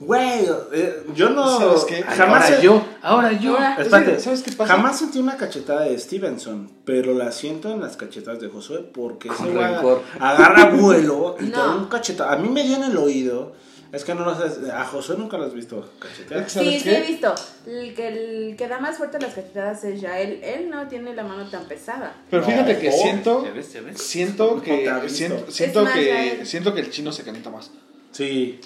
güey, 0.00 0.46
eh, 0.72 1.04
yo 1.14 1.30
no, 1.30 1.58
¿Sabes 1.58 1.84
qué? 1.84 2.02
jamás, 2.02 2.44
ahora 2.50 2.60
yo, 2.60 2.82
ahora 3.02 3.32
yo. 3.32 3.52
Ahora- 3.52 3.76
espérate, 3.82 4.20
¿Sabes 4.20 4.42
qué 4.42 4.52
pasa? 4.52 4.74
jamás 4.74 4.98
sentí 4.98 5.18
una 5.18 5.36
cachetada 5.36 5.82
de 5.82 5.98
Stevenson, 5.98 6.70
pero 6.84 7.14
la 7.14 7.32
siento 7.32 7.70
en 7.70 7.80
las 7.80 7.96
cachetadas 7.96 8.40
de 8.40 8.48
Josué 8.48 8.78
porque 8.92 9.28
rencor. 9.30 10.02
agarra 10.20 10.70
vuelo 10.70 11.36
y 11.40 11.46
te 11.50 11.56
da 11.56 11.66
No. 11.68 11.76
un 11.78 11.84
cachetado. 11.86 12.30
A 12.30 12.36
mí 12.36 12.48
me 12.48 12.62
dio 12.64 12.76
en 12.76 12.84
el 12.84 12.96
oído, 12.96 13.52
es 13.94 14.04
que 14.04 14.14
no 14.14 14.24
lo 14.24 14.34
sabes, 14.34 14.58
a 14.70 14.84
Josué 14.84 15.16
nunca 15.18 15.36
lo 15.38 15.44
has 15.44 15.54
visto 15.54 15.88
cachetear. 15.98 16.48
¿Sabes 16.50 16.74
Sí, 16.74 16.80
sí 16.80 16.90
he 16.90 17.00
visto. 17.02 17.34
El 17.66 17.94
que, 17.94 18.08
el 18.08 18.56
que 18.56 18.68
da 18.68 18.78
más 18.80 18.96
fuerte 18.98 19.18
las 19.20 19.34
cachetadas 19.34 19.84
es 19.84 20.00
ya 20.00 20.18
él. 20.20 20.40
Él 20.42 20.68
no 20.70 20.86
tiene 20.88 21.14
la 21.14 21.22
mano 21.22 21.48
tan 21.48 21.64
pesada. 21.66 22.14
Pero 22.30 22.42
fíjate 22.42 22.78
que 22.78 22.90
No. 22.90 22.96
siento. 22.96 23.44
¿Ya 23.44 23.52
ves? 23.52 23.72
¿Ya 23.72 23.80
ves? 23.82 24.00
Siento 24.00 24.54
No 24.56 24.62
que. 24.62 25.08
Siento, 25.08 25.50
siento 25.50 25.78
Es 25.80 25.84
más, 25.84 25.94
que. 25.94 26.40
Siento 26.44 26.74
que 26.74 26.80
el 26.80 26.90
chino 26.90 27.12
se 27.12 27.22
calienta 27.24 27.50
más. 27.50 27.70
Sí. 28.12 28.60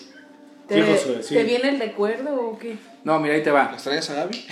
¿Te, 0.67 0.75
Sí, 0.75 0.83
Josué, 0.93 1.23
sí. 1.23 1.35
¿Te 1.35 1.45
viene 1.45 1.71
el 1.71 1.79
recuerdo 1.81 2.35
o 2.35 2.59
qué? 2.59 2.77
No, 3.03 3.19
mira, 3.21 3.35
ahí 3.35 3.43
te 3.43 3.51
va. 3.51 3.71
¿Extrañas 3.73 4.11
a 4.11 4.15
Gaby? 4.15 4.47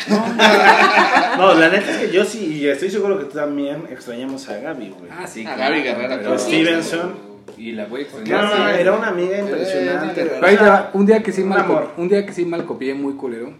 No, 1.36 1.54
la 1.54 1.68
neta 1.68 1.90
es 1.90 1.96
que 1.98 2.10
yo 2.10 2.24
sí, 2.24 2.56
y 2.56 2.66
estoy 2.68 2.90
seguro 2.90 3.18
que 3.18 3.24
tú 3.26 3.32
también 3.36 3.86
extrañamos 3.90 4.48
a 4.48 4.56
Gaby, 4.58 4.88
güey. 4.98 5.10
Ah, 5.10 5.26
sí. 5.26 5.44
A 5.46 5.54
claro, 5.54 5.74
Gaby 5.74 5.82
Guerrera, 5.82 6.16
pero-. 6.18 6.38
Stevenson. 6.38 7.35
Y 7.56 7.72
la 7.72 7.86
voy 7.86 8.00
a 8.00 8.04
extrañar. 8.04 8.44
no, 8.44 8.50
sí. 8.74 8.80
era 8.80 8.92
una 8.92 9.08
amiga 9.08 9.38
impresionante. 9.38 10.20
Eh, 10.20 10.24
güey. 10.26 10.40
Pero 10.40 10.46
ahí 10.46 10.56
va. 10.56 10.90
Un 10.94 11.06
día 11.06 11.22
que 11.22 11.32
sí 11.32 11.42
un 11.42 11.48
mal 11.48 11.60
amor. 11.60 11.92
un 11.96 12.08
día 12.08 12.24
que 12.26 12.32
sí 12.32 12.44
mal 12.44 12.64
copié 12.66 12.94
muy 12.94 13.14
culero. 13.14 13.54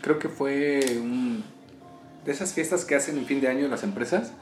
Creo 0.00 0.18
que 0.18 0.28
fue 0.28 0.80
un 1.00 1.44
de 2.24 2.32
esas 2.32 2.52
fiestas 2.52 2.84
que 2.84 2.94
hacen 2.96 3.18
en 3.18 3.26
fin 3.26 3.40
de 3.40 3.48
año 3.48 3.68
las 3.68 3.82
empresas 3.84 4.32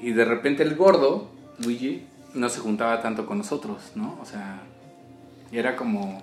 y 0.00 0.12
de 0.12 0.24
repente 0.26 0.62
el 0.62 0.74
gordo 0.76 1.30
Luigi 1.58 2.06
no 2.34 2.48
se 2.50 2.60
juntaba 2.60 3.00
tanto 3.00 3.24
con 3.26 3.38
nosotros, 3.38 3.92
¿no? 3.94 4.18
O 4.20 4.24
sea, 4.26 4.60
y 5.50 5.58
era 5.58 5.74
como 5.76 6.22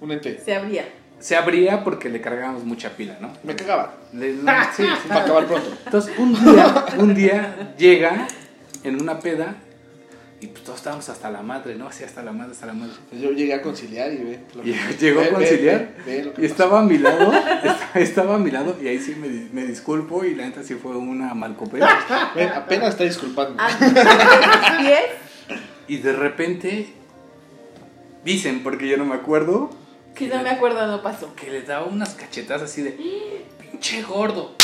Un 0.00 0.10
ente. 0.10 0.40
Se 0.44 0.54
abría. 0.56 0.84
se 1.20 1.36
abría 1.36 1.84
porque 1.84 2.08
le 2.08 2.20
cargábamos 2.20 2.64
mucha 2.64 2.90
pila, 2.96 3.18
¿no? 3.20 3.30
Me 3.44 3.54
cagaba. 3.54 3.94
Le- 4.12 4.32
no, 4.34 4.52
sí, 4.76 4.82
sí. 4.84 5.08
Para 5.08 5.22
acabar 5.24 5.46
pronto. 5.46 5.70
Entonces, 5.84 6.12
un 6.18 6.32
día, 6.32 6.86
un 6.98 7.14
día 7.14 7.74
llega 7.78 8.26
en 8.82 9.00
una 9.00 9.20
peda 9.20 9.56
y 10.40 10.46
pues 10.46 10.64
todos 10.64 10.78
estábamos 10.78 11.08
hasta 11.10 11.30
la 11.30 11.42
madre, 11.42 11.74
¿no? 11.74 11.86
Así 11.88 12.02
hasta 12.02 12.22
la 12.22 12.32
madre, 12.32 12.52
hasta 12.52 12.64
la 12.66 12.72
madre. 12.72 12.92
Yo 13.12 13.30
llegué 13.32 13.52
a 13.54 13.60
conciliar 13.60 14.10
y 14.12 14.16
ve. 14.18 14.40
lo 14.54 14.62
Y 14.66 14.72
que- 14.72 14.96
llegó 14.98 15.20
a 15.20 15.24
ve, 15.24 15.30
conciliar 15.30 15.94
ve, 16.06 16.16
ve 16.16 16.24
lo 16.24 16.32
que 16.34 16.42
y 16.42 16.44
estaba 16.46 16.80
a 16.80 16.82
mi 16.82 16.96
lado, 16.98 17.32
esta- 17.62 18.00
estaba 18.00 18.34
a 18.36 18.38
mi 18.38 18.50
lado 18.50 18.76
y 18.82 18.88
ahí 18.88 18.98
sí 18.98 19.14
me, 19.16 19.28
me 19.52 19.66
disculpo 19.66 20.24
y 20.24 20.34
la 20.34 20.44
neta 20.46 20.62
sí 20.62 20.74
fue 20.76 20.96
una 20.96 21.34
malcopera. 21.34 21.88
apenas 22.56 22.90
está 22.90 23.04
disculpando. 23.04 23.56
Ah. 23.58 23.68
Y 25.88 25.96
de 25.98 26.12
repente 26.12 26.92
dicen, 28.24 28.62
porque 28.62 28.88
yo 28.88 28.96
no 28.96 29.04
me 29.04 29.14
acuerdo, 29.16 29.70
Si 30.16 30.26
no 30.26 30.42
me 30.42 30.50
acuerdo, 30.50 30.86
no 30.86 31.02
pasó. 31.02 31.34
que 31.34 31.50
le 31.50 31.62
daba 31.62 31.86
unas 31.86 32.14
cachetas 32.14 32.62
así 32.62 32.82
de 32.82 32.96
pinche 33.70 34.02
gordo, 34.02 34.54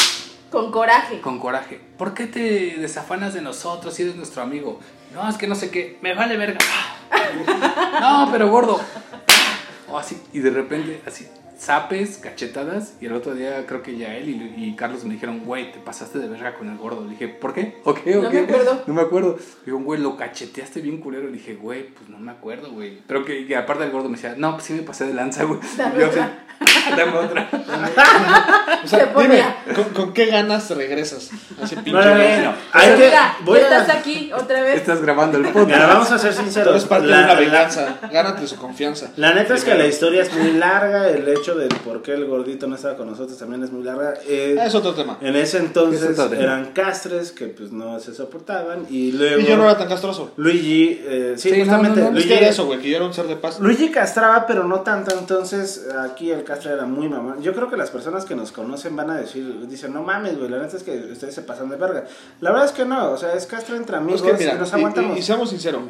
Con 0.51 0.71
coraje. 0.71 1.21
con 1.21 1.39
coraje. 1.41 1.81
¿Por 1.99 2.15
qué 2.15 2.27
te 2.27 2.77
desafanas 2.79 3.35
de 3.35 3.43
nosotros 3.43 3.95
si 3.95 4.03
eres 4.05 4.17
nuestro 4.17 4.43
amigo? 4.43 4.79
No, 5.17 5.27
es 5.31 5.37
que 5.39 5.47
no 5.47 5.55
sé 5.55 5.71
qué, 5.71 5.97
me 6.03 6.15
vale 6.15 6.37
verga. 6.37 6.59
No, 8.01 8.29
pero 8.31 8.51
gordo. 8.51 8.79
O 9.89 9.99
así, 9.99 10.21
y 10.35 10.41
de 10.41 10.51
repente, 10.51 11.01
así, 11.07 11.27
zapes, 11.59 12.19
cachetadas, 12.19 12.95
y 13.01 13.07
el 13.07 13.15
otro 13.15 13.35
día 13.35 13.65
creo 13.67 13.83
que 13.83 13.97
ya 13.97 14.15
él 14.15 14.29
y, 14.29 14.65
y 14.67 14.77
Carlos 14.77 15.05
me 15.05 15.15
dijeron, 15.15 15.41
güey, 15.47 15.73
te 15.73 15.79
pasaste 15.79 16.19
de 16.19 16.29
verga 16.29 16.55
con 16.55 16.69
el 16.69 16.77
gordo. 16.77 17.05
Le 17.05 17.11
dije, 17.13 17.29
¿por 17.29 17.55
qué? 17.55 17.79
¿O 17.85 17.95
qué? 17.95 18.19
¿O 18.19 18.23
No 18.25 18.31
qué? 18.31 18.43
me 18.43 18.49
acuerdo. 18.53 18.83
No 18.87 18.95
me 18.95 19.01
acuerdo. 19.03 19.39
Digo, 19.65 19.79
güey, 19.79 20.01
lo 20.01 20.17
cacheteaste 20.19 20.81
bien 20.83 20.99
culero. 20.99 21.27
Le 21.29 21.33
dije, 21.33 21.55
güey, 21.55 21.89
pues 21.89 22.11
no 22.11 22.19
me 22.19 22.33
acuerdo, 22.33 22.73
güey. 22.73 23.01
Pero 23.07 23.25
que, 23.25 23.47
que 23.47 23.57
aparte 23.57 23.85
el 23.85 23.91
gordo 23.91 24.11
me 24.11 24.17
decía, 24.17 24.35
no, 24.37 24.53
pues 24.53 24.65
sí 24.65 24.75
me 24.75 24.83
pasé 24.83 25.07
de 25.07 25.15
lanza, 25.15 25.45
güey. 25.45 25.61
Yo, 25.99 26.07
así, 26.09 26.21
Dame 26.97 27.17
otra. 27.19 27.49
O 28.85 28.89
sea, 28.89 29.13
dime, 29.19 29.43
¿con, 29.75 29.85
con 29.93 30.13
qué 30.13 30.27
ganas 30.27 30.71
regresas? 30.71 31.31
Así 31.61 31.75
pinche. 31.77 31.91
Bueno, 31.93 32.15
bueno, 32.15 32.55
hay 32.73 32.87
Pero 32.91 32.99
que- 32.99 33.05
mira, 33.07 33.37
voy 33.45 33.59
a- 33.59 33.63
estás 33.63 33.89
aquí 33.97 34.31
otra 34.33 34.63
vez. 34.63 34.77
Estás 34.77 35.01
grabando 35.03 35.39
el 35.39 35.43
Mira, 35.45 35.55
podcast. 35.55 35.89
vamos 35.89 36.11
a 36.13 36.19
ser 36.19 36.35
Tú 36.35 36.43
sinceros. 36.43 36.69
eres 36.71 36.85
parte 36.85 37.07
La- 37.09 37.17
de 37.19 37.25
una 37.25 37.35
la- 37.35 37.41
venganza. 37.41 37.99
Gánate 38.13 38.47
su 38.47 38.57
confianza. 38.57 39.11
La 39.17 39.33
neta 39.35 39.55
es 39.55 39.65
que 39.65 39.75
la 39.75 39.87
historia 39.87 40.23
es 40.23 40.33
muy 40.35 40.53
larga, 40.53 41.09
el 41.09 41.27
hecho 41.29 41.57
de 41.57 41.67
por 41.67 42.03
qué 42.03 42.13
el 42.15 42.27
gordito 42.27 42.69
no 42.69 42.77
estaba 42.77 42.97
con 42.97 43.11
nosotros 43.11 43.37
también 43.37 43.65
es 43.65 43.73
muy 43.73 43.83
larga. 43.83 44.15
Eh, 44.29 44.57
es 44.65 44.75
otro 44.77 44.95
tema. 44.95 45.19
en 45.21 45.35
ese 45.35 45.59
entonces 45.59 46.17
Es 46.17 46.33
eran 46.33 46.67
castres 46.73 47.33
que 47.33 47.47
pues 47.47 47.73
no 47.73 47.99
se 47.99 48.15
soportaban 48.15 48.87
y 48.89 49.11
luego 49.13 49.41
Y 49.41 49.47
yo 49.47 49.57
no 49.57 49.65
era 49.65 49.77
tan 49.77 49.89
castroso. 49.89 50.31
Luigi, 50.37 51.01
eh, 51.05 51.35
sí, 51.37 51.51
Sí, 51.51 51.57
no, 51.59 51.65
justamente, 51.65 52.01
no, 52.01 52.11
no, 52.11 52.19
Es 52.19 52.25
Luigi, 52.25 52.39
era 52.39 52.49
eso, 52.49 52.67
güey, 52.67 52.79
que 52.79 52.91
yo 52.91 52.97
era 52.97 53.07
un 53.07 53.15
ser 53.15 53.27
de 53.27 53.35
paz. 53.37 53.59
Luigi 53.59 53.91
castraba 53.91 54.47
pero 54.47 54.63
no 54.65 54.81
tanto, 54.81 55.17
entonces 55.19 55.87
aquí 55.99 56.31
el 56.31 56.45
castre 56.47 56.73
era 56.73 56.87
muy 56.87 57.09
mamón. 57.11 57.43
Yo 57.43 57.53
creo 57.55 57.69
que 57.69 57.77
las 57.77 57.91
personas 57.91 58.25
que 58.25 58.35
nos 58.35 58.51
conocen 58.53 58.97
van 58.97 59.11
a 59.11 59.17
decir, 59.17 59.67
dicen, 59.69 59.93
no 59.93 60.03
mames, 60.03 60.39
güey, 60.39 60.49
la 60.49 60.59
neta 60.61 60.79
es 60.79 60.83
que 60.83 60.97
ustedes 61.13 61.35
se 61.35 61.43
pasan 61.43 61.69
de 61.69 61.77
verga. 61.77 62.05
La 62.41 62.51
verdad 62.53 62.65
es 62.67 62.73
que 62.73 62.87
no, 62.87 63.11
o 63.11 63.19
sea, 63.19 63.35
es 63.35 63.45
castre 63.47 63.77
entre 63.77 63.97
amigos 63.97 64.23
Es 64.23 64.27
que 64.27 64.33
mira, 64.39 64.55
y 64.55 64.59
nos 64.59 64.73
aguantamos. 64.73 65.17
y, 65.17 65.21
y 65.21 65.23
seamos 65.23 65.51
sinceros. 65.51 65.83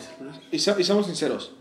Y, 0.51 0.59
se- 0.59 0.75
y 0.77 0.83
seamos 0.83 1.07
sinceros. 1.07 1.53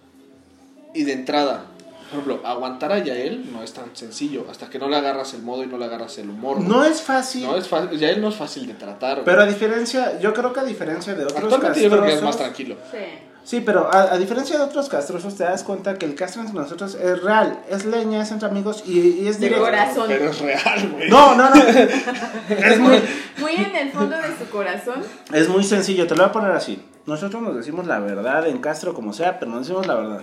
Y 0.95 1.03
de 1.03 1.13
entrada, 1.13 1.65
por 2.09 2.19
ejemplo, 2.21 2.41
aguantar 2.47 2.91
a 2.93 2.99
Yael 2.99 3.51
no 3.51 3.61
es 3.61 3.73
tan 3.73 3.95
sencillo. 3.95 4.45
Hasta 4.49 4.69
que 4.69 4.79
no 4.79 4.87
le 4.87 4.95
agarras 4.95 5.33
el 5.33 5.41
modo 5.43 5.63
y 5.63 5.67
no 5.67 5.77
le 5.77 5.85
agarras 5.85 6.17
el 6.17 6.29
humor. 6.29 6.57
güey. 6.57 6.67
no 6.69 6.83
es 6.85 7.01
fácil. 7.01 7.43
No 7.45 7.57
es 7.57 7.67
fácil. 7.67 7.99
Yael 7.99 8.21
no 8.21 8.29
es 8.29 8.35
fácil 8.35 8.65
de 8.67 8.73
tratar. 8.75 9.15
güey. 9.15 9.25
Pero 9.25 9.41
a 9.41 9.45
diferencia, 9.45 10.17
yo 10.19 10.33
creo 10.33 10.53
que 10.53 10.61
a 10.61 10.63
diferencia 10.63 11.13
de 11.13 11.25
otros 11.25 11.43
Actualmente 11.43 11.81
yo 11.83 11.89
creo 11.89 12.03
que 12.03 12.13
es 12.13 12.21
más 12.21 12.35
castrosos- 12.35 12.37
tranquilo. 12.37 12.75
Sí. 12.91 12.97
Sí, 13.45 13.61
pero 13.61 13.93
a, 13.93 14.13
a 14.13 14.17
diferencia 14.17 14.57
de 14.57 14.63
otros 14.63 14.89
castrosos, 14.89 15.35
te 15.35 15.43
das 15.43 15.63
cuenta 15.63 15.99
que 15.99 16.07
el 16.07 16.15
castro 16.15 16.41
entre 16.41 16.55
nosotros 16.55 16.95
es 16.95 17.21
real, 17.21 17.59
es 17.69 17.85
leña, 17.85 18.23
es 18.23 18.31
entre 18.31 18.47
amigos 18.47 18.83
y, 18.87 19.21
y 19.21 19.27
es 19.27 19.39
De 19.39 19.51
corazón. 19.51 20.05
Pero 20.07 20.31
es 20.31 20.39
real, 20.39 20.89
güey. 20.91 21.09
No, 21.11 21.35
no, 21.35 21.51
no. 21.51 21.55
es, 22.49 22.79
muy, 22.79 22.99
Muy 23.37 23.53
en 23.53 23.75
el 23.75 23.91
fondo 23.91 24.17
de 24.17 24.35
su 24.39 24.49
corazón. 24.49 25.03
es 25.31 25.47
muy 25.47 25.63
sencillo, 25.63 26.07
te 26.07 26.15
lo 26.15 26.23
voy 26.23 26.29
a 26.29 26.31
poner 26.31 26.51
así. 26.51 26.83
Nosotros 27.05 27.43
nos 27.43 27.55
decimos 27.55 27.85
la 27.85 27.99
verdad 27.99 28.47
en 28.47 28.57
Castro 28.57 28.95
como 28.95 29.13
sea, 29.13 29.37
pero 29.37 29.51
nos 29.51 29.61
decimos 29.61 29.85
la 29.85 29.93
verdad. 29.93 30.21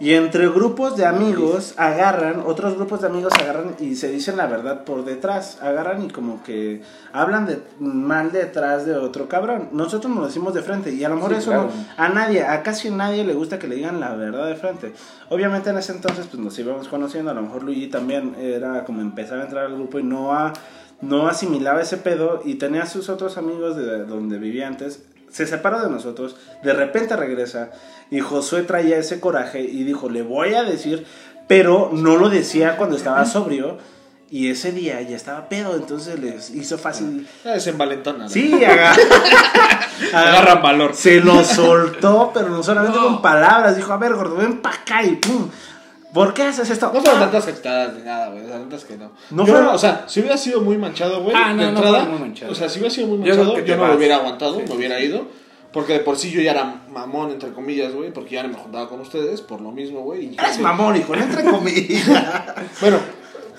Y 0.00 0.14
entre 0.14 0.48
grupos 0.48 0.96
de 0.96 1.04
amigos 1.04 1.74
agarran, 1.76 2.42
otros 2.46 2.74
grupos 2.76 3.02
de 3.02 3.08
amigos 3.08 3.34
agarran 3.38 3.74
y 3.78 3.96
se 3.96 4.10
dicen 4.10 4.38
la 4.38 4.46
verdad 4.46 4.84
por 4.84 5.04
detrás. 5.04 5.58
Agarran 5.60 6.02
y 6.02 6.08
como 6.08 6.42
que 6.42 6.80
hablan 7.12 7.44
de 7.44 7.60
mal 7.78 8.32
detrás 8.32 8.86
de 8.86 8.96
otro 8.96 9.28
cabrón. 9.28 9.68
Nosotros 9.72 10.10
nos 10.10 10.20
lo 10.22 10.26
decimos 10.28 10.54
de 10.54 10.62
frente 10.62 10.90
y 10.90 11.04
a 11.04 11.10
lo 11.10 11.16
mejor 11.16 11.32
Sí, 11.32 11.36
eso 11.40 11.50
claro. 11.50 11.64
no- 11.66 11.72
a 12.02 12.08
nadie, 12.08 12.42
a 12.46 12.62
casi 12.62 12.88
nadie 12.90 13.24
le 13.24 13.34
gusta 13.34 13.58
que 13.58 13.68
le 13.68 13.74
digan 13.76 14.00
la 14.00 14.14
verdad 14.14 14.46
de 14.46 14.54
frente. 14.56 14.94
Obviamente 15.28 15.68
en 15.68 15.76
ese 15.76 15.92
entonces 15.92 16.26
pues 16.30 16.42
nos 16.42 16.58
íbamos 16.58 16.88
conociendo, 16.88 17.30
a 17.30 17.34
lo 17.34 17.42
mejor 17.42 17.62
Luigi 17.62 17.88
también 17.88 18.34
era 18.40 18.86
como 18.86 19.02
empezar 19.02 19.38
a 19.40 19.44
entrar 19.44 19.66
al 19.66 19.74
grupo 19.74 19.98
y 19.98 20.02
no, 20.02 20.32
a, 20.32 20.54
no 21.02 21.28
asimilaba 21.28 21.82
ese 21.82 21.98
pedo 21.98 22.40
y 22.42 22.54
tenía 22.54 22.84
a 22.84 22.86
sus 22.86 23.10
otros 23.10 23.36
amigos 23.36 23.76
de 23.76 24.06
donde 24.06 24.38
vivía 24.38 24.66
antes. 24.66 25.02
Se 25.30 25.46
separó 25.46 25.80
de 25.82 25.90
nosotros, 25.90 26.36
de 26.62 26.72
repente 26.72 27.16
regresa 27.16 27.70
y 28.10 28.20
Josué 28.20 28.62
traía 28.62 28.98
ese 28.98 29.20
coraje 29.20 29.60
y 29.62 29.84
dijo, 29.84 30.08
le 30.10 30.22
voy 30.22 30.54
a 30.54 30.62
decir, 30.64 31.06
pero 31.46 31.90
no 31.92 32.16
lo 32.16 32.28
decía 32.28 32.76
cuando 32.76 32.96
estaba 32.96 33.24
sobrio 33.24 33.78
y 34.28 34.50
ese 34.50 34.70
día 34.72 35.00
ya 35.02 35.16
estaba 35.16 35.48
pedo, 35.48 35.74
entonces 35.74 36.18
les 36.20 36.50
hizo 36.50 36.78
fácil. 36.78 37.26
Ah, 37.44 37.54
Es 37.54 37.66
envalentona. 37.66 38.24
¿no? 38.24 38.28
Sí, 38.30 38.52
aga- 38.64 38.94
Agarran 40.14 40.62
valor. 40.62 40.94
Se 40.94 41.20
lo 41.20 41.44
soltó, 41.44 42.30
pero 42.32 42.48
no 42.48 42.62
solamente 42.62 42.98
No. 42.98 43.04
con 43.04 43.22
palabras, 43.22 43.76
dijo, 43.76 43.92
a 43.92 43.96
ver, 43.98 44.14
gordo, 44.14 44.36
ven 44.36 44.58
pa' 44.62 44.70
acá 44.70 45.02
y 45.02 45.16
pum. 45.16 45.48
¿Por 46.12 46.34
qué 46.34 46.42
haces 46.42 46.68
esto? 46.70 46.86
No 46.92 47.00
fueron 47.00 47.18
Ah, 47.18 47.24
tantas 47.24 47.44
cachetadas 47.46 47.94
ni 47.94 48.02
nada, 48.02 48.28
güey. 48.30 48.42
Es 48.74 48.84
que 48.84 48.96
no. 48.96 49.10
No 49.30 49.46
Yo, 49.46 49.52
fueron- 49.52 49.74
o 49.74 49.78
sea, 49.78 50.04
si 50.08 50.20
hubiera 50.20 50.36
sido 50.36 50.60
muy 50.60 50.76
manchado, 50.76 51.22
güey. 51.22 51.34
Ah, 51.36 51.52
no, 51.52 51.58
de 51.64 51.70
no 51.70 51.76
entrada, 51.78 52.00
fue 52.00 52.08
muy 52.10 52.18
manchado. 52.20 52.52
O 52.52 52.54
sea, 52.54 52.68
si 52.68 52.78
hubiera 52.80 52.94
sido 52.94 53.06
muy 53.08 53.18
Yo 53.18 53.34
manchado, 53.36 53.56
yo, 53.58 53.64
te 53.64 53.70
no 53.70 53.76
lo 53.76 53.88
vas. 53.88 53.96
hubiera 53.96 54.16
aguantado, 54.16 54.56
Sí. 54.58 54.64
me 54.68 54.74
hubiera 54.74 55.00
ido. 55.00 55.26
Porque 55.72 55.92
de 55.92 56.00
por 56.00 56.16
sí 56.18 56.32
yo 56.32 56.40
ya 56.40 56.50
era 56.50 56.82
mamón, 56.90 57.30
entre 57.30 57.50
comillas, 57.52 57.92
güey. 57.94 58.12
Porque 58.12 58.34
ya 58.34 58.42
no 58.42 58.48
me 58.48 58.54
juntaba 58.56 58.88
con 58.88 58.98
ustedes, 59.00 59.40
por 59.40 59.60
lo 59.60 59.70
mismo, 59.70 60.00
güey. 60.00 60.24
y 60.26 60.30
Es 60.30 60.36
casi- 60.36 60.60
mamón, 60.60 60.96
hijo, 60.96 61.14
no 61.14 61.22
entre 61.22 61.44
comillas. 61.44 62.02
Bueno, 62.80 62.98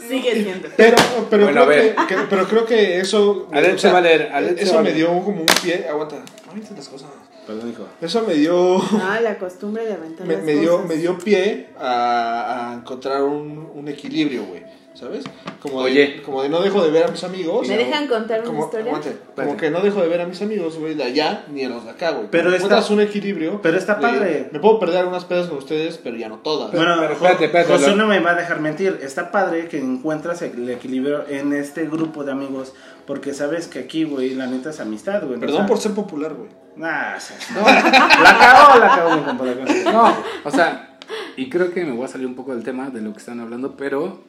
Sigue 0.09 0.43
siendo. 0.43 0.67
pero, 0.75 0.97
pero, 1.29 1.43
Bueno, 1.45 1.61
a 1.61 1.65
creo 1.67 1.83
ver. 1.83 1.95
que, 1.95 2.07
que- 2.15 2.21
pero 2.29 2.47
creo 2.47 2.65
que 2.65 2.99
eso. 2.99 3.47
Alex 3.53 3.79
se 3.81 3.91
va 3.91 3.99
a 3.99 4.01
leer, 4.01 4.29
Alex 4.33 4.57
se 4.57 4.63
eso 4.63 4.73
va 4.73 4.79
a 4.79 4.83
me 4.83 4.89
leer. 4.89 5.07
dio 5.07 5.23
como 5.23 5.39
un 5.41 5.45
pie. 5.63 5.85
Aguanta, 5.89 6.17
aguanta 6.49 6.73
las 6.75 6.87
cosas. 6.89 7.07
Perdón, 7.51 7.69
hijo. 7.71 7.87
Eso 8.01 8.23
me 8.27 8.33
dio. 8.35 8.77
Ah, 9.01 9.19
la 9.21 9.37
costumbre 9.37 9.85
de 9.85 9.93
aventar 9.93 10.25
me, 10.27 10.35
las 10.35 10.43
me 10.43 10.53
dio, 10.53 10.71
cosas. 10.73 10.87
me 10.87 10.95
dio 10.97 11.17
pie 11.17 11.69
a, 11.79 12.71
a 12.71 12.73
encontrar 12.75 13.23
un, 13.23 13.69
un 13.73 13.87
equilibrio, 13.87 14.45
güey. 14.45 14.63
¿Sabes? 14.93 15.23
Como 15.61 15.83
de, 15.85 15.91
Oye. 15.91 16.21
como 16.23 16.43
de 16.43 16.49
no 16.49 16.61
dejo 16.61 16.83
de 16.83 16.91
ver 16.91 17.05
a 17.05 17.07
mis 17.07 17.23
amigos. 17.23 17.67
¿Me 17.67 17.77
dejan 17.77 18.07
contar 18.07 18.39
una 18.41 18.47
como, 18.49 18.65
historia? 18.65 18.87
aguante, 18.87 19.15
como 19.35 19.55
que 19.57 19.71
no 19.71 19.79
dejo 19.79 20.01
de 20.01 20.09
ver 20.09 20.19
a 20.21 20.25
mis 20.25 20.41
amigos, 20.41 20.77
güey, 20.77 20.95
de 20.95 21.03
allá 21.03 21.45
ni 21.49 21.63
a 21.63 21.69
los 21.69 21.85
de 21.85 21.91
acá, 21.91 22.11
güey. 22.11 22.27
Pero 22.29 22.45
Como 22.45 22.55
está- 22.55 22.65
encuentras 22.67 22.89
un 22.91 22.99
equilibrio. 23.01 23.61
pero 23.61 23.77
está 23.77 23.95
de- 23.95 24.01
padre. 24.01 24.49
Me 24.51 24.59
puedo 24.59 24.79
perder 24.79 24.97
algunas 24.99 25.23
pedas 25.25 25.47
con 25.47 25.57
ustedes, 25.59 25.97
pero 25.97 26.17
ya 26.17 26.27
no 26.27 26.39
todas. 26.39 26.71
Bueno, 26.71 26.95
pero 26.99 27.13
espérate, 27.13 27.45
espérate, 27.45 27.71
José 27.71 27.95
no 27.95 28.05
me 28.05 28.19
va 28.19 28.31
a 28.31 28.35
dejar 28.35 28.59
mentir. 28.59 28.99
Está 29.01 29.31
padre 29.31 29.67
que 29.69 29.79
encuentras 29.79 30.41
el 30.41 30.69
equilibrio 30.69 31.25
en 31.29 31.53
este 31.53 31.85
grupo 31.85 32.23
de 32.23 32.33
amigos. 32.33 32.73
Porque 33.07 33.33
sabes 33.33 33.67
que 33.67 33.79
aquí, 33.79 34.03
güey, 34.03 34.35
la 34.35 34.47
neta 34.47 34.69
es 34.71 34.79
amistad, 34.79 35.23
güey. 35.25 35.39
Perdón 35.39 35.63
O 35.63 35.67
por 35.67 35.77
ser 35.79 35.93
popular, 35.93 36.33
güey. 36.33 36.49
Nah, 36.75 37.17
se- 37.19 37.33
la 37.55 38.37
cagó, 38.39 38.79
la 38.79 38.87
cagó 38.89 39.15
mi 39.17 39.23
compa. 39.23 39.45
la 39.45 39.53
cagó. 39.55 39.91
No, 39.91 40.15
o 40.43 40.51
sea, 40.51 40.97
y 41.37 41.49
creo 41.49 41.73
que 41.73 41.83
me 41.85 41.93
voy 41.93 42.05
a 42.05 42.07
salir 42.07 42.27
un 42.27 42.35
poco 42.35 42.53
del 42.53 42.63
tema 42.63 42.89
de 42.89 43.01
lo 43.01 43.11
que 43.13 43.19
están 43.19 43.39
hablando, 43.39 43.75
pero 43.77 44.19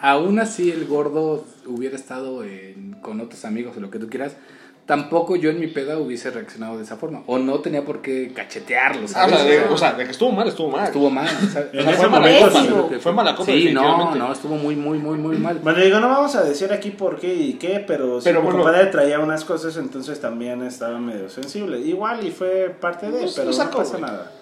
aún 0.00 0.38
así 0.38 0.70
el 0.70 0.86
gordo 0.86 1.44
hubiera 1.66 1.96
estado 1.96 2.44
en- 2.44 2.96
con 3.02 3.20
otros 3.20 3.44
amigos 3.44 3.76
o 3.76 3.80
lo 3.80 3.90
que 3.90 3.98
tú 3.98 4.08
quieras, 4.08 4.36
tampoco 4.86 5.36
yo 5.36 5.50
en 5.50 5.60
mi 5.60 5.68
peda 5.68 5.98
hubiese 5.98 6.30
reaccionado 6.32 6.76
de 6.76 6.82
esa 6.82 6.96
forma. 6.96 7.22
O 7.26 7.38
no 7.38 7.60
tenía 7.60 7.84
por 7.84 8.02
qué 8.02 8.32
cachetearlos. 8.34 9.14
Ah, 9.14 9.26
o, 9.26 9.28
¿sabes? 9.30 9.38
sea, 9.38 9.44
de, 9.50 9.58
O 9.58 9.62
sea, 9.62 9.72
o 9.74 9.78
sea, 9.78 9.92
de 9.92 10.04
que 10.04 10.10
estuvo 10.10 10.32
mal, 10.32 10.48
estuvo 10.48 10.68
mal. 10.68 10.84
estuvo 10.86 11.10
mal. 11.10 11.28
o 11.28 11.46
sea, 11.48 11.68
En 11.72 11.78
O 11.78 11.82
sea, 11.82 11.90
ese 11.92 11.96
fue 12.00 12.08
mala 12.08 12.26
momento, 12.26 12.46
copa. 12.48 12.60
pésimo. 12.60 13.00
Fue 13.00 13.12
mala 13.12 13.34
copa, 13.36 13.52
Sí, 13.52 13.72
no, 13.72 14.14
no, 14.16 14.32
estuvo 14.32 14.56
muy, 14.56 14.74
muy, 14.74 14.98
muy, 14.98 15.16
muy 15.16 15.36
mal. 15.38 15.60
Bueno, 15.62 15.78
digo, 15.78 16.00
no 16.00 16.08
vamos 16.08 16.34
a 16.34 16.42
decir 16.42 16.72
aquí 16.72 16.90
por 16.90 17.20
qué 17.20 17.32
y 17.32 17.52
qué, 17.54 17.84
pero, 17.86 18.20
sí, 18.20 18.24
Pero 18.24 18.40
mi 18.40 18.46
bueno. 18.46 18.64
compadre 18.64 18.86
traía 18.90 19.20
unas 19.20 19.44
cosas, 19.44 19.76
entonces 19.76 20.20
también 20.20 20.60
estaba 20.62 20.98
medio 20.98 21.28
sensible. 21.28 21.78
Igual 21.78 22.26
y 22.26 22.32
fue 22.32 22.74
parte 22.80 23.10
de, 23.12 23.20
Pues, 23.20 23.34
pero 23.36 23.52
sacó, 23.52 23.78
no 23.78 23.84
pasa 23.84 23.98
nada. 23.98 24.32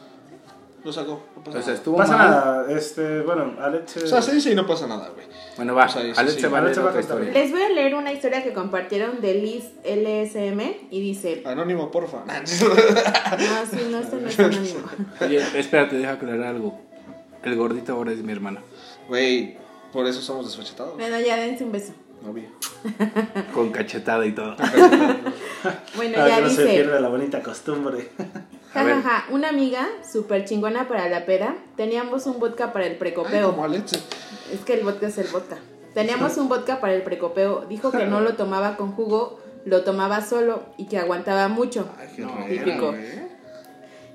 Lo 0.83 0.93
sacó. 0.93 1.23
No 1.39 1.45
pasa 1.45 1.59
O 1.59 1.63
sea, 1.63 1.69
nada. 1.69 1.75
estuvo 1.79 1.97
pasa 1.97 2.17
mal. 2.17 2.31
nada, 2.31 2.73
este, 2.73 3.21
bueno, 3.23 3.55
Alex... 3.61 3.97
O 3.97 4.07
sea, 4.07 4.23
se 4.23 4.35
dice 4.35 4.53
y 4.53 4.55
no 4.55 4.67
pasa 4.67 4.87
nada, 4.87 5.09
güey. 5.15 5.27
Bueno, 5.57 5.75
va, 5.75 5.87
O 5.87 5.89
sea, 5.89 6.03
Alex 6.03 6.35
sí. 6.35 6.41
se 6.41 6.49
va 6.49 6.59
a 6.59 6.63
leer 6.63 6.75
se 6.75 6.81
va 6.81 6.87
a 6.87 6.91
otra 6.91 7.01
historia. 7.01 7.33
Les 7.33 7.51
voy 7.51 7.63
a 7.63 7.69
leer 7.71 7.95
una 7.95 8.13
historia 8.13 8.43
que 8.43 8.53
compartieron 8.53 9.21
de 9.21 9.35
Liz 9.35 9.65
LSM 9.85 10.61
y 10.91 11.01
dice, 11.01 11.43
Anónimo, 11.47 11.91
porfa. 11.91 12.25
ah, 12.29 12.41
sí, 12.45 12.65
no, 13.91 13.99
este 13.99 14.17
no 14.17 14.29
es 14.29 14.39
anónimo. 14.39 14.81
Oye, 15.21 15.43
espérate, 15.59 15.97
deja 15.97 16.13
aclarar 16.13 16.47
algo. 16.47 16.79
El 17.43 17.57
gordito 17.57 17.93
ahora 17.93 18.13
es 18.13 18.19
mi 18.19 18.33
hermano. 18.33 18.61
Güey, 19.09 19.57
por 19.93 20.07
eso 20.07 20.21
somos 20.21 20.47
desfachetados. 20.47 20.95
Bueno, 20.97 21.19
ya 21.21 21.37
dense 21.37 21.65
un 21.65 21.73
beso. 21.73 21.93
No 22.23 22.33
vi. 22.33 22.47
Con 23.55 23.71
cachetada 23.71 24.25
y 24.27 24.33
todo. 24.33 24.57
Bueno, 25.97 26.15
para 26.15 26.29
ya 26.29 26.37
que 26.37 26.43
no 26.43 26.51
se 26.51 26.67
pierda 26.67 27.01
la 27.01 27.09
bonita 27.09 27.43
costumbre. 27.43 28.09
A 28.75 28.85
ver. 28.85 28.97
jajaja, 29.03 29.25
una 29.33 29.49
amiga 29.49 29.89
súper 30.09 30.45
chingona 30.45 30.87
para 30.87 31.09
la 31.09 31.27
peda, 31.27 31.57
teníamos 31.77 32.27
un 32.27 32.39
vodka 32.39 32.73
para 32.73 32.87
el 32.87 32.93
Ay, 32.93 32.99
precopeo. 32.99 33.51
como 33.51 33.65
Alex. 33.65 33.93
Es 34.53 34.61
que 34.65 34.75
el 34.75 34.85
vodka 34.85 35.09
es 35.09 35.19
el 35.19 35.27
vodka. 35.29 35.57
Teníamos 35.95 36.37
un 36.37 36.49
vodka 36.49 36.81
para 36.81 36.95
el 36.95 37.03
precopeo. 37.03 37.65
Dijo 37.69 37.91
que 37.91 38.07
no 38.07 38.21
lo 38.21 38.35
tomaba 38.35 38.77
con 38.77 38.93
jugo, 38.93 39.41
lo 39.65 39.83
tomaba 39.83 40.21
solo 40.21 40.63
y 40.77 40.87
que 40.87 40.99
aguantaba 40.99 41.49
mucho. 41.49 41.89
Ay, 41.99 42.09
qué 42.15 42.23
No, 42.23 42.45
típico. 42.47 42.89
güey. 42.93 43.29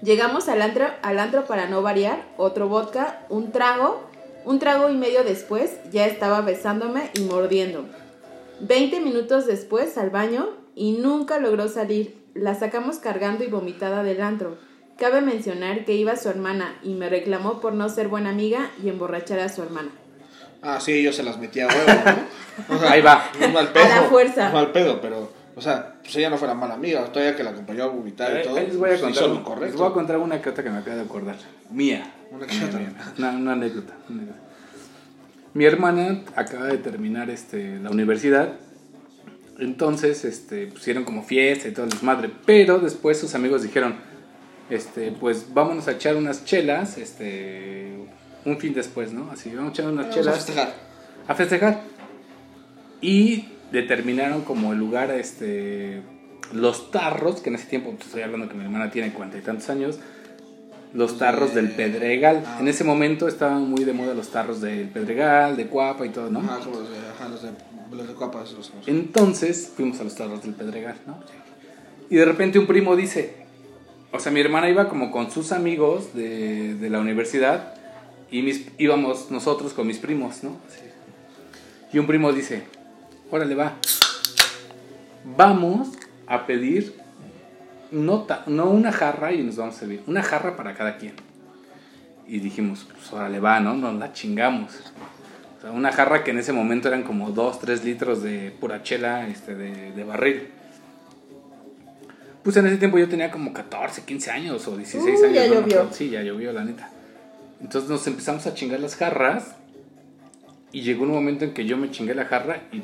Llegamos 0.02 0.48
al 0.50 0.62
antro, 0.62 0.86
al 1.02 1.20
antro 1.20 1.46
para 1.46 1.68
no 1.68 1.82
variar, 1.82 2.24
otro 2.38 2.68
vodka, 2.70 3.26
un 3.30 3.52
trago, 3.52 4.10
un 4.46 4.60
trago 4.60 4.90
y 4.90 4.96
medio 4.96 5.24
después 5.24 5.72
ya 5.92 6.06
estaba 6.06 6.42
besándome 6.42 7.10
y 7.14 7.22
mordiendo. 7.22 7.86
Veinte 8.60 9.00
minutos 9.00 9.46
después 9.46 9.98
al 9.98 10.10
baño 10.10 10.50
y 10.76 10.94
nunca 10.94 11.40
logró 11.40 11.68
salir. 11.68 12.22
La 12.34 12.56
sacamos 12.56 12.98
cargando 12.98 13.44
y 13.44 13.48
vomitada 13.48 14.04
del 14.04 14.22
antro. 14.22 14.58
Cabe 14.98 15.22
mencionar 15.22 15.86
que 15.86 15.94
iba 15.94 16.16
su 16.16 16.30
hermana 16.30 16.76
y 16.84 16.94
me 16.94 17.10
reclamó 17.10 17.60
por 17.60 17.74
no 17.74 17.90
ser 17.90 18.08
buena 18.08 18.30
amiga 18.30 18.72
y 18.84 18.90
emborrachar 18.90 19.40
a 19.40 19.50
su 19.50 19.64
hermana. 19.64 19.90
Ah, 20.62 20.80
sí, 20.80 21.04
yo 21.04 21.12
se 21.12 21.24
las 21.24 21.38
metí 21.38 21.60
a 21.60 21.68
huevo, 21.68 21.88
¿no? 21.88 22.76
O 22.76 22.80
sea, 22.80 22.92
Ahí 22.92 23.02
va. 23.02 23.30
No 23.40 23.50
mal 23.50 23.74
pedo. 23.74 23.84
A 23.84 23.90
la 23.90 24.04
fuerza. 24.04 24.48
No 24.48 24.54
mal 24.54 24.72
pedo, 24.72 25.02
pero, 25.02 25.30
o 25.56 25.62
sea, 25.62 25.96
pues 26.02 26.16
ella 26.16 26.30
no 26.30 26.38
fuera 26.38 26.54
mala 26.54 26.74
amiga, 26.76 27.04
todavía 27.12 27.36
que 27.36 27.44
la 27.44 27.52
acompañó 27.52 27.84
a 27.84 27.88
vomitar 27.88 28.32
y 28.34 28.38
Ahí- 28.38 28.44
todo. 28.44 28.56
les 28.56 28.78
voy 28.78 28.90
a 28.90 29.00
pues, 29.00 29.02
contar, 29.20 29.60
les 29.62 29.76
voy 29.76 29.88
a 29.88 29.94
contar 29.94 30.18
una 30.18 30.42
que 30.42 30.50
otra 30.50 30.64
que 30.64 30.70
me 30.70 30.78
acabo 30.80 30.96
de 30.98 31.04
acordar. 31.04 31.36
Mía. 31.72 32.12
Una 32.32 32.48
que 32.48 32.66
otra. 32.66 32.80
Una, 33.18 33.32
una 33.32 33.54
anécdota, 33.54 33.94
una 34.10 34.22
anécdota. 34.24 34.40
Mi 35.54 35.66
hermana 35.66 36.22
acaba 36.36 36.66
de 36.66 36.78
terminar 36.80 37.30
este, 37.30 37.78
la 37.80 37.92
universidad. 37.92 38.54
Entonces, 39.60 40.26
este, 40.26 40.66
pusieron 40.66 41.04
como 41.04 41.22
fiesta 41.24 41.68
y 41.68 41.72
todo 41.72 41.86
el 41.86 41.92
desmadre. 41.92 42.32
Pero 42.46 42.80
después 42.80 43.20
sus 43.20 43.36
amigos 43.36 43.62
dijeron, 43.62 43.96
este, 44.72 45.12
pues 45.12 45.54
vámonos 45.54 45.88
a 45.88 45.92
echar 45.92 46.16
unas 46.16 46.44
chelas, 46.44 46.98
este, 46.98 47.94
un 48.46 48.58
fin 48.58 48.74
después, 48.74 49.14
¿no? 49.14 49.30
Así, 49.30 49.52
vamos 49.54 49.70
a 49.70 49.74
echar 49.74 49.86
unas 49.92 50.06
Vamos 50.08 50.18
a 50.18 50.20
chelas 50.22 50.36
festejar. 50.38 50.74
a 51.28 51.36
festejar. 51.36 51.82
Y 53.02 53.46
determinaron 53.74 54.44
como 54.44 54.72
el 54.72 54.80
lugar, 54.80 55.12
este, 55.12 56.02
los 56.54 56.92
tarros, 56.92 57.42
que 57.42 57.50
en 57.50 57.56
ese 57.56 57.66
tiempo, 57.66 57.92
pues, 57.92 58.06
estoy 58.06 58.22
hablando 58.22 58.48
que 58.48 58.54
mi 58.54 58.64
hermana 58.64 58.90
tiene 58.92 59.12
cuarenta 59.12 59.38
y 59.38 59.42
tantos 59.42 59.70
años, 59.70 60.00
los 60.94 61.18
tarros 61.18 61.54
del 61.56 61.72
Pedregal. 61.72 62.44
Ah. 62.46 62.58
En 62.62 62.68
ese 62.68 62.84
momento 62.84 63.28
estaban 63.28 63.68
muy 63.70 63.84
de 63.84 63.94
moda 63.94 64.14
los 64.14 64.30
tarros 64.30 64.62
del 64.62 64.88
Pedregal, 64.90 65.58
de 65.58 65.68
Cuapa 65.68 66.06
y 66.06 66.10
todo, 66.10 66.30
¿no? 66.30 66.40
Ajá, 66.40 66.60
como 66.64 66.80
los 66.82 66.90
de, 66.92 66.98
ajá, 67.00 67.28
los 67.30 67.42
de, 67.42 67.50
los 67.92 68.08
de 68.08 68.14
copas. 68.14 68.52
Los, 68.54 68.72
los- 68.76 68.88
Entonces 68.88 69.72
fuimos 69.76 70.00
a 70.00 70.04
los 70.04 70.16
tarros 70.16 70.44
del 70.44 70.54
Pedregal, 70.54 70.96
¿no? 71.08 71.18
Y 72.12 72.16
de 72.18 72.26
repente 72.26 72.60
un 72.60 72.68
primo 72.68 72.96
dice, 72.96 73.34
o 74.12 74.20
sea, 74.20 74.32
mi 74.32 74.40
hermana 74.40 74.70
iba 74.70 74.88
como 74.88 75.10
con 75.10 75.32
sus 75.32 75.52
amigos 75.52 76.14
de, 76.14 76.76
de 76.76 76.90
la 76.92 77.00
universidad 77.00 77.74
y 78.30 78.44
mis, 78.44 78.68
íbamos 78.78 79.32
nosotros 79.32 79.74
con 79.74 79.88
mis 79.88 79.98
primos, 79.98 80.44
¿no? 80.44 80.58
Así. 80.70 80.82
Y 81.92 81.98
un 81.98 82.06
primo 82.06 82.32
dice, 82.32 82.64
órale 83.34 83.56
va, 83.56 83.74
vamos 85.36 85.90
a 86.28 86.46
pedir 86.46 86.94
no, 87.90 88.28
no 88.46 88.70
una 88.70 88.92
jarra 88.92 89.34
y 89.34 89.42
nos 89.42 89.56
vamos 89.56 89.76
a 89.76 89.80
servir, 89.80 90.04
una 90.06 90.22
jarra 90.22 90.56
para 90.56 90.76
cada 90.76 90.98
quien. 90.98 91.14
Y 92.28 92.40
dijimos, 92.40 92.88
pues 92.92 93.12
órale 93.12 93.40
va, 93.40 93.60
¿no? 93.60 93.74
Nos 93.74 93.96
la 93.96 94.14
chingamos. 94.14 94.74
O 95.58 95.62
sea, 95.62 95.72
una 95.72 95.92
jarra 95.92 96.24
que 96.24 96.32
en 96.32 96.38
ese 96.38 96.54
momento 96.54 96.88
eran 96.88 97.02
como 97.04 97.32
2, 97.32 97.60
3 97.60 97.84
litros 97.84 98.22
de 98.22 98.52
pura 98.60 98.84
chela 98.84 99.28
este, 99.28 99.56
de, 99.56 99.92
de 99.92 100.04
barril. 100.04 100.48
Pues 102.44 102.56
en 102.58 102.68
ese 102.68 102.78
tiempo 102.78 103.00
yo 103.00 103.10
tenía 103.10 103.32
como 103.32 103.52
14, 103.52 104.04
15 104.04 104.32
años 104.32 104.68
o 104.68 104.78
16 104.78 105.04
Uy, 105.04 105.26
años. 105.26 105.34
ya 105.34 105.42
no 105.48 105.50
me 105.50 105.56
llovió. 105.62 105.76
acuerdo. 105.80 105.94
Sí, 105.96 106.10
ya 106.10 106.22
llovió, 106.22 106.54
la 106.54 106.64
neta. 106.66 106.90
Entonces 107.62 107.90
nos 107.90 108.06
empezamos 108.06 108.46
a 108.46 108.54
chingar 108.54 108.80
las 108.80 108.96
jarras 108.96 109.56
y 110.72 110.82
llegó 110.82 111.04
un 111.04 111.12
momento 111.12 111.46
en 111.46 111.54
que 111.54 111.66
yo 111.66 111.78
me 111.78 111.90
chingué 111.92 112.14
la 112.16 112.26
jarra 112.26 112.62
y 112.72 112.82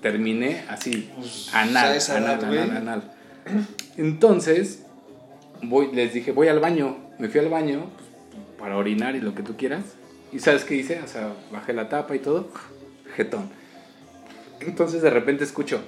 terminé 0.00 0.64
así, 0.68 1.10
Pues, 1.16 1.50
anal, 1.54 1.98
anal, 2.10 2.44
anal, 2.44 2.76
anal. 2.76 3.02
Entonces, 3.96 4.84
voy, 5.62 5.90
les 5.92 6.12
dije, 6.12 6.32
voy 6.32 6.48
al 6.48 6.60
baño. 6.60 6.96
Me 7.18 7.28
fui 7.28 7.40
al 7.40 7.48
baño 7.48 7.90
pues, 7.96 8.40
para 8.58 8.76
orinar 8.76 9.16
y 9.16 9.20
lo 9.20 9.34
que 9.34 9.42
tú 9.42 9.56
quieras. 9.56 9.82
¿Y 10.32 10.38
sabes 10.40 10.64
qué 10.64 10.74
hice? 10.76 11.00
O 11.02 11.08
sea, 11.08 11.32
bajé 11.50 11.72
la 11.72 11.88
tapa 11.88 12.14
y 12.14 12.18
todo. 12.18 12.48
Jetón. 13.16 13.48
Entonces 14.60 15.02
de 15.02 15.10
repente 15.10 15.44
escucho, 15.44 15.80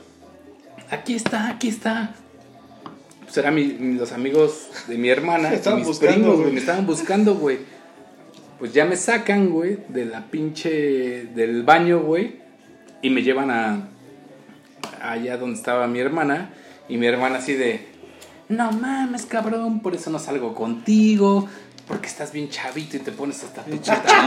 aquí 0.91 1.15
está, 1.15 1.51
aquí 1.51 1.69
está. 1.69 2.15
Pues 3.25 3.37
eran 3.37 3.55
mi- 3.55 3.95
los 3.97 4.13
amigos 4.13 4.69
de 4.89 4.97
mi 4.97 5.09
hermana, 5.09 5.53
estaban 5.53 5.81
mis 5.81 5.89
buscando, 5.89 6.15
primos, 6.15 6.41
güey, 6.41 6.53
me 6.53 6.61
estaban 6.61 6.87
buscando, 6.87 7.35
güey. 7.35 7.59
Pues 8.59 8.73
ya 8.73 8.85
me 8.85 8.97
sacan, 8.97 9.51
güey, 9.51 9.79
de 9.89 10.05
la 10.05 10.27
pinche, 10.31 11.27
del 11.35 11.63
baño, 11.63 12.01
güey, 12.01 12.37
y 13.03 13.11
me 13.11 13.23
llevan 13.23 13.51
a 13.51 13.89
allá 15.01 15.37
donde 15.37 15.57
estaba 15.57 15.87
mi 15.87 15.99
hermana, 16.01 16.51
y 16.89 16.97
mi 16.97 17.07
hermana 17.07 17.39
así 17.39 17.55
de, 17.55 17.87
no 18.49 18.73
mames, 18.73 19.27
cabrón, 19.27 19.81
por 19.81 19.95
eso 19.95 20.11
no 20.11 20.19
salgo 20.19 20.55
contigo, 20.55 21.49
porque 21.87 22.07
estás 22.07 22.33
bien 22.33 22.49
chavito 22.49 22.97
y 22.97 23.01
te 23.01 23.11
pones 23.11 23.43
hasta 23.43 23.63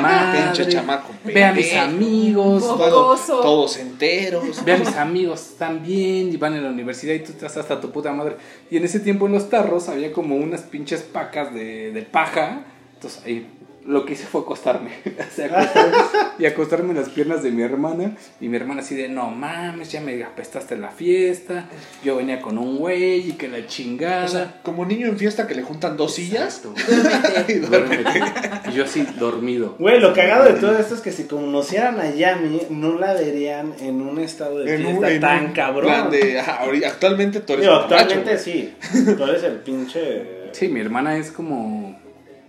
madre. 0.01 0.43
Pinche 0.43 0.67
chamaco 0.67 1.09
Ve 1.24 1.43
a 1.45 1.53
mis 1.53 1.74
amigos, 1.76 2.61
Todo- 2.61 3.15
todos 3.41 3.78
enteros. 3.78 4.63
Ve 4.65 4.74
a 4.74 4.78
mis 4.78 4.95
amigos, 4.95 5.41
están 5.51 5.82
bien 5.82 6.30
y 6.34 6.36
van 6.38 6.55
a 6.55 6.61
la 6.61 6.69
universidad 6.69 7.13
y 7.13 7.19
tú 7.19 7.32
estás 7.32 7.55
hasta 7.55 7.80
tu 7.80 7.91
puta 7.91 8.11
madre. 8.11 8.36
Y 8.69 8.76
en 8.78 8.84
ese 8.84 8.99
tiempo 8.99 9.28
en 9.28 9.32
los 9.34 9.49
tarros 9.49 9.88
había 9.88 10.11
como 10.11 10.36
unas 10.36 10.61
pinches 10.61 11.03
pacas 11.03 11.53
de, 11.53 11.91
de 11.91 12.01
paja. 12.01 12.63
Entonces 12.95 13.21
ahí 13.26 13.47
lo 13.86 14.05
que 14.05 14.13
hice 14.13 14.25
fue 14.25 14.41
acostarme. 14.41 14.91
O 15.34 15.36
sea, 15.36 15.45
acostarme 15.47 15.97
y 16.39 16.45
acostarme 16.45 16.89
en 16.91 16.97
las 16.97 17.09
piernas 17.09 17.41
de 17.43 17.51
mi 17.51 17.63
hermana. 17.63 18.15
Y 18.39 18.47
mi 18.49 18.57
hermana 18.57 18.81
así 18.81 18.95
de, 18.95 19.07
no 19.09 19.29
mames, 19.31 19.91
ya 19.91 19.99
me 20.01 20.21
apestaste 20.23 20.77
la 20.77 20.89
fiesta. 20.89 21.65
Yo 22.03 22.15
venía 22.17 22.41
con 22.41 22.57
un 22.57 22.77
güey 22.77 23.29
y 23.29 23.34
que 23.34 23.47
la 23.47 23.65
chingada. 23.67 24.25
O 24.25 24.27
sea, 24.27 24.59
como 24.63 24.86
niño 24.86 25.07
en 25.07 25.17
fiesta 25.17 25.47
que 25.47 25.55
le 25.55 25.63
juntan 25.63 25.97
dos 25.97 26.15
sillas. 26.15 26.61
Y 27.47 27.53
duerme. 27.55 27.97
Duérmete. 27.97 28.21
Y 28.69 28.73
yo 28.73 28.84
así 28.86 29.05
dormido. 29.19 29.75
Güey, 29.79 29.99
lo 29.99 30.13
cagado 30.13 30.45
de 30.45 30.53
todo 30.59 30.77
esto 30.77 30.95
es 30.95 31.01
que 31.01 31.11
si 31.11 31.23
conocieran 31.25 31.99
a 31.99 32.09
Yami, 32.11 32.61
no 32.69 32.97
la 32.99 33.13
verían 33.13 33.73
en 33.79 34.01
un 34.01 34.19
estado 34.19 34.59
de 34.59 34.75
En 34.75 34.81
fiesta 34.84 35.11
en 35.11 35.19
tan 35.21 35.45
un 35.47 35.51
cabrón. 35.53 35.86
plan 35.86 36.11
de, 36.11 36.39
ajá, 36.39 36.63
ahori- 36.65 36.86
actualmente 36.86 37.39
tú 37.41 37.53
eres 37.53 37.67
borracho, 37.67 37.95
actualmente 37.95 38.38
sí. 38.38 38.73
Tú 39.17 39.23
eres 39.23 39.43
el 39.43 39.55
pinche. 39.57 40.43
Sí, 40.53 40.67
mi 40.67 40.79
hermana 40.79 41.17
es 41.17 41.31
como 41.31 41.99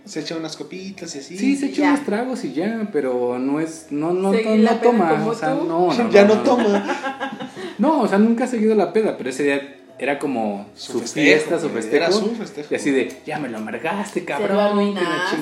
Se 0.05 0.19
echa 0.19 0.35
unas 0.37 0.55
copitas 0.55 1.15
y 1.15 1.19
así. 1.19 1.37
Sí, 1.37 1.55
se 1.55 1.67
echa 1.67 1.81
Ya. 1.81 1.89
unos 1.93 2.05
tragos 2.05 2.43
y 2.45 2.53
ya, 2.53 2.87
pero 2.93 3.39
no 3.39 3.59
es, 3.59 3.87
no, 3.89 4.13
no, 4.13 4.31
no, 4.31 4.75
toma, 4.81 5.25
o 5.25 5.33
sea, 5.33 5.49
no, 5.55 5.63
no, 5.93 6.09
ya 6.11 6.25
no, 6.25 6.35
no, 6.35 6.41
toma. 6.43 7.49
No, 7.77 8.01
o 8.01 8.07
sea, 8.07 8.17
nunca 8.19 8.45
ha 8.45 8.47
seguido 8.47 8.73
la 8.75 8.93
peda, 8.93 9.17
pero 9.17 9.29
ese 9.29 9.43
día 9.43 9.75
era 9.97 10.17
como 10.19 10.67
Su 10.75 10.93
su, 10.93 10.99
festejo, 11.01 11.25
fiesta, 11.25 11.59
su 11.59 11.69
festejo. 11.69 11.95
era 12.05 12.11
su 12.11 12.35
festejo. 12.35 12.67
Y 12.71 12.75
así 12.75 12.91
de, 12.91 13.17
ya 13.25 13.37
me 13.39 13.49
lo 13.49 13.57
amargaste, 13.57 14.23
cabrón, 14.23 14.95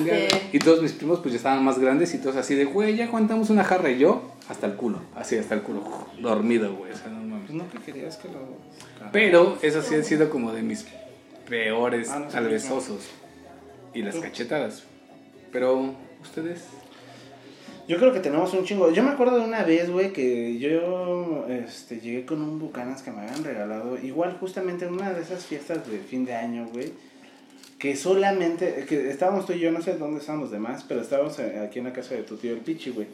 que. 0.04 0.28
Y 0.52 0.58
todos 0.58 0.82
mis 0.82 0.92
primos 0.92 1.20
pues 1.20 1.32
ya 1.32 1.36
estaban 1.36 1.62
más 1.64 1.78
grandes 1.78 2.12
y 2.14 2.18
todos 2.18 2.36
así 2.36 2.54
de, 2.54 2.64
güey, 2.64 2.96
ya 2.96 3.04
aguantamos 3.04 3.50
una 3.50 3.62
jarra 3.64 3.90
y 3.90 3.98
yo 3.98 4.32
hasta 4.48 4.66
el 4.66 4.74
culo, 4.74 4.98
así 5.14 5.36
hasta 5.36 5.54
el 5.54 5.62
culo, 5.62 5.82
dormido, 6.20 6.74
güey, 6.74 6.90
o 6.92 6.96
sea, 6.96 7.08
no 7.08 7.18
mames. 7.20 7.46
Pues 7.46 7.52
no 7.58 7.70
que 7.70 7.78
querías 7.78 8.16
que 8.16 8.28
lo. 8.28 8.38
Pero 9.12 9.58
eso 9.62 9.82
sí 9.82 9.94
ha 9.94 10.02
sido 10.02 10.30
como 10.30 10.52
de 10.52 10.62
mis 10.62 10.86
peores 11.48 12.08
Ah, 12.10 12.18
no 12.20 12.30
y 13.94 14.02
las 14.02 14.16
cachetadas. 14.16 14.84
Pero 15.52 15.94
ustedes 16.20 16.64
Yo 17.86 17.98
creo 17.98 18.12
que 18.12 18.20
tenemos 18.20 18.52
un 18.54 18.64
chingo. 18.64 18.90
Yo 18.90 19.02
me 19.02 19.10
acuerdo 19.10 19.38
de 19.38 19.44
una 19.44 19.62
vez, 19.62 19.90
güey, 19.90 20.12
que 20.12 20.58
yo 20.58 21.46
este, 21.48 22.00
llegué 22.00 22.24
con 22.24 22.40
un 22.42 22.58
Bucanas 22.58 23.02
que 23.02 23.10
me 23.10 23.20
habían 23.20 23.44
regalado. 23.44 23.98
Igual, 24.02 24.36
justamente 24.40 24.86
en 24.86 24.94
una 24.94 25.12
de 25.12 25.22
esas 25.22 25.44
fiestas 25.44 25.88
de 25.88 25.98
fin 25.98 26.24
de 26.24 26.34
año, 26.34 26.66
güey. 26.72 26.92
Que 27.78 27.94
solamente. 27.94 28.86
Que 28.88 29.10
estábamos 29.10 29.46
tú 29.46 29.52
y 29.52 29.60
yo, 29.60 29.70
no 29.70 29.82
sé 29.82 29.94
dónde 29.94 30.20
estaban 30.20 30.40
los 30.40 30.50
demás, 30.50 30.84
pero 30.88 31.02
estábamos 31.02 31.38
aquí 31.38 31.78
en 31.78 31.84
la 31.84 31.92
casa 31.92 32.14
de 32.14 32.22
tu 32.22 32.36
tío 32.36 32.52
el 32.52 32.60
Pichi, 32.60 32.90
güey. 32.90 33.06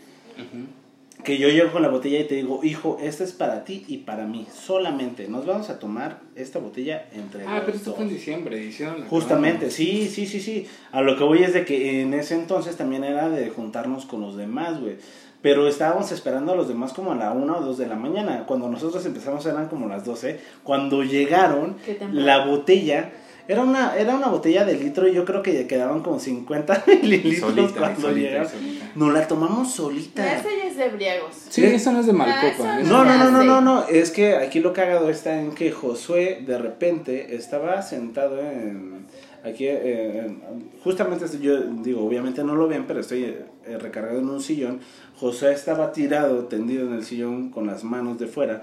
Que 1.24 1.38
yo 1.38 1.48
llego 1.48 1.70
con 1.72 1.82
la 1.82 1.88
botella 1.88 2.18
y 2.20 2.24
te 2.24 2.34
digo, 2.36 2.60
hijo, 2.62 2.98
esta 3.02 3.24
es 3.24 3.32
para 3.32 3.64
ti 3.64 3.84
y 3.88 3.98
para 3.98 4.26
mí. 4.26 4.46
Solamente 4.52 5.28
nos 5.28 5.46
vamos 5.46 5.68
a 5.70 5.78
tomar 5.78 6.20
esta 6.34 6.58
botella 6.58 7.06
entre 7.14 7.46
Ah, 7.46 7.56
los 7.56 7.64
pero 7.64 7.76
esto 7.76 7.90
dos. 7.90 7.96
fue 7.96 8.06
en 8.06 8.12
diciembre, 8.12 8.62
hicieron 8.64 9.00
la 9.00 9.06
Justamente, 9.06 9.70
sí, 9.70 10.08
sí, 10.08 10.26
sí, 10.26 10.40
sí. 10.40 10.66
A 10.92 11.02
lo 11.02 11.16
que 11.16 11.24
voy 11.24 11.42
es 11.42 11.52
de 11.54 11.64
que 11.64 12.00
en 12.02 12.14
ese 12.14 12.34
entonces 12.34 12.76
también 12.76 13.04
era 13.04 13.28
de 13.28 13.50
juntarnos 13.50 14.06
con 14.06 14.20
los 14.20 14.36
demás, 14.36 14.80
güey. 14.80 14.96
Pero 15.42 15.66
estábamos 15.68 16.12
esperando 16.12 16.52
a 16.52 16.56
los 16.56 16.68
demás 16.68 16.92
como 16.92 17.12
a 17.12 17.14
la 17.16 17.32
una 17.32 17.56
o 17.56 17.62
dos 17.62 17.78
de 17.78 17.86
la 17.86 17.96
mañana. 17.96 18.44
Cuando 18.46 18.68
nosotros 18.68 19.04
empezamos 19.06 19.46
eran 19.46 19.68
como 19.68 19.88
las 19.88 20.04
12. 20.04 20.38
Cuando 20.64 21.02
llegaron, 21.02 21.76
la 22.12 22.44
botella 22.44 23.10
era 23.50 23.62
una, 23.62 23.96
era 23.96 24.14
una 24.14 24.28
botella 24.28 24.64
de 24.64 24.74
litro 24.74 25.08
y 25.08 25.12
yo 25.14 25.24
creo 25.24 25.42
que 25.42 25.66
quedaban 25.66 26.02
como 26.02 26.20
50 26.20 26.84
mililitros 27.02 27.50
Solita, 27.54 27.78
cuando 27.80 28.00
solita, 28.02 28.28
llegaron. 28.28 28.48
solita. 28.50 28.90
Nos 28.94 29.12
la 29.12 29.26
tomamos 29.28 29.72
solita. 29.72 30.24
Ya 30.24 30.36
es 30.68 30.76
de 30.76 30.88
briagos. 30.90 31.34
Sí, 31.48 31.64
eso 31.64 31.90
no 31.92 32.00
es 32.00 32.06
de 32.06 32.12
Ah, 32.12 32.14
Malcopa. 32.14 32.80
eso- 32.80 32.88
No, 32.90 33.04
no, 33.04 33.16
no, 33.18 33.30
no, 33.30 33.42
no, 33.44 33.60
no, 33.60 33.88
es 33.88 34.10
que 34.12 34.36
aquí 34.36 34.60
lo 34.60 34.72
cagado 34.72 35.10
está 35.10 35.40
en 35.40 35.52
que 35.52 35.72
Josué 35.72 36.42
de 36.46 36.58
repente 36.58 37.34
estaba 37.34 37.82
sentado 37.82 38.40
en, 38.40 39.06
aquí, 39.44 39.66
eh, 39.66 40.26
en- 40.26 40.42
justamente 40.84 41.26
yo 41.40 41.60
digo, 41.60 42.04
obviamente 42.06 42.44
no 42.44 42.54
lo 42.54 42.68
ven, 42.68 42.84
pero 42.86 43.00
estoy 43.00 43.24
eh, 43.24 43.78
recargado 43.78 44.18
en 44.20 44.28
un 44.28 44.40
sillón. 44.40 44.78
Josué 45.16 45.52
estaba 45.52 45.92
tirado, 45.92 46.44
tendido 46.44 46.86
en 46.86 46.92
el 46.94 47.04
sillón 47.04 47.50
con 47.50 47.66
las 47.66 47.82
manos 47.84 48.18
de 48.18 48.26
fuera, 48.26 48.62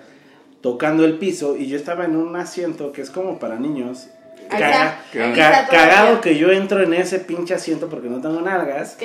tocando 0.62 1.04
el 1.06 1.18
piso 1.20 1.56
y 1.58 1.68
yo 1.68 1.76
estaba 1.78 2.06
en 2.06 2.16
un 2.16 2.36
asiento 2.36 2.92
que 2.92 3.02
es 3.02 3.10
como 3.12 3.38
para 3.38 3.60
niños. 3.60 4.08
Caga- 4.50 5.00
ca- 5.36 5.52
cagado 5.70 6.22
que 6.22 6.38
yo 6.38 6.52
entro 6.52 6.82
en 6.84 6.93
ese 6.93 7.20
pinche 7.20 7.54
asiento 7.54 7.89
porque 7.89 8.10
no 8.10 8.22
tengo 8.22 8.41
nalgas. 8.41 8.95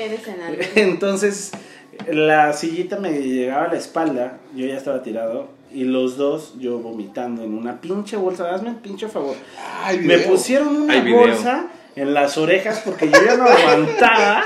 Eres. 0.55 0.71
Entonces, 0.77 1.51
la 2.11 2.53
sillita 2.53 2.99
me 2.99 3.13
llegaba 3.13 3.65
a 3.65 3.69
la 3.69 3.77
espalda, 3.79 4.39
yo 4.55 4.67
ya 4.67 4.77
estaba 4.77 5.03
tirado, 5.03 5.49
y 5.73 5.85
los 5.85 6.17
dos, 6.17 6.55
yo 6.59 6.79
vomitando 6.79 7.43
en 7.45 7.55
una 7.55 7.81
pinche 7.81 8.17
bolsa, 8.17 8.55
hazme 8.55 8.71
el 8.71 8.77
pinche 8.77 9.09
favor. 9.09 9.35
Ay, 9.85 9.99
Me 10.01 10.19
pusieron 10.19 10.69
una 10.83 10.95
video. 11.01 11.27
En 11.95 12.15
las 12.15 12.39
orejas 12.39 12.81
porque 12.85 13.07
yo 13.11 13.19
ya 13.25 13.37
no 13.37 13.45
aguantaba 13.45 14.45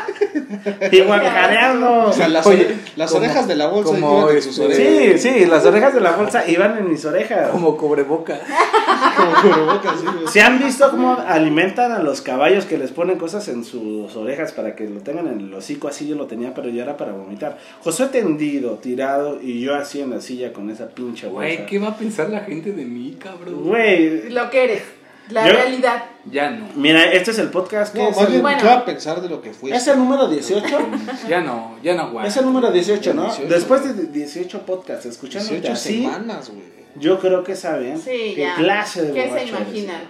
y 0.91 1.01
guacareando. 1.07 2.07
O 2.07 2.13
sea, 2.13 2.29
las, 2.29 2.47
Oye, 2.47 2.67
ore- 2.69 2.77
las 2.97 3.11
como- 3.13 3.25
orejas 3.25 3.47
de 3.49 3.55
la 3.57 3.67
bolsa 3.69 3.93
como 3.93 4.21
iban 4.23 4.37
en 4.37 4.43
sus 4.43 4.59
este- 4.59 4.65
orejas. 5.07 5.23
Sí, 5.23 5.31
sí, 5.41 5.47
las 5.47 5.65
orejas 5.65 5.95
de 5.95 6.01
la 6.01 6.13
bolsa 6.13 6.49
iban 6.49 6.77
en 6.79 6.91
mis 6.91 7.05
orejas. 7.05 7.51
Como 7.51 7.77
cobreboca. 7.77 8.39
Como 9.17 9.33
cubrebocas, 9.43 10.01
sí, 10.01 10.07
güey. 10.07 10.27
¿Se 10.29 10.41
han 10.43 10.59
visto 10.59 10.91
cómo 10.91 11.15
alimentan 11.27 11.93
a 11.93 12.01
los 12.01 12.21
caballos 12.21 12.65
que 12.67 12.77
les 12.79 12.91
ponen 12.91 13.17
cosas 13.19 13.49
en 13.49 13.65
sus 13.65 14.15
orejas 14.17 14.53
para 14.53 14.75
que 14.75 14.89
lo 14.89 15.01
tengan 15.01 15.27
en 15.29 15.41
el 15.41 15.55
hocico? 15.55 15.89
Así 15.89 16.07
yo 16.07 16.17
lo 16.17 16.27
tenía, 16.27 16.53
pero 16.55 16.69
ya 16.69 16.83
era 16.83 16.97
para 16.97 17.13
vomitar. 17.13 17.57
Josué 17.83 18.07
tendido, 18.07 18.73
tirado, 18.75 19.39
y 19.41 19.61
yo 19.61 19.75
así 19.75 20.01
en 20.01 20.11
la 20.11 20.21
silla 20.21 20.53
con 20.53 20.69
esa 20.71 20.89
pinche 20.89 21.27
bolsa. 21.29 21.37
Güey, 21.47 21.67
¿qué 21.67 21.79
va 21.79 21.89
a 21.89 21.97
pensar 21.97 22.29
la 22.31 22.41
gente 22.41 22.73
de 22.73 22.85
mí, 22.85 23.17
cabrón? 23.19 23.65
Güey, 23.65 24.29
Lo 24.31 24.51
que 24.51 24.65
eres. 24.65 24.83
La 25.31 25.47
Yo- 25.47 25.53
realidad. 25.55 26.05
Ya 26.31 26.51
no. 26.51 26.69
mira, 26.75 27.05
este 27.13 27.31
es 27.31 27.39
el 27.39 27.51
podcast 27.51 27.93
que 27.95 28.01
No, 28.03 28.09
es, 28.11 28.17
más 28.17 28.25
el, 28.27 28.31
bien, 28.33 28.43
Bueno. 28.43 28.59
¿qué 28.61 28.67
va 28.67 28.75
a 28.75 28.85
pensar 28.85 29.21
de 29.21 29.29
lo 29.29 29.41
que 29.41 29.53
fue? 29.53 29.71
es 29.75 29.87
el 29.89 29.97
número 29.99 30.29
18. 30.29 30.67
Ya 31.29 31.41
no, 31.41 31.77
ya 31.83 31.95
no 31.95 32.03
aguanto. 32.03 32.29
es 32.29 32.37
el 32.37 32.45
número 32.45 32.71
18, 32.71 33.15
¿no? 33.15 33.25
18. 33.25 33.49
Después 33.49 33.97
de 33.97 34.07
18 34.07 34.67
podcasts, 34.67 35.07
escuchándote 35.07 35.55
18 35.61 35.73
así, 35.73 36.03
semanas, 36.05 36.49
güey. 36.51 36.63
yo 36.97 37.19
creo 37.21 37.43
que 37.45 37.55
saben 37.57 37.99
Sí, 37.99 38.33
qué 38.35 38.41
ya. 38.43 38.55
clase 38.57 39.03
de 39.03 39.13
¿Qué 39.13 39.29
se 39.29 39.37
eres. 39.37 39.49
imaginan? 39.51 40.03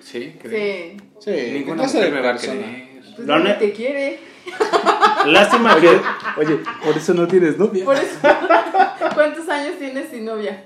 Sí, 0.00 0.36
creo. 0.40 0.50
Sí. 0.58 0.96
Sí, 1.20 1.30
¿qué 1.32 1.50
Ninguna 1.54 1.82
clase 1.82 1.98
de 2.00 2.06
mujer 2.06 2.14
me 2.14 2.20
va 2.28 2.28
a 2.34 2.36
persona? 2.38 2.60
querer. 2.60 2.94
Pues 3.16 3.28
La 3.28 3.38
nadie 3.38 3.48
ne- 3.52 3.58
te 3.58 3.72
quiere. 3.72 4.18
Lástima 5.26 5.80
que... 5.80 5.88
Oye, 6.36 6.58
por 6.84 6.96
eso 6.96 7.14
no 7.14 7.26
tienes 7.26 7.56
novia. 7.58 7.84
Por 7.84 7.96
eso. 7.96 8.18
¿Cuántos 9.14 9.48
años 9.48 9.78
tienes 9.78 10.08
sin 10.10 10.24
novia? 10.24 10.62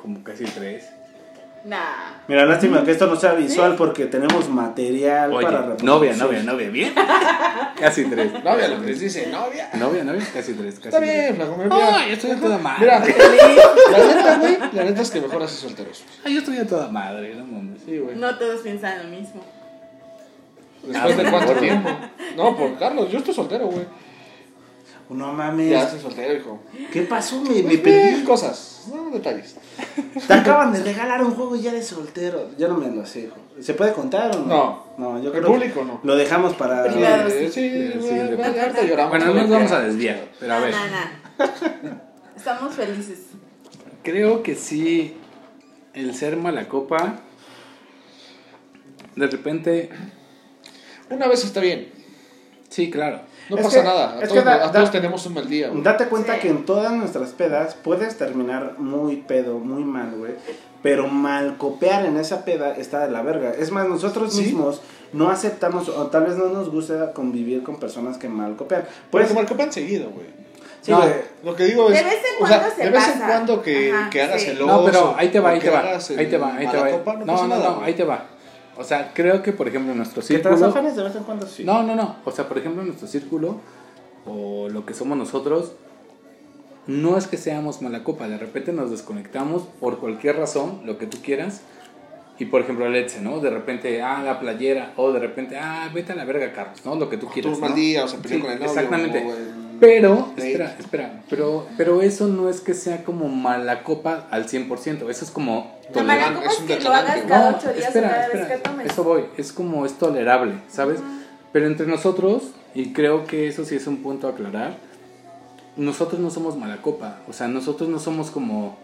Como 0.00 0.22
casi 0.24 0.44
tres. 0.44 0.84
Nah. 1.64 2.20
Mira, 2.28 2.44
lástima 2.44 2.84
que 2.84 2.90
esto 2.90 3.06
no 3.06 3.16
sea 3.16 3.32
visual 3.32 3.74
porque 3.76 4.04
tenemos 4.04 4.50
material 4.50 5.32
Oye, 5.32 5.46
para 5.46 5.60
novia, 5.82 6.12
reproducir. 6.12 6.18
novia, 6.18 6.42
novia, 6.42 6.68
¿bien? 6.68 6.94
casi 7.80 8.04
tres. 8.04 8.32
Novia, 8.44 8.68
lo 8.68 8.80
que 8.80 8.86
les 8.88 9.00
dice, 9.00 9.28
novia. 9.28 9.70
Novia, 9.74 10.04
novia, 10.04 10.22
casi 10.34 10.52
tres. 10.52 10.74
Casi 10.74 10.88
Está 10.88 10.98
tres. 10.98 11.10
bien, 11.10 11.36
flaco. 11.36 11.56
Mira, 11.56 11.68
No, 11.68 12.06
yo 12.06 12.12
estoy 12.12 12.30
a 12.32 12.36
toda 12.40 12.58
madre. 12.58 12.80
Mira, 12.80 12.98
la 13.00 13.98
neta, 13.98 14.38
güey, 14.38 14.58
la 14.74 14.84
neta 14.84 15.02
es 15.02 15.10
que 15.10 15.20
mejor 15.22 15.42
así 15.42 15.56
solteros. 15.56 16.04
Ah, 16.24 16.28
yo 16.28 16.38
estoy 16.40 16.58
a 16.58 16.66
toda 16.66 16.88
madre, 16.88 17.34
no 17.34 17.44
mames. 17.46 17.80
Sí, 17.86 17.98
güey. 17.98 18.14
No 18.16 18.36
todos 18.36 18.60
piensan 18.60 18.98
lo 18.98 19.16
mismo. 19.16 19.42
¿Después 20.82 21.16
de 21.16 21.26
Ah, 21.26 21.30
cuánto 21.30 21.52
tiempo? 21.54 21.88
No, 22.36 22.56
por 22.58 22.78
Carlos, 22.78 23.10
yo 23.10 23.18
estoy 23.18 23.32
soltero, 23.32 23.68
güey. 23.68 23.86
No 25.10 25.32
mames. 25.32 25.70
Ya 25.70 25.88
soy 25.88 26.00
soltero, 26.00 26.34
hijo. 26.34 26.60
¿Qué 26.92 27.02
pasó? 27.02 27.40
Me, 27.42 27.62
me 27.62 27.74
Eh, 27.74 27.78
perdí. 27.78 28.24
cosas, 28.24 28.84
no 28.92 29.10
detalles. 29.10 29.54
Te 30.26 30.32
acaban 30.32 30.72
de 30.72 30.82
regalar 30.82 31.22
un 31.22 31.34
juego 31.34 31.56
ya 31.56 31.72
de 31.72 31.82
soltero. 31.82 32.50
Yo 32.58 32.68
no 32.68 32.78
me 32.78 32.88
lo 32.94 33.04
sé, 33.04 33.20
hijo. 33.26 33.36
¿Se 33.60 33.74
puede 33.74 33.92
contar 33.92 34.34
o 34.34 34.40
no? 34.40 34.46
No. 34.46 34.84
No, 34.96 35.18
yo 35.22 35.26
El 35.32 35.40
creo 35.40 35.52
público 35.52 35.80
que 35.80 35.86
no. 35.86 36.00
Lo 36.02 36.16
dejamos 36.16 36.54
para. 36.54 36.84
Privado. 36.84 37.28
Sí. 37.30 37.46
sí, 37.46 37.52
Sí, 37.52 37.98
bueno, 37.98 38.28
sí, 38.28 38.34
bueno, 38.34 38.60
ahorita 38.62 38.82
lloramos. 38.82 39.10
Bueno, 39.10 39.26
no 39.26 39.34
nos 39.42 39.50
vamos 39.50 39.72
a 39.72 39.80
desviar, 39.80 40.28
pero 40.40 40.54
a 40.54 40.58
ver. 40.60 40.72
No, 40.74 40.86
no, 40.86 41.90
no. 41.90 42.00
Estamos 42.36 42.74
felices. 42.74 43.18
Creo 44.02 44.42
que 44.42 44.54
sí, 44.54 45.16
el 45.92 46.14
ser 46.14 46.36
mala 46.36 46.66
copa, 46.68 47.20
de 49.16 49.26
repente, 49.26 49.90
Una 51.10 51.28
vez 51.28 51.44
está 51.44 51.60
bien. 51.60 51.88
sí, 52.68 52.90
claro. 52.90 53.20
No 53.50 53.56
Es 53.58 53.62
pasa 53.64 53.78
que- 53.80 53.84
nada. 53.86 54.10
A, 54.12 54.22
es 54.22 54.28
todos, 54.28 54.42
que 54.42 54.48
da- 54.48 54.54
a 54.66 54.72
todos 54.72 54.86
da- 54.86 54.90
tenemos 54.90 55.26
un 55.26 55.34
mal 55.34 55.48
día. 55.48 55.68
güey. 55.68 55.82
Date 55.82 56.06
cuenta 56.06 56.34
Sí. 56.34 56.40
que 56.40 56.48
en 56.48 56.64
todas 56.64 56.92
nuestras 56.92 57.30
pedas 57.32 57.74
puedes 57.82 58.16
terminar 58.16 58.74
muy 58.78 59.16
pedo, 59.16 59.58
muy 59.58 59.84
mal, 59.84 60.12
güey. 60.16 60.32
Pero 60.82 61.08
mal 61.08 61.56
copiar 61.56 62.04
en 62.06 62.16
esa 62.18 62.44
peda 62.44 62.76
está 62.76 63.06
de 63.06 63.10
la 63.10 63.22
verga. 63.22 63.52
Es 63.58 63.70
más, 63.70 63.88
nosotros 63.88 64.34
Sí. 64.34 64.42
mismos 64.42 64.80
no 65.12 65.30
aceptamos 65.30 65.88
o 65.88 66.06
tal 66.08 66.24
vez 66.24 66.36
no 66.36 66.48
nos 66.48 66.70
gusta 66.70 67.12
convivir 67.12 67.62
con 67.62 67.76
personas 67.78 68.18
que 68.18 68.28
mal 68.28 68.56
copian. 68.56 68.82
Pero 68.82 68.90
Pues, 69.10 69.28
como 69.28 69.40
el 69.40 69.46
copan 69.46 69.72
seguido, 69.72 70.10
güey. 70.10 70.26
sí, 70.82 70.90
No. 70.90 70.98
güey. 70.98 71.12
Lo 71.42 71.54
que 71.56 71.64
digo 71.64 71.88
es. 71.90 71.98
De 71.98 72.04
vez 72.04 72.14
en 72.14 72.44
o 72.44 72.46
sea, 72.46 72.58
cuando 72.60 72.76
se 72.76 72.82
de 72.84 72.90
vez 72.90 73.06
en 73.08 73.12
pasa. 73.14 73.26
cuando 73.26 73.62
que, 73.62 73.92
Ajá, 73.92 74.10
que 74.10 74.22
hagas 74.22 74.42
sí. 74.42 74.50
el 74.50 74.58
No, 74.58 74.84
pero 74.84 74.98
oso, 75.00 75.14
ahí 75.16 75.28
te 75.28 75.40
va, 75.40 75.50
ahí 75.50 75.60
te 75.60 75.70
va, 75.70 75.80
ahí 75.80 76.26
te 76.26 76.36
va, 76.38 76.54
ahí 76.56 76.66
te 76.68 76.76
va. 76.76 77.14
no, 77.24 77.46
No, 77.46 77.56
no, 77.56 77.82
ahí 77.82 77.94
te 77.94 78.04
va. 78.04 78.26
O 78.76 78.84
sea, 78.84 79.12
creo 79.14 79.42
que, 79.42 79.52
por 79.52 79.68
ejemplo, 79.68 79.92
en 79.92 79.98
nuestro 79.98 80.20
Que 80.22 80.28
te 80.28 80.34
círculo... 80.34 80.56
las 80.56 80.62
afanes 80.70 80.96
de 80.96 81.02
vez 81.04 81.14
en 81.16 81.22
cuando, 81.24 81.46
sí. 81.46 81.64
No, 81.64 81.82
no, 81.82 81.94
no. 81.94 82.16
O 82.24 82.30
sea, 82.32 82.48
por 82.48 82.58
ejemplo, 82.58 82.82
en 82.82 82.88
nuestro 82.88 83.06
círculo, 83.08 83.60
o 84.26 84.68
lo 84.68 84.84
que 84.86 84.94
somos 84.94 85.16
nosotros, 85.16 85.72
no 86.86 87.16
es 87.16 87.26
que 87.26 87.36
seamos 87.36 87.82
mala 87.82 88.04
copa. 88.04 88.28
De 88.28 88.36
repente 88.38 88.72
nos 88.72 88.90
desconectamos 88.90 89.62
por 89.80 89.98
cualquier 89.98 90.36
razón, 90.36 90.80
lo 90.84 90.98
que 90.98 91.06
tú 91.06 91.18
quieras. 91.22 91.62
Y 92.38 92.46
por 92.46 92.60
ejemplo, 92.62 92.84
el 92.86 92.96
Etze, 92.96 93.20
¿no? 93.20 93.38
De 93.38 93.48
repente, 93.48 94.02
ah, 94.02 94.20
la 94.24 94.40
playera. 94.40 94.92
O 94.96 95.12
de 95.12 95.20
repente, 95.20 95.56
ah, 95.56 95.88
vete 95.94 96.12
a 96.12 96.16
la 96.16 96.24
verga, 96.24 96.52
Carlos, 96.52 96.80
¿no? 96.84 96.96
Lo 96.96 97.08
que 97.08 97.16
tú 97.16 97.28
quieras. 97.28 97.52
Tuvo 97.52 97.54
un 97.54 97.60
mal 97.60 97.70
¿no? 97.70 97.76
día, 97.76 98.04
o 98.04 98.08
se 98.08 98.18
peleó 98.18 98.38
Sí, 98.38 98.42
con 98.42 98.50
el 98.52 98.58
novio. 98.58 98.72
Exactamente. 98.72 99.18
o 99.24 99.34
el- 99.36 99.53
Pero, 99.86 100.32
espera, 100.36 100.76
espera, 100.78 101.22
pero, 101.28 101.66
pero 101.76 102.02
eso 102.02 102.26
no 102.28 102.48
es 102.48 102.60
que 102.60 102.74
sea 102.74 103.04
como 103.04 103.28
mala 103.28 103.82
copa 103.82 104.26
al 104.30 104.46
100%, 104.48 105.08
eso 105.10 105.24
es 105.24 105.30
como 105.30 105.76
La 105.94 106.02
mala 106.02 106.32
copa 106.34 106.46
es 106.46 106.56
que 106.58 106.80
lo 106.80 106.90
hagas 106.92 107.22
cada 107.28 107.50
no, 107.52 107.56
ocho 107.58 107.72
días 107.72 107.90
o 107.90 108.00
cada 108.00 108.24
espera, 108.26 108.44
vez 108.48 108.52
que 108.52 108.58
tomes. 108.68 108.86
eso 108.90 109.04
voy, 109.04 109.24
es 109.36 109.52
como 109.52 109.84
es 109.86 109.94
tolerable, 109.98 110.54
¿sabes? 110.68 111.00
Pero 111.52 111.66
entre 111.66 111.86
nosotros, 111.86 112.42
y 112.74 112.92
creo 112.92 113.26
que 113.26 113.46
eso 113.48 113.64
sí 113.64 113.76
es 113.76 113.86
un 113.86 113.98
punto 113.98 114.26
a 114.26 114.30
aclarar, 114.30 114.76
nosotros 115.76 116.20
no 116.20 116.30
somos 116.30 116.56
mala 116.56 116.78
copa, 116.82 117.18
o 117.28 117.32
sea, 117.32 117.48
nosotros 117.48 117.88
no 117.88 117.98
somos 117.98 118.30
como 118.30 118.76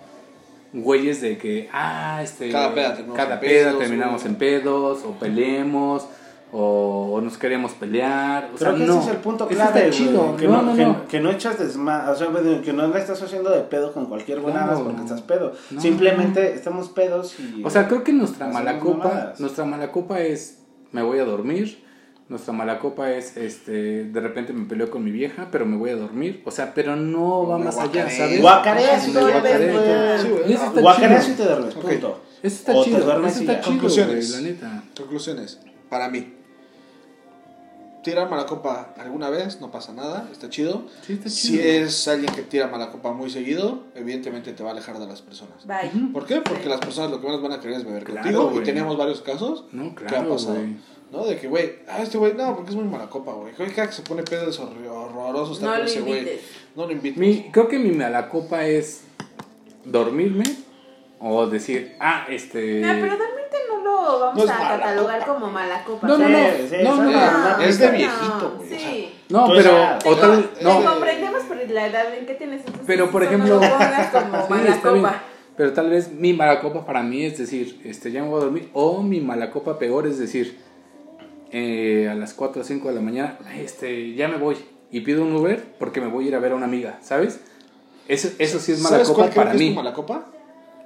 güeyes 0.72 1.20
de 1.20 1.36
que, 1.38 1.68
ah, 1.72 2.20
este, 2.22 2.50
Cada 2.50 2.74
peda 2.74 2.94
terminamos 2.94 3.16
cada 3.16 3.34
en 3.34 3.40
peda 3.40 3.64
pedos, 3.70 3.78
terminamos 3.80 4.22
o- 4.22 4.26
en 4.26 4.34
pedos, 4.36 4.98
o 5.04 5.10
peleemos, 5.18 6.06
o, 6.52 7.12
o 7.14 7.20
nos 7.20 7.38
queremos 7.38 7.72
pelear, 7.72 8.50
o 8.52 8.56
Creo 8.56 8.70
sea, 8.70 8.78
que 8.78 8.86
no, 8.86 8.98
ese 9.00 9.08
es 9.10 9.14
el 9.16 9.20
punto 9.22 9.46
clave, 9.46 9.88
está 9.88 9.90
chido, 9.96 10.36
que 10.36 10.46
no, 10.48 10.56
no, 10.56 10.62
no, 10.62 10.76
que, 10.76 10.84
no. 10.84 11.06
que 11.08 11.20
no 11.20 11.30
echas 11.30 11.58
desma, 11.58 12.10
o 12.10 12.14
sea, 12.14 12.28
que 12.64 12.72
no 12.72 12.88
la 12.88 12.98
estás 12.98 13.22
haciendo 13.22 13.50
de 13.50 13.60
pedo 13.60 13.92
con 13.92 14.06
cualquier 14.06 14.40
buenadas 14.40 14.78
No. 14.78 14.84
porque 14.86 15.02
estás 15.02 15.22
pedo. 15.22 15.52
No. 15.70 15.80
Simplemente 15.80 16.54
estamos 16.54 16.88
pedos 16.88 17.36
y... 17.38 17.62
O 17.64 17.70
sea, 17.70 17.86
creo 17.86 18.02
que 18.02 18.12
nuestra 18.12 18.48
mala 18.48 18.78
copa, 18.78 19.08
mamadas. 19.08 19.40
nuestra 19.40 19.64
mala 19.64 19.92
copa 19.92 20.20
es 20.20 20.58
me 20.92 21.02
voy 21.02 21.18
a 21.20 21.24
dormir. 21.24 21.84
Nuestra 22.28 22.52
mala 22.52 22.78
copa 22.78 23.10
es 23.10 23.36
este 23.36 24.04
de 24.04 24.20
repente 24.20 24.52
me 24.52 24.64
peleo 24.64 24.88
con 24.88 25.02
mi 25.04 25.10
vieja, 25.10 25.48
pero 25.50 25.66
me 25.66 25.76
voy 25.76 25.90
a 25.90 25.96
dormir. 25.96 26.42
O 26.44 26.52
sea, 26.52 26.74
pero 26.74 26.94
no 26.94 27.46
va 27.48 27.58
Me 27.58 27.64
más 27.64 27.76
allá, 27.78 28.04
guacareo. 28.04 28.16
¿sabes? 28.18 28.40
Guacareas 28.40 29.08
y 29.08 29.12
te 29.12 29.18
duermes, 29.20 29.42
Guacareas 30.80 31.28
y 31.28 31.32
chido. 31.32 31.36
te 31.46 31.52
duermes, 31.52 31.74
punto. 31.74 32.20
Eso 32.42 32.56
está 32.56 32.72
O 32.76 32.84
te 32.84 32.90
chido. 32.90 33.00
duermes 33.04 33.32
Eso 33.32 33.40
y 33.42 33.46
está 33.46 33.60
chido, 33.60 33.72
Conclusiones. 33.72 34.30
la 34.30 34.40
neta. 34.42 34.82
Conclusiones. 34.96 35.60
Para 35.88 36.08
mí. 36.08 36.34
Tirar 38.02 38.30
mala 38.30 38.46
copa 38.46 38.94
alguna 38.98 39.28
vez, 39.28 39.60
no 39.60 39.70
pasa 39.70 39.92
nada, 39.92 40.26
está 40.32 40.48
chido. 40.48 40.84
Sí, 41.06 41.12
está 41.14 41.28
Si 41.28 41.48
chido. 41.52 41.62
es 41.64 42.08
alguien 42.08 42.32
que 42.34 42.40
tira 42.42 42.66
mala 42.66 42.90
copa 42.90 43.12
muy 43.12 43.28
seguido, 43.28 43.82
evidentemente 43.94 44.52
te 44.54 44.62
va 44.62 44.70
a 44.70 44.72
alejar 44.72 44.98
de 44.98 45.06
las 45.06 45.20
personas. 45.20 45.66
Bye. 45.66 46.10
¿Por 46.12 46.24
qué? 46.24 46.36
Porque 46.40 46.66
las 46.68 46.80
personas 46.80 47.10
lo 47.10 47.20
que 47.20 47.26
menos 47.26 47.42
van 47.42 47.52
a 47.52 47.60
querer 47.60 47.76
es 47.76 47.84
beber 47.84 48.04
Claro, 48.04 48.22
contigo. 48.22 48.48
güey. 48.50 48.62
Y 48.62 48.64
tenemos 48.64 48.96
varios 48.96 49.20
casos 49.20 49.64
No, 49.72 49.94
que 49.94 50.04
han 50.04 50.08
claro, 50.08 50.30
pasado. 50.30 50.54
güey. 50.54 50.76
¿No? 51.12 51.24
De 51.26 51.36
que, 51.38 51.48
güey, 51.48 51.72
ah, 51.88 52.02
este 52.02 52.16
güey, 52.18 52.32
no, 52.34 52.54
porque 52.54 52.70
es 52.70 52.76
muy 52.76 52.84
mala 52.86 53.10
copa, 53.10 53.32
güey. 53.32 53.52
Cada 53.54 53.86
que 53.88 53.92
se 53.92 54.02
pone 54.02 54.22
pedo 54.22 54.48
es 54.48 54.58
horroroso 54.60 55.52
estar 55.52 55.68
No 55.70 55.76
con 55.76 55.84
ese 55.86 56.00
güey. 56.00 56.38
No 56.76 56.86
lo 56.86 56.92
invites. 56.92 57.18
Mi, 57.18 57.50
creo 57.50 57.68
que 57.68 57.78
mi 57.78 57.90
mala 57.90 58.28
copa 58.28 58.64
es 58.64 59.02
dormirme 59.84 60.44
o 61.18 61.46
decir, 61.46 61.96
ah, 62.00 62.26
este... 62.30 62.80
No, 62.80 62.88
pero 62.92 63.16
no 63.18 63.24
lo 63.90 64.20
vamos 64.20 64.46
No 64.46 64.52
a 64.52 64.56
catalogar 64.56 65.20
copa. 65.20 65.32
como 65.34 65.46
mala 65.52 65.84
copa. 65.84 66.06
No, 66.06 66.18
no, 66.18 66.28
no, 66.28 66.38
Sí, 66.38 66.66
sí, 66.70 66.76
no, 66.82 66.96
no, 66.96 67.08
sí, 67.08 67.16
no. 67.16 67.56
no, 67.58 67.62
es 67.62 67.78
de 67.78 67.90
viejito, 67.90 68.54
güey, 68.56 68.66
o 68.66 68.78
sea. 68.78 68.78
Sí. 68.90 69.14
No, 69.28 69.46
pero... 69.48 69.70
ya- 69.70 69.98
o 70.04 70.16
tal- 70.16 70.50
Te 70.50 70.64
no, 70.64 70.84
comprendemos 70.84 71.42
por 71.44 71.56
la 71.70 71.86
edad 71.86 72.14
en 72.14 72.26
que 72.26 72.34
tienes. 72.34 72.60
entonces 72.60 72.84
Pero, 72.86 73.10
por 73.10 73.22
ejemplo- 73.22 73.54
No 73.56 73.60
lo 73.60 73.68
pongas 73.70 74.06
como 74.10 74.42
Sí, 74.46 74.50
mala 74.50 74.70
está 74.70 74.90
bien. 74.92 75.04
copa. 75.04 75.22
Pero 75.56 75.72
tal 75.74 75.90
vez 75.90 76.10
mi 76.12 76.32
mala 76.32 76.60
copa 76.60 76.86
para 76.86 77.02
mí 77.02 77.24
es 77.24 77.36
decir, 77.38 77.80
este, 77.84 78.10
ya 78.12 78.22
me 78.22 78.28
voy 78.28 78.40
a 78.40 78.44
dormir. 78.44 78.70
O 78.72 79.02
mi 79.02 79.20
mala 79.20 79.50
copa 79.50 79.78
peor 79.78 80.06
es 80.06 80.18
decir, 80.18 80.58
eh, 81.52 82.08
a 82.10 82.14
las 82.14 82.32
4 82.34 82.62
o 82.62 82.64
5 82.64 82.88
de 82.88 82.94
la 82.94 83.00
mañana, 83.00 83.38
este, 83.58 84.14
ya 84.14 84.28
me 84.28 84.36
voy. 84.38 84.56
Y 84.90 85.00
pido 85.00 85.22
un 85.22 85.34
Uber 85.34 85.62
porque 85.78 86.00
me 86.00 86.06
voy 86.08 86.24
a 86.24 86.28
ir 86.28 86.34
a 86.34 86.38
ver 86.38 86.52
a 86.52 86.54
una 86.56 86.66
amiga, 86.66 86.98
¿sabes? 87.02 87.40
Eso, 88.08 88.28
eso 88.38 88.58
sí 88.58 88.72
es 88.72 88.80
mala 88.80 88.96
¿Sabes 88.96 89.08
copa 89.08 89.18
cuál 89.20 89.30
creo 89.30 89.40
para 89.44 89.50
que 89.52 89.56
es 89.56 89.62
mí. 89.62 89.68
tu 89.70 89.74
mala 89.76 89.92
copa? 89.92 90.26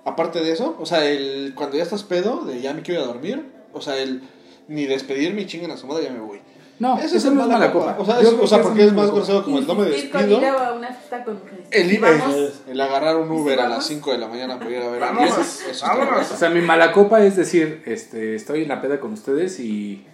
Aparte 0.04 0.40
de 0.40 0.52
eso, 0.52 0.76
o 0.78 0.86
sea, 0.86 1.04
el 1.06 1.52
cuando 1.54 1.76
ya 1.76 1.82
estás 1.82 2.02
pedo, 2.02 2.44
de 2.44 2.60
ya 2.60 2.74
me 2.74 2.82
quiero 2.82 3.00
ir 3.00 3.04
a 3.06 3.12
dormir, 3.12 3.44
o 3.72 3.80
sea, 3.80 3.96
el 3.96 4.22
ni 4.68 4.86
despedirme 4.86 5.42
y 5.42 5.46
chingan 5.46 5.70
a 5.70 5.76
su 5.76 5.86
madre, 5.86 6.04
ya 6.04 6.10
me 6.12 6.20
voy. 6.20 6.40
No, 6.78 6.98
Ese 6.98 7.18
eso 7.18 7.28
el 7.28 7.36
no 7.36 7.42
es 7.42 7.48
mala 7.48 7.72
copa. 7.72 7.96
O 7.98 8.04
sea, 8.04 8.20
es- 8.20 8.26
o 8.28 8.46
sea 8.46 8.58
que 8.58 8.64
porque 8.64 8.84
es 8.84 8.92
más 8.92 9.10
grosero 9.10 9.44
como 9.44 9.58
el 9.58 9.66
no 9.66 9.74
me 9.76 9.84
despido. 9.84 10.38
ir 10.40 10.44
a 10.44 10.72
una 10.72 10.88
fiesta 10.88 11.22
con 11.24 11.34
mujeres. 11.38 11.66
El, 11.70 11.98
Vamos. 12.00 12.62
el, 12.68 12.80
agarrar 12.80 13.16
un 13.16 13.30
Uber 13.30 13.60
a 13.60 13.68
las 13.68 13.86
5 13.86 14.10
de 14.12 14.18
la 14.18 14.26
mañana 14.26 14.58
para 14.58 14.70
ir 14.70 14.78
a 14.82 14.90
ver 14.90 15.02
a 15.04 15.08
alguien. 15.10 15.28
O 15.32 16.36
sea, 16.36 16.50
mi 16.50 16.60
mala 16.60 16.90
copa 16.92 17.24
es 17.24 17.36
decir, 17.36 17.82
este, 17.86 18.34
estoy 18.34 18.62
en 18.62 18.68
la 18.68 18.80
peda 18.80 18.98
con 18.98 19.12
ustedes 19.12 19.60
y 19.60 20.04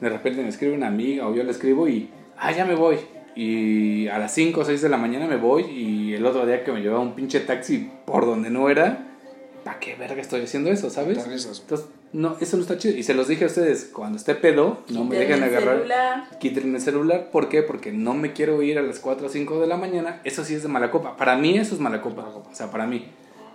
de 0.00 0.08
repente 0.10 0.42
me 0.42 0.48
escribe 0.50 0.74
una 0.74 0.88
amiga 0.88 1.26
o 1.26 1.34
yo 1.34 1.44
le 1.44 1.50
escribo 1.50 1.88
y, 1.88 2.10
ah, 2.38 2.52
ya 2.52 2.66
me 2.66 2.74
voy. 2.74 2.98
Y 3.34 4.08
a 4.08 4.18
las 4.18 4.32
5 4.34 4.60
o 4.60 4.64
6 4.66 4.82
de 4.82 4.90
la 4.90 4.98
mañana 4.98 5.26
me 5.26 5.36
voy 5.36 5.62
y 5.64 6.12
el 6.12 6.26
otro 6.26 6.44
día 6.44 6.62
que 6.62 6.72
me 6.72 6.82
llevaba 6.82 7.00
un 7.00 7.14
pinche 7.14 7.40
taxi 7.40 7.90
por 8.04 8.26
donde 8.26 8.50
no 8.50 8.68
era, 8.68 9.11
¿para 9.64 9.78
qué 9.78 9.94
verga 9.94 10.20
estoy 10.20 10.42
haciendo 10.42 10.70
eso, 10.70 10.90
sabes? 10.90 11.18
Entonces, 11.18 11.62
no, 12.12 12.36
eso 12.40 12.56
no 12.56 12.62
está 12.62 12.78
chido. 12.78 12.96
Y 12.96 13.02
se 13.02 13.14
los 13.14 13.28
dije 13.28 13.44
a 13.44 13.46
ustedes, 13.46 13.90
cuando 13.92 14.18
esté 14.18 14.34
pedo, 14.34 14.78
no 14.88 15.04
me 15.04 15.16
dejen 15.16 15.38
el 15.38 15.44
agarrar. 15.44 15.76
celular. 15.78 16.24
El 16.42 16.80
celular. 16.80 17.30
¿Por 17.30 17.48
qué? 17.48 17.62
Porque 17.62 17.92
no 17.92 18.14
me 18.14 18.32
quiero 18.32 18.62
ir 18.62 18.78
a 18.78 18.82
las 18.82 18.98
4 18.98 19.26
o 19.26 19.30
5 19.30 19.60
de 19.60 19.66
la 19.66 19.76
mañana. 19.76 20.20
Eso 20.24 20.44
sí 20.44 20.54
es 20.54 20.62
de 20.62 20.68
mala 20.68 20.90
copa. 20.90 21.16
Para 21.16 21.36
mí 21.36 21.56
eso 21.58 21.74
es 21.74 21.80
mala 21.80 22.02
copa. 22.02 22.22
O 22.22 22.54
sea, 22.54 22.70
para 22.70 22.86
mí. 22.86 23.06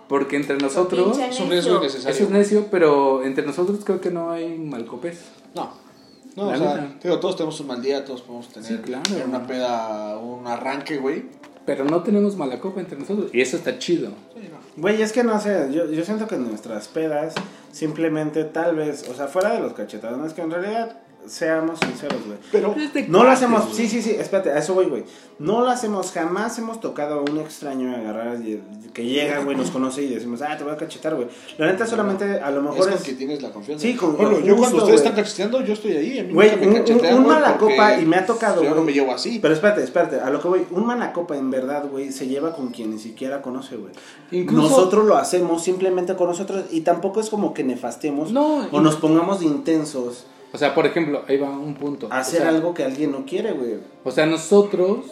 Porque 0.08 0.36
entre 0.36 0.56
nosotros... 0.56 1.18
Es 1.18 1.38
un 1.38 1.50
riesgo. 1.50 1.82
Eso 1.82 2.08
es 2.08 2.30
necio, 2.30 2.66
pero 2.70 3.22
entre 3.24 3.44
nosotros 3.44 3.80
creo 3.84 4.00
que 4.00 4.10
no 4.10 4.30
hay 4.30 4.56
malcopés. 4.58 5.20
No. 5.54 5.70
No, 6.34 6.50
La 6.50 6.56
o 6.56 6.58
sea, 6.58 6.96
digo, 7.02 7.18
todos 7.18 7.36
tenemos 7.36 7.58
un 7.60 7.66
mal 7.66 7.82
día, 7.82 8.04
todos 8.04 8.22
podemos 8.22 8.48
tener 8.48 8.68
Sí, 8.68 8.78
claro. 8.78 9.02
una 9.26 9.46
peda 9.46 10.16
un 10.18 10.46
arranque, 10.46 10.96
güey. 10.98 11.24
Pero 11.68 11.84
no 11.84 12.02
tenemos 12.02 12.34
mala 12.34 12.60
copa 12.60 12.80
entre 12.80 12.98
nosotros. 12.98 13.28
Y 13.34 13.42
eso 13.42 13.58
está 13.58 13.78
chido. 13.78 14.12
Güey, 14.78 15.02
es 15.02 15.12
que 15.12 15.22
no 15.22 15.38
sé, 15.38 15.68
yo, 15.70 15.84
yo 15.90 16.02
siento 16.02 16.26
que 16.26 16.38
nuestras 16.38 16.88
pedas 16.88 17.34
simplemente 17.72 18.44
tal 18.44 18.74
vez, 18.74 19.06
o 19.06 19.12
sea, 19.12 19.26
fuera 19.26 19.52
de 19.52 19.60
los 19.60 19.74
cachetadones, 19.74 20.32
que 20.32 20.40
en 20.40 20.50
realidad 20.50 20.96
seamos 21.26 21.78
sinceros, 21.80 22.24
güey. 22.26 22.38
Pero 22.50 22.74
No 23.08 23.22
lo 23.24 23.30
hacemos, 23.30 23.64
sí, 23.74 23.86
sí, 23.88 24.00
sí, 24.02 24.10
espérate, 24.12 24.50
a 24.50 24.58
eso 24.58 24.74
voy, 24.74 24.86
güey. 24.86 25.04
No 25.38 25.60
lo 25.60 25.68
hacemos, 25.68 26.10
jamás 26.12 26.58
hemos 26.58 26.80
tocado 26.80 27.20
a 27.20 27.30
un 27.30 27.38
extraño 27.38 27.94
agarrar 27.94 28.40
y- 28.40 28.60
que 28.94 29.04
llega, 29.04 29.38
güey, 29.40 29.56
nos 29.56 29.70
conoce 29.70 30.02
y 30.02 30.08
decimos, 30.14 30.40
ah, 30.42 30.56
te 30.56 30.64
voy 30.64 30.72
a 30.72 30.76
cachetar, 30.76 31.14
güey. 31.14 31.28
La 31.58 31.66
neta 31.66 31.86
solamente, 31.86 32.40
a 32.40 32.50
lo 32.50 32.58
es 32.58 32.64
mejor 32.64 32.78
con 32.88 32.92
es... 32.94 33.02
que 33.02 33.12
tienes 33.12 33.42
la 33.42 33.52
confianza. 33.52 33.82
Sí, 33.82 33.94
con- 33.94 34.16
Bueno, 34.16 34.40
yo 34.40 34.56
cuando 34.56 34.78
ustedes 34.78 35.00
están 35.00 35.14
cacheteando, 35.14 35.60
yo 35.60 35.74
estoy 35.74 35.92
ahí. 35.92 36.18
A 36.18 36.24
mí 36.24 36.32
Güey, 36.32 36.50
nunca 36.52 36.64
un, 36.66 36.72
me 36.72 36.78
cachetean, 36.80 37.14
un- 37.14 37.20
un 37.22 37.26
mala 37.28 37.56
copa 37.58 37.98
y 38.00 38.04
me 38.06 38.16
ha 38.16 38.26
tocado, 38.26 38.62
Yo 38.62 38.70
no 38.70 38.74
güey. 38.76 38.86
me 38.86 38.92
llevo 38.94 39.12
así. 39.12 39.38
Pero 39.40 39.54
espérate, 39.54 39.84
espérate, 39.84 40.20
a 40.20 40.30
lo 40.30 40.40
que 40.40 40.48
voy, 40.48 40.66
un 40.70 40.86
mala 40.86 41.12
copa 41.12 41.36
en 41.36 41.50
verdad, 41.50 41.84
güey, 41.90 42.10
se 42.10 42.26
lleva 42.26 42.56
con 42.56 42.68
quien 42.68 42.90
ni 42.90 42.98
siquiera 42.98 43.42
conoce, 43.42 43.76
güey. 43.76 43.92
Incluso- 44.32 44.68
Nosotros 44.70 45.04
lo 45.04 45.16
hacemos 45.16 45.62
simplemente 45.62 46.16
con 46.16 46.26
nosotros 46.28 46.64
y 46.70 46.80
tampoco 46.80 47.20
es 47.20 47.28
como 47.28 47.52
que 47.54 47.62
nefastemos 47.62 48.32
No, 48.32 48.66
o 48.72 48.80
y- 48.80 48.82
nos 48.82 48.96
pongamos 48.96 49.40
de 49.40 49.46
intensos 49.46 50.24
O 50.52 50.58
sea, 50.58 50.74
por 50.74 50.86
ejemplo, 50.86 51.24
ahí 51.28 51.36
va 51.36 51.50
un 51.50 51.74
punto. 51.74 52.08
hacer 52.10 52.40
o 52.40 52.44
sea, 52.44 52.48
algo 52.50 52.74
que 52.74 52.84
alguien 52.84 53.12
no 53.12 53.26
quiere, 53.26 53.52
güey. 53.52 53.74
O 54.04 54.10
sea, 54.10 54.26
nosotros 54.26 55.06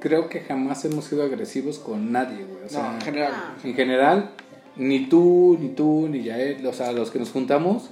creo 0.00 0.28
que 0.28 0.40
jamás 0.40 0.84
hemos 0.84 1.04
sido 1.04 1.22
agresivos 1.22 1.78
con 1.78 2.12
nadie, 2.12 2.44
güey. 2.44 2.64
O 2.64 2.68
sea, 2.68 2.90
no, 2.90 2.94
en 2.94 3.00
general. 3.00 3.32
En 3.62 3.74
general, 3.74 4.30
ni 4.76 5.06
tú, 5.06 5.58
ni 5.60 5.68
tú, 5.68 6.08
ni 6.08 6.22
Yael, 6.22 6.66
o 6.66 6.72
sea, 6.72 6.92
los 6.92 7.10
que 7.10 7.18
nos 7.18 7.30
juntamos, 7.30 7.90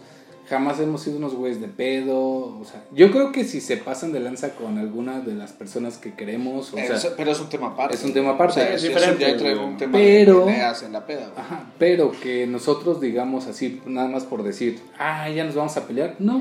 jamás 0.48 0.78
hemos 0.80 1.02
sido 1.02 1.16
unos 1.18 1.34
güeyes 1.34 1.60
de 1.60 1.68
pedo. 1.68 2.18
O 2.18 2.64
sea, 2.64 2.84
yo 2.92 3.10
creo 3.10 3.32
que 3.32 3.44
si 3.44 3.60
se 3.60 3.76
pasan 3.76 4.12
de 4.12 4.20
lanza 4.20 4.50
con 4.54 4.78
alguna 4.78 5.20
de 5.20 5.34
las 5.34 5.52
personas 5.52 5.98
que 5.98 6.14
queremos, 6.14 6.72
o 6.72 6.76
sea, 6.76 6.84
Es- 6.96 7.06
pero 7.16 7.32
es 7.32 7.40
un 7.40 7.48
tema 7.48 7.68
aparte. 7.68 7.96
es 7.96 8.04
un 8.04 8.12
tema 8.12 8.30
aparte. 8.32 8.52
O 8.60 8.64
sea, 8.64 8.68
Es 8.70 8.82
es 8.82 8.88
diferente, 8.88 9.16
diferente. 9.18 9.24
Ya 9.26 9.32
entra 9.32 9.48
en 9.50 9.56
güey. 9.58 9.68
un 9.70 9.76
tema 9.76 9.92
Pero- 9.92 10.38
de 10.46 10.52
peleas 10.52 10.82
en 10.82 10.92
la 10.92 11.06
peda. 11.06 11.32
Ajá, 11.36 11.64
pero 11.78 12.12
que 12.12 12.46
nosotros 12.46 13.00
digamos 13.00 13.46
así, 13.46 13.80
nada 13.86 14.08
más 14.08 14.24
por 14.24 14.42
decir, 14.42 14.80
ah, 14.98 15.28
ya 15.30 15.44
nos 15.44 15.54
vamos 15.54 15.76
a 15.76 15.86
pelear. 15.86 16.16
No, 16.18 16.40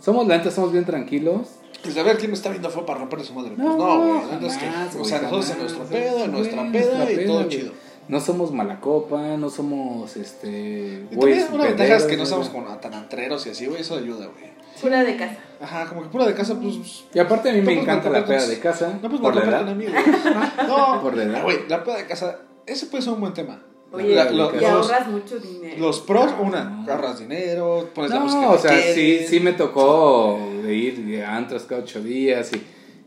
somos 0.00 0.26
la 0.26 0.36
neta, 0.38 0.50
somos 0.50 0.72
bien 0.72 0.84
tranquilos. 0.84 1.48
Pues 1.82 1.96
a 1.98 2.02
ver 2.02 2.16
quién 2.16 2.30
me 2.30 2.36
está 2.36 2.48
viendo 2.48 2.70
fue 2.70 2.86
para 2.86 3.00
romperle 3.00 3.26
su 3.26 3.34
madre. 3.34 3.52
Pues 3.56 3.58
No, 3.58 3.74
güey. 3.98 4.46
es 4.46 4.56
que, 4.56 4.66
o 4.98 5.04
sea, 5.04 5.20
nosotros 5.20 5.50
en 5.50 5.58
nuestro 5.58 5.84
pedo, 5.84 6.24
en 6.24 6.32
nuestra 6.32 6.72
peda 6.72 7.12
y 7.12 7.26
todo 7.26 7.44
chido. 7.48 7.72
No 8.08 8.20
somos 8.20 8.52
mala 8.52 8.80
copa, 8.80 9.36
no 9.38 9.48
somos 9.50 10.16
este. 10.16 11.06
Y 11.10 11.16
también 11.16 11.46
una 11.52 11.64
ventaja 11.64 11.96
es 11.96 12.04
que 12.04 12.16
no 12.16 12.26
somos 12.26 12.48
como 12.50 12.66
tan 12.78 12.92
antreros 12.94 13.46
y 13.46 13.50
así, 13.50 13.66
güey. 13.66 13.80
Eso 13.80 13.96
ayuda, 13.96 14.26
güey. 14.26 14.52
Pura 14.80 15.02
de 15.04 15.16
casa. 15.16 15.36
Ajá, 15.60 15.86
como 15.86 16.02
que 16.02 16.08
pura 16.08 16.26
de 16.26 16.34
casa, 16.34 16.58
pues. 16.60 17.04
Y 17.14 17.18
aparte 17.18 17.48
a 17.48 17.52
mí 17.52 17.60
No, 17.60 17.64
me 17.66 17.72
pues, 17.74 17.82
encanta 17.84 18.08
no, 18.08 18.12
la 18.14 18.20
no, 18.20 18.26
peda 18.26 18.38
pues, 18.38 18.48
de 18.50 18.58
casa. 18.58 18.98
No, 19.02 19.08
pues 19.08 19.20
por 19.22 19.34
no 19.34 19.40
la 19.40 19.46
edad. 19.62 19.76
No, 20.68 21.00
Por 21.02 21.16
la 21.16 21.22
edad. 21.22 21.42
Güey, 21.44 21.68
la 21.68 21.82
peda 21.84 21.96
de 21.96 22.06
casa, 22.06 22.40
ese 22.66 22.86
puede 22.86 23.02
ser 23.02 23.12
un 23.14 23.20
buen 23.20 23.32
tema. 23.32 23.62
Oye, 23.92 24.14
La- 24.14 24.30
lo- 24.30 24.52
y 24.54 24.60
los, 24.60 24.90
ahorras 24.90 25.08
mucho 25.08 25.38
dinero. 25.38 25.76
los 25.78 26.00
pros, 26.00 26.32
No. 26.32 26.42
una, 26.42 26.84
ahorras 26.88 27.20
dinero, 27.20 27.88
pones 27.94 28.10
la 28.10 28.18
música 28.20 28.42
No, 28.42 28.50
o 28.50 28.58
sea, 28.58 28.76
sí, 28.92 29.20
sí 29.28 29.38
me 29.38 29.52
tocó 29.52 30.40
de 30.64 30.74
ir 30.74 31.22
a 31.24 31.36
antros 31.36 31.62
cada 31.62 31.82
ocho 31.82 32.02
días 32.02 32.50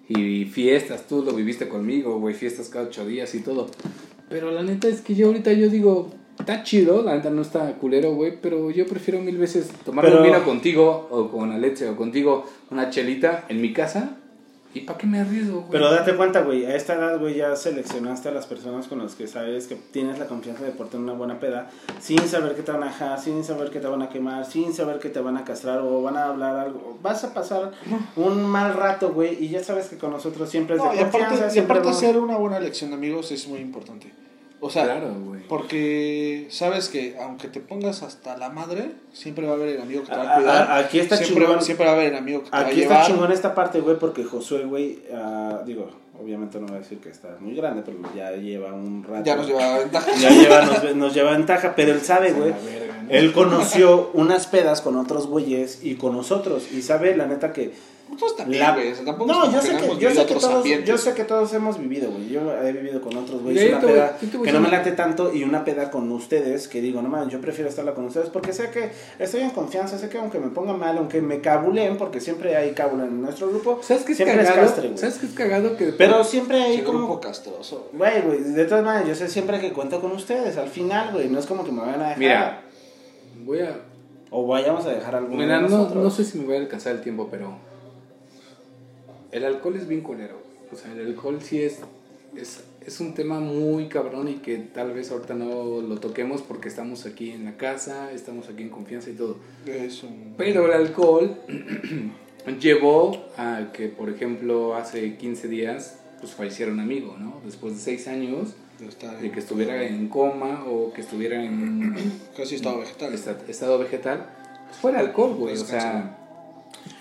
y, 0.07 0.17
y 0.17 0.45
fiestas, 0.45 1.05
tú 1.05 1.23
lo 1.23 1.33
viviste 1.33 1.67
conmigo, 1.67 2.17
güey, 2.19 2.33
fiestas 2.33 2.69
cada 2.69 2.85
ocho 2.85 3.05
días 3.05 3.35
y 3.35 3.41
todo. 3.41 3.67
Pero 4.29 4.51
la 4.51 4.63
neta 4.63 4.87
es 4.87 5.01
que 5.01 5.15
yo 5.15 5.27
ahorita 5.27 5.53
yo 5.53 5.69
digo, 5.69 6.09
está 6.39 6.63
chido, 6.63 7.01
la 7.03 7.15
neta 7.15 7.29
no 7.29 7.41
está 7.41 7.73
culero, 7.73 8.13
güey, 8.13 8.33
pero 8.41 8.69
yo 8.71 8.85
prefiero 8.85 9.19
mil 9.21 9.37
veces 9.37 9.69
tomar 9.85 10.05
Pero- 10.05 10.17
un 10.17 10.23
vino 10.23 10.43
contigo 10.43 11.07
o 11.09 11.29
con 11.29 11.51
Alexe 11.51 11.89
o 11.89 11.95
contigo 11.95 12.45
una 12.69 12.89
chelita 12.89 13.45
en 13.49 13.61
mi 13.61 13.73
casa. 13.73 14.17
¿Y 14.77 14.79
para 14.81 14.97
qué 14.97 15.07
me 15.07 15.19
arriesgo, 15.19 15.59
güey? 15.59 15.71
Pero 15.71 15.91
date 15.91 16.15
cuenta, 16.15 16.41
güey, 16.41 16.65
a 16.65 16.75
esta 16.75 16.95
edad, 16.95 17.19
güey, 17.19 17.35
ya 17.35 17.55
seleccionaste 17.55 18.29
a 18.29 18.31
las 18.31 18.45
personas 18.45 18.87
con 18.87 18.99
las 18.99 19.15
que 19.15 19.27
sabes 19.27 19.67
que 19.67 19.75
tienes 19.75 20.19
la 20.19 20.25
confianza 20.27 20.63
de 20.63 20.71
portar 20.71 20.99
una 20.99 21.13
buena 21.13 21.39
peda, 21.39 21.69
sin 21.99 22.19
saber 22.27 22.55
que 22.55 22.61
te 22.63 22.71
van 22.71 22.83
a 22.83 22.87
dejar, 22.87 23.19
sin 23.19 23.43
saber 23.43 23.69
que 23.69 23.79
te 23.79 23.87
van 23.87 24.01
a 24.01 24.09
quemar, 24.09 24.45
sin 24.45 24.73
saber 24.73 24.99
que 24.99 25.09
te 25.09 25.19
van 25.19 25.37
a 25.37 25.43
castrar 25.43 25.79
o 25.79 26.01
van 26.01 26.17
a 26.17 26.25
hablar 26.25 26.55
algo. 26.57 26.97
Vas 27.01 27.23
a 27.23 27.33
pasar 27.33 27.71
un 28.15 28.45
mal 28.45 28.73
rato, 28.73 29.13
güey, 29.13 29.43
y 29.43 29.49
ya 29.49 29.63
sabes 29.63 29.87
que 29.87 29.97
con 29.97 30.11
nosotros 30.11 30.49
siempre 30.49 30.75
es 30.77 30.81
de 30.81 30.87
y 30.87 30.99
confianza. 30.99 31.35
aparte, 31.35 31.55
y 31.55 31.59
aparte 31.59 31.83
vamos- 31.83 31.97
hacer 31.97 32.17
una 32.17 32.37
buena 32.37 32.57
elección 32.57 32.89
de 32.91 32.95
amigos 32.97 33.31
es 33.31 33.47
muy 33.47 33.59
importante. 33.59 34.11
O 34.59 34.69
sea, 34.69 34.85
claro, 34.85 35.13
porque 35.47 36.47
sabes 36.49 36.89
que 36.89 37.15
aunque 37.21 37.47
te 37.47 37.59
pongas 37.59 38.01
hasta 38.03 38.37
la 38.37 38.49
madre, 38.49 38.91
siempre 39.13 39.45
va 39.45 39.53
a 39.53 39.55
haber 39.55 39.69
el 39.75 39.81
amigo 39.81 40.01
que 40.03 40.09
te 40.11 40.15
va 40.17 40.33
A- 40.33 40.37
cuidar. 40.37 40.71
a- 40.71 40.77
aquí 40.77 40.99
está 40.99 41.15
siempre, 41.17 41.45
chingón. 41.45 41.61
siempre 41.61 41.85
va 41.85 41.91
a 41.91 41.95
haber 41.95 42.07
el 42.13 42.17
amigo 42.17 42.39
que 42.43 42.49
te 42.49 42.51
va 42.55 42.63
a 42.63 42.65
Aquí 42.67 42.81
está 42.81 42.93
llevar. 42.95 43.07
chingón 43.07 43.31
esta 43.31 43.53
parte, 43.55 43.79
güey, 43.81 43.97
porque 43.99 44.23
Josué, 44.23 44.63
güey, 44.65 44.99
ah, 45.13 45.61
digo, 45.65 45.89
obviamente 46.19 46.59
no 46.59 46.65
voy 46.67 46.77
a 46.77 46.79
decir 46.79 46.97
que 46.99 47.09
está 47.09 47.37
muy 47.39 47.53
grande, 47.55 47.83
pero 47.85 47.99
ya 48.15 48.31
lleva 48.31 48.73
un 48.73 49.03
rato. 49.03 49.23
Ya 49.23 49.35
nos 49.35 49.47
lleva 49.47 49.77
ventaja. 49.79 50.11
Ya 50.19 50.29
lleva, 50.31 50.61
nos, 50.65 50.95
nos 50.95 51.13
lleva 51.13 51.31
ventaja, 51.31 51.73
pero 51.75 51.91
él 51.93 52.01
sabe, 52.01 52.31
güey. 52.33 52.53
Él 53.09 53.31
conoció 53.33 54.09
unas 54.13 54.47
pedas 54.47 54.81
con 54.81 54.97
otros 54.97 55.27
güeyes 55.27 55.79
y 55.83 55.95
con 55.95 56.13
nosotros. 56.15 56.71
Y 56.73 56.81
sabe, 56.81 57.15
la 57.15 57.25
neta, 57.27 57.53
que. 57.53 57.71
Nosotros 58.09 58.37
también, 58.37 58.63
la- 58.63 58.73
güey. 58.73 58.91
o 58.91 58.95
sea, 58.95 59.05
tampoco 59.05 59.31
es 59.31 59.37
No, 59.37 59.51
yo 59.51 59.61
sé 59.61 59.75
que, 59.77 59.97
yo 59.99 60.09
sé 60.11 60.25
que 60.25 60.33
todos, 60.35 60.55
ambientes. 60.55 60.87
yo 60.89 60.97
sé 60.97 61.13
que 61.13 61.23
todos 61.25 61.53
hemos 61.53 61.77
vivido, 61.77 62.09
güey. 62.09 62.29
Yo 62.29 62.51
he 62.63 62.71
vivido 62.71 63.01
con 63.01 63.15
otros 63.17 63.41
güeyes 63.43 63.69
una 63.69 63.79
te 63.81 63.87
peda 63.87 64.17
te 64.17 64.41
que 64.41 64.51
no 64.51 64.59
me 64.61 64.69
late 64.69 64.91
tanto 64.93 65.33
y 65.33 65.43
una 65.43 65.65
peda 65.65 65.91
con 65.91 66.09
ustedes 66.11 66.67
que 66.67 66.79
digo, 66.81 67.01
no 67.01 67.09
mames, 67.09 67.33
yo 67.33 67.41
prefiero 67.41 67.69
estarla 67.69 67.93
con 67.93 68.05
ustedes 68.05 68.29
porque 68.29 68.53
sé 68.53 68.69
que 68.71 68.91
estoy 69.19 69.41
en 69.41 69.49
confianza, 69.51 69.97
sé 69.97 70.07
que 70.09 70.17
aunque 70.17 70.39
me 70.39 70.47
ponga 70.47 70.73
mal, 70.73 70.97
aunque 70.97 71.21
me 71.21 71.41
cabulen, 71.41 71.97
porque 71.97 72.21
siempre 72.21 72.55
hay 72.55 72.71
cabulen 72.71 73.07
en 73.07 73.21
nuestro 73.21 73.49
grupo, 73.49 73.79
¿Sabes 73.83 74.03
qué 74.03 74.13
es 74.13 74.17
siempre 74.17 74.37
cagado? 74.43 74.61
castre, 74.65 74.87
güey. 74.87 74.97
¿Sabes 74.97 75.17
qué 75.17 75.25
es 75.25 75.33
cagado? 75.33 75.75
Que 75.77 75.85
Pero 75.87 76.23
siempre 76.23 76.61
hay 76.63 76.81
como 76.83 76.99
grupo 76.99 77.19
castroso. 77.19 77.89
Güey, 77.93 78.21
güey, 78.21 78.39
de 78.41 78.65
todas 78.65 78.85
maneras, 78.85 79.07
yo 79.07 79.15
sé 79.15 79.27
siempre 79.27 79.59
que 79.59 79.73
cuento 79.73 79.99
con 80.01 80.11
ustedes. 80.13 80.57
Al 80.57 80.69
final, 80.69 81.11
güey, 81.13 81.27
no 81.29 81.39
es 81.39 81.45
como 81.45 81.63
que 81.65 81.71
me 81.71 81.81
vayan 81.81 82.01
a 82.01 82.03
dejar. 82.05 82.17
Mira, 82.19 82.61
voy 83.43 83.59
a 83.59 83.79
O 84.29 84.45
vayamos 84.47 84.85
a 84.85 84.89
dejar 84.89 85.15
algo 85.15 85.35
Mira, 85.35 85.61
de 85.61 85.69
no, 85.69 85.89
no 85.89 86.09
sé 86.09 86.23
si 86.25 86.37
me 86.39 86.45
voy 86.45 86.55
a 86.55 86.59
alcanzar 86.59 86.93
el 86.95 87.01
tiempo, 87.01 87.27
pero 87.31 87.57
el 89.37 89.45
alcohol 89.45 89.75
es 89.75 89.87
bien 89.87 90.01
culero. 90.01 90.37
O 90.71 90.75
sea, 90.75 90.91
el 90.91 91.05
alcohol 91.07 91.39
sí 91.41 91.61
es, 91.61 91.79
es, 92.35 92.63
es 92.85 92.99
un 92.99 93.13
tema 93.13 93.39
muy 93.39 93.87
cabrón 93.87 94.27
y 94.27 94.35
que 94.35 94.57
tal 94.57 94.91
vez 94.93 95.11
ahorita 95.11 95.33
no 95.33 95.81
lo 95.81 95.97
toquemos 95.99 96.41
porque 96.41 96.67
estamos 96.67 97.05
aquí 97.05 97.31
en 97.31 97.45
la 97.45 97.55
casa, 97.57 98.11
estamos 98.11 98.49
aquí 98.49 98.63
en 98.63 98.69
confianza 98.69 99.09
y 99.09 99.13
todo. 99.13 99.37
Es 99.65 100.03
un... 100.03 100.33
Pero 100.37 100.65
el 100.65 100.73
alcohol 100.73 101.37
llevó 102.59 103.25
a 103.37 103.71
que, 103.73 103.87
por 103.87 104.09
ejemplo, 104.09 104.75
hace 104.75 105.15
15 105.17 105.47
días, 105.47 105.99
pues 106.19 106.33
falleciera 106.33 106.71
un 106.71 106.79
amigo, 106.79 107.15
¿no? 107.17 107.41
Después 107.45 107.73
de 107.75 107.79
6 107.79 108.07
años 108.07 108.55
de 109.21 109.31
que 109.31 109.39
estuviera 109.39 109.83
en 109.85 110.07
coma 110.07 110.63
o 110.67 110.93
que 110.93 111.01
estuviera 111.01 111.43
en 111.43 111.95
Casi 112.35 112.55
estado 112.55 112.79
vegetal. 112.79 113.13
esta- 113.13 113.37
estado 113.47 113.79
vegetal, 113.79 114.29
pues 114.67 114.77
fue 114.79 114.91
el 114.91 114.97
alcohol, 114.97 115.33
güey. 115.35 115.53
O 115.55 115.57
sea, 115.57 116.26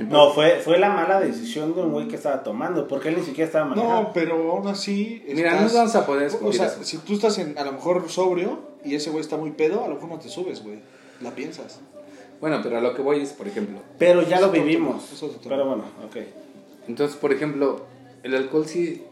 No, 0.01 0.30
fue, 0.32 0.61
fue 0.61 0.78
la 0.78 0.91
mala 0.91 1.20
decisión 1.20 1.74
de 1.74 1.82
un 1.82 1.93
güey 1.93 2.09
que 2.09 2.16
estaba 2.16 2.43
tomando, 2.43 2.87
porque 2.89 3.09
él 3.11 3.16
ni 3.18 3.22
siquiera 3.22 3.47
estaba 3.47 3.64
manejando. 3.66 4.03
No, 4.03 4.12
pero 4.12 4.53
aún 4.53 4.66
así. 4.68 5.22
Mira, 5.34 5.61
no 5.61 5.68
vamos 5.72 5.95
a 5.95 6.07
poder 6.07 6.24
O 6.24 6.26
escupir 6.26 6.55
sea, 6.55 6.66
eso. 6.66 6.84
si 6.84 6.99
tú 6.99 7.14
estás 7.14 7.39
en, 7.39 7.57
a 7.59 7.64
lo 7.64 7.72
mejor 7.72 8.09
sobrio 8.09 8.61
y 8.84 8.95
ese 8.95 9.11
güey 9.11 9.20
está 9.22 9.37
muy 9.37 9.51
pedo, 9.53 9.84
a 9.84 9.89
lo 9.89 9.95
mejor 9.95 10.11
no 10.11 10.18
te 10.18 10.28
subes, 10.28 10.62
güey. 10.62 10.78
La 11.20 11.30
piensas. 11.34 11.80
Bueno, 12.41 12.61
pero 12.62 12.76
a 12.78 12.80
lo 12.80 12.95
que 12.95 13.01
voy 13.03 13.20
es, 13.20 13.32
por 13.32 13.49
ejemplo, 13.49 13.78
Pero 13.99 14.22
ya 14.22 14.41
lo 14.41 14.51
vivimos. 14.51 15.11
eso 15.12 15.26
es. 15.26 15.32
Pero 15.43 15.66
bueno, 15.66 15.84
ok. 16.07 16.16
entonces, 16.89 17.16
por 17.16 17.32
ejemplo, 17.32 17.87
el 18.22 18.34
alcohol 18.34 18.66
sí, 18.66 19.03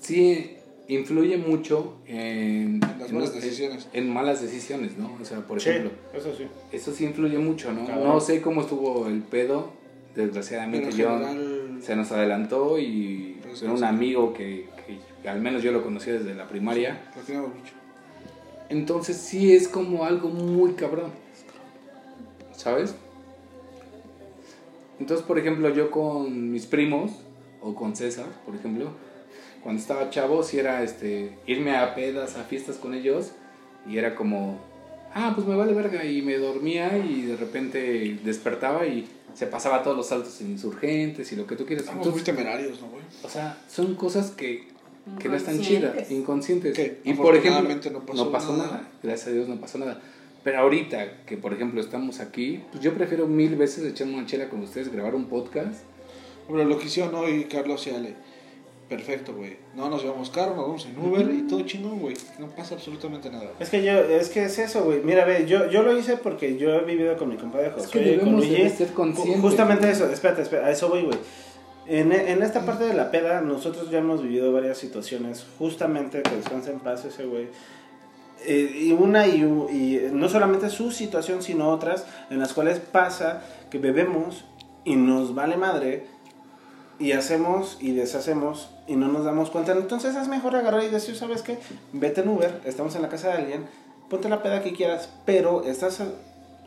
sí 0.00 0.56
influye 0.88 1.36
mucho 1.36 1.96
en, 2.06 2.80
En 2.82 2.98
las 2.98 3.12
malas 3.12 3.34
decisiones. 3.34 3.88
En, 3.92 4.08
malas 4.12 4.40
decisiones, 4.42 4.96
¿no? 4.96 5.10
O 5.20 5.24
sea, 5.24 5.40
por 5.40 5.60
Sí, 5.60 5.68
ejemplo, 5.70 5.90
eso 6.14 6.34
sí. 6.36 6.46
eso 6.72 6.92
sí 6.92 7.04
influye 7.04 7.38
mucho, 7.38 7.72
¿no? 7.72 7.86
Cabrón. 7.86 8.08
No 8.08 8.20
sé 8.20 8.40
cómo 8.40 8.62
estuvo 8.62 9.06
el 9.06 9.20
pedo, 9.22 9.70
desgraciadamente 10.14 10.90
John 10.96 11.80
se 11.82 11.96
nos 11.96 12.12
adelantó 12.12 12.78
y 12.78 13.38
Pues, 13.42 13.62
era 13.62 13.72
un 13.72 13.78
sí. 13.78 13.84
amigo 13.84 14.32
que, 14.34 14.68
que 15.22 15.28
al 15.28 15.40
menos 15.40 15.62
yo 15.62 15.72
lo 15.72 15.82
conocí 15.82 16.10
desde 16.10 16.34
la 16.34 16.48
primaria. 16.48 17.00
Entonces 18.68 19.16
sí 19.16 19.52
es 19.54 19.68
como 19.68 20.04
algo 20.04 20.28
muy 20.28 20.72
cabrón. 20.72 21.10
¿Sabes? 22.56 22.94
Entonces, 25.00 25.26
por 25.26 25.38
ejemplo, 25.38 25.68
yo 25.70 25.90
con 25.90 26.52
mis 26.52 26.66
primos, 26.66 27.10
o 27.60 27.74
con 27.74 27.96
César, 27.96 28.26
por 28.46 28.54
ejemplo, 28.54 28.90
cuando 29.62 29.80
estaba 29.80 30.10
chavo, 30.10 30.42
sí 30.42 30.58
era 30.58 30.82
este, 30.82 31.32
irme 31.46 31.76
a 31.76 31.94
pedas, 31.94 32.36
a 32.36 32.44
fiestas 32.44 32.76
con 32.76 32.94
ellos, 32.94 33.32
y 33.88 33.98
era 33.98 34.14
como, 34.14 34.60
ah, 35.14 35.32
pues 35.34 35.46
me 35.46 35.56
vale 35.56 35.72
verga, 35.74 36.04
y 36.04 36.22
me 36.22 36.36
dormía, 36.38 36.98
y 36.98 37.22
de 37.22 37.36
repente 37.36 38.18
despertaba 38.24 38.86
y 38.86 39.08
se 39.34 39.46
pasaba 39.46 39.82
todos 39.82 39.96
los 39.96 40.06
saltos 40.06 40.40
en 40.40 40.50
insurgentes 40.50 41.32
y 41.32 41.36
lo 41.36 41.46
que 41.46 41.56
tú 41.56 41.64
quieras. 41.66 41.84
Estamos 41.84 42.06
muy 42.06 42.18
Entonces, 42.18 42.36
temerarios, 42.36 42.80
¿no, 42.80 42.88
güey? 42.88 43.02
o 43.22 43.28
sea, 43.28 43.58
son 43.68 43.94
cosas 43.94 44.30
que, 44.30 44.68
que 45.18 45.28
no 45.28 45.36
están 45.36 45.60
chidas, 45.60 46.10
Inconscientes. 46.10 46.74
Que 46.74 47.00
y 47.04 47.14
por 47.14 47.34
ejemplo, 47.34 47.60
afortunadamente 47.60 47.90
no 47.90 48.30
pasó 48.30 48.56
nada. 48.56 48.70
nada. 48.70 48.88
Gracias 49.02 49.28
a 49.28 49.30
Dios 49.32 49.48
no 49.48 49.60
pasó 49.60 49.78
nada. 49.78 50.00
Pero 50.44 50.58
ahorita 50.58 51.24
que, 51.24 51.36
por 51.36 51.52
ejemplo, 51.52 51.80
estamos 51.80 52.20
aquí, 52.20 52.62
pues 52.72 52.82
yo 52.82 52.94
prefiero 52.94 53.26
mil 53.28 53.54
veces 53.56 53.84
echarme 53.84 54.14
una 54.14 54.26
chela 54.26 54.48
con 54.48 54.60
ustedes, 54.62 54.92
grabar 54.92 55.14
un 55.14 55.26
podcast. 55.26 55.82
Pero 56.48 56.64
lo 56.64 56.78
que 56.78 56.86
hicieron 56.86 57.14
hoy 57.14 57.44
Carlos 57.44 57.86
y 57.86 57.90
Ale. 57.90 58.14
Perfecto, 58.92 59.32
güey. 59.32 59.56
No 59.74 59.88
nos 59.88 60.02
llevamos 60.02 60.28
carro, 60.28 60.54
nos 60.54 60.66
vamos 60.66 60.86
en 60.86 60.98
Uber 60.98 61.26
y 61.32 61.46
todo 61.48 61.62
chingón, 61.62 61.98
güey. 61.98 62.14
No 62.38 62.48
pasa 62.48 62.74
absolutamente 62.74 63.30
nada. 63.30 63.50
Es 63.58 63.70
que 63.70 63.82
yo, 63.82 63.92
es 63.92 64.28
que 64.28 64.44
es 64.44 64.58
eso, 64.58 64.84
güey. 64.84 65.00
Mira, 65.02 65.24
ve, 65.24 65.46
yo, 65.46 65.70
yo 65.70 65.82
lo 65.82 65.96
hice 65.96 66.18
porque 66.18 66.58
yo 66.58 66.74
he 66.74 66.84
vivido 66.84 67.16
con 67.16 67.30
mi 67.30 67.36
compadre 67.38 67.70
José. 67.70 67.86
Es 67.86 67.90
que 67.90 67.98
con 68.00 68.08
debemos 68.08 68.46
Luigi. 68.46 68.62
de 68.62 68.68
ser 68.68 68.88
conscientes. 68.92 69.40
Justamente 69.40 69.90
eso, 69.90 70.10
espérate, 70.10 70.42
espérate, 70.42 70.68
a 70.68 70.72
eso 70.72 70.90
voy, 70.90 71.04
güey. 71.04 71.18
En, 71.86 72.12
en 72.12 72.42
esta 72.42 72.66
parte 72.66 72.84
de 72.84 72.92
la 72.92 73.10
peda, 73.10 73.40
nosotros 73.40 73.90
ya 73.90 74.00
hemos 74.00 74.22
vivido 74.22 74.52
varias 74.52 74.76
situaciones, 74.76 75.46
justamente 75.58 76.20
que 76.22 76.36
descansa 76.36 76.70
en 76.70 76.80
paz 76.80 77.06
ese 77.06 77.24
güey. 77.24 77.48
Eh, 78.44 78.76
y 78.76 78.92
una 78.92 79.26
y, 79.26 79.40
y 79.40 80.10
no 80.12 80.28
solamente 80.28 80.68
su 80.68 80.90
situación, 80.90 81.42
sino 81.42 81.70
otras 81.70 82.04
en 82.28 82.38
las 82.38 82.52
cuales 82.52 82.78
pasa 82.78 83.42
que 83.70 83.78
bebemos 83.78 84.44
y 84.84 84.96
nos 84.96 85.34
vale 85.34 85.56
madre 85.56 86.04
y 87.02 87.10
hacemos 87.12 87.78
y 87.80 87.90
deshacemos 87.90 88.70
y 88.86 88.94
no 88.94 89.08
nos 89.08 89.24
damos 89.24 89.50
cuenta. 89.50 89.72
Entonces 89.72 90.14
es 90.14 90.28
mejor 90.28 90.54
agarrar 90.54 90.84
y 90.84 90.88
decir, 90.88 91.16
¿sabes 91.16 91.42
qué? 91.42 91.58
Vete 91.92 92.20
en 92.20 92.28
Uber, 92.28 92.60
estamos 92.64 92.94
en 92.94 93.02
la 93.02 93.08
casa 93.08 93.26
de 93.28 93.34
alguien, 93.34 93.66
ponte 94.08 94.28
la 94.28 94.40
peda 94.40 94.62
que 94.62 94.72
quieras, 94.72 95.08
pero 95.26 95.64
estás, 95.64 96.00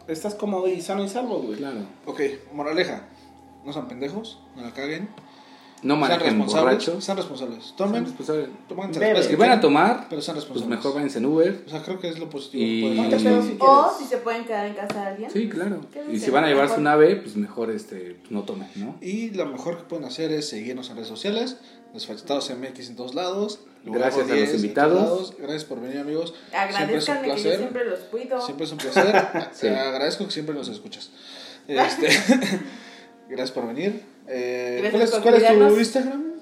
estás 0.09 0.35
cómodo 0.35 0.67
y 0.67 0.81
sano 0.81 1.05
y 1.05 1.07
salvo, 1.07 1.41
güey. 1.41 1.55
Claro. 1.55 1.79
Ok, 2.05 2.19
moraleja. 2.53 3.03
No 3.63 3.71
sean 3.71 3.87
pendejos, 3.87 4.41
no 4.57 4.63
la 4.63 4.73
caguen. 4.73 5.07
No 5.83 5.93
sean 5.95 5.99
manejen 5.99 6.25
responsables. 6.39 6.63
borrachos. 6.85 7.03
Sean 7.03 7.17
responsables. 7.17 7.73
Tomen, 7.77 8.05
Pues, 8.05 8.97
Beben. 8.97 9.23
Si 9.23 9.35
van 9.35 9.51
a 9.51 9.59
tomar, 9.61 10.07
pero 10.09 10.21
sean 10.21 10.35
pues 10.35 10.45
responsables. 10.45 10.77
mejor 10.77 10.93
váyanse 10.95 11.17
en 11.19 11.25
Uber. 11.27 11.63
O 11.65 11.69
sea, 11.69 11.83
creo 11.83 11.99
que 11.99 12.09
es 12.09 12.17
lo 12.17 12.29
positivo. 12.29 12.63
Y- 12.63 13.09
que 13.09 13.55
O 13.59 13.95
si 13.97 14.05
se 14.05 14.17
pueden 14.17 14.45
quedar 14.45 14.65
en 14.65 14.73
casa 14.73 15.01
de 15.01 15.07
alguien. 15.07 15.29
Sí, 15.29 15.47
claro. 15.49 15.81
Y 16.11 16.19
si 16.19 16.31
van 16.31 16.43
a 16.45 16.47
llevarse 16.47 16.77
mejor. 16.77 16.79
un 16.81 16.87
ave, 16.87 17.15
pues 17.17 17.35
mejor 17.35 17.69
este, 17.71 18.15
pues, 18.19 18.31
no 18.31 18.43
tomen, 18.43 18.67
¿no? 18.75 18.95
Y 19.01 19.29
lo 19.31 19.45
mejor 19.45 19.77
que 19.77 19.83
pueden 19.83 20.05
hacer 20.05 20.31
es 20.31 20.49
seguirnos 20.49 20.89
en 20.89 20.95
redes 20.95 21.09
sociales, 21.09 21.57
Desfachatados 21.93 22.49
MX 22.49 22.89
en 22.89 22.95
todos 22.97 23.15
lados. 23.15 23.59
Gracias 23.85 24.29
a 24.29 24.33
10 24.33 24.49
los 24.49 24.49
en 24.49 24.55
invitados. 24.65 25.33
Gracias 25.37 25.63
por 25.63 25.79
venir, 25.79 25.99
amigos. 25.99 26.33
Siempre 26.49 26.97
es 26.97 27.07
un 27.07 27.13
Agradezcanme 27.13 27.21
que 27.21 27.27
yo 27.27 27.33
placer. 27.35 27.57
siempre 27.59 27.85
los 27.85 27.99
cuido. 27.99 28.41
Siempre 28.41 28.65
es 28.65 28.71
un 28.73 28.77
placer. 28.79 29.27
Sí. 29.53 29.61
Te 29.61 29.75
agradezco 29.77 30.25
que 30.25 30.31
siempre 30.31 30.55
nos 30.55 30.67
escuchas. 30.67 31.11
Este, 31.67 32.07
gracias 33.29 33.51
por 33.51 33.65
venir. 33.67 34.03
Eh, 34.27 34.87
¿Cuál 34.91 35.03
es, 35.03 35.11
cuál 35.11 35.35
es 35.35 35.47
tu. 35.47 35.79
Instagram? 35.79 36.33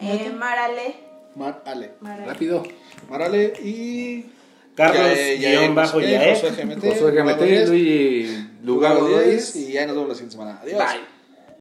Eh, 0.00 0.32
Marale. 0.34 0.94
Mar 1.34 1.62
Ale. 1.64 1.92
Marale. 2.00 2.26
Rápido. 2.26 2.62
Marale 3.08 3.52
y. 3.62 4.26
Carlos, 4.74 5.08
Yael, 5.08 5.40
Yael, 5.40 5.58
guion 5.60 5.74
bajo 5.74 6.00
Yael. 6.00 6.34
Josué 6.36 6.50
GMT. 6.50 6.84
Josué 6.84 7.10
Lugar 7.10 7.36
GMT, 7.36 7.42
10, 7.42 7.68
Luis 7.68 8.38
Lugar 8.62 8.94
Lugar 8.96 9.24
10, 9.24 9.54
10. 9.54 9.56
Y 9.56 9.72
ya 9.72 9.86
nos 9.86 9.96
vemos 9.96 10.08
la 10.08 10.14
siguiente 10.14 10.32
semana. 10.36 10.60
Adiós. 10.62 10.78
Bye. 10.78 11.17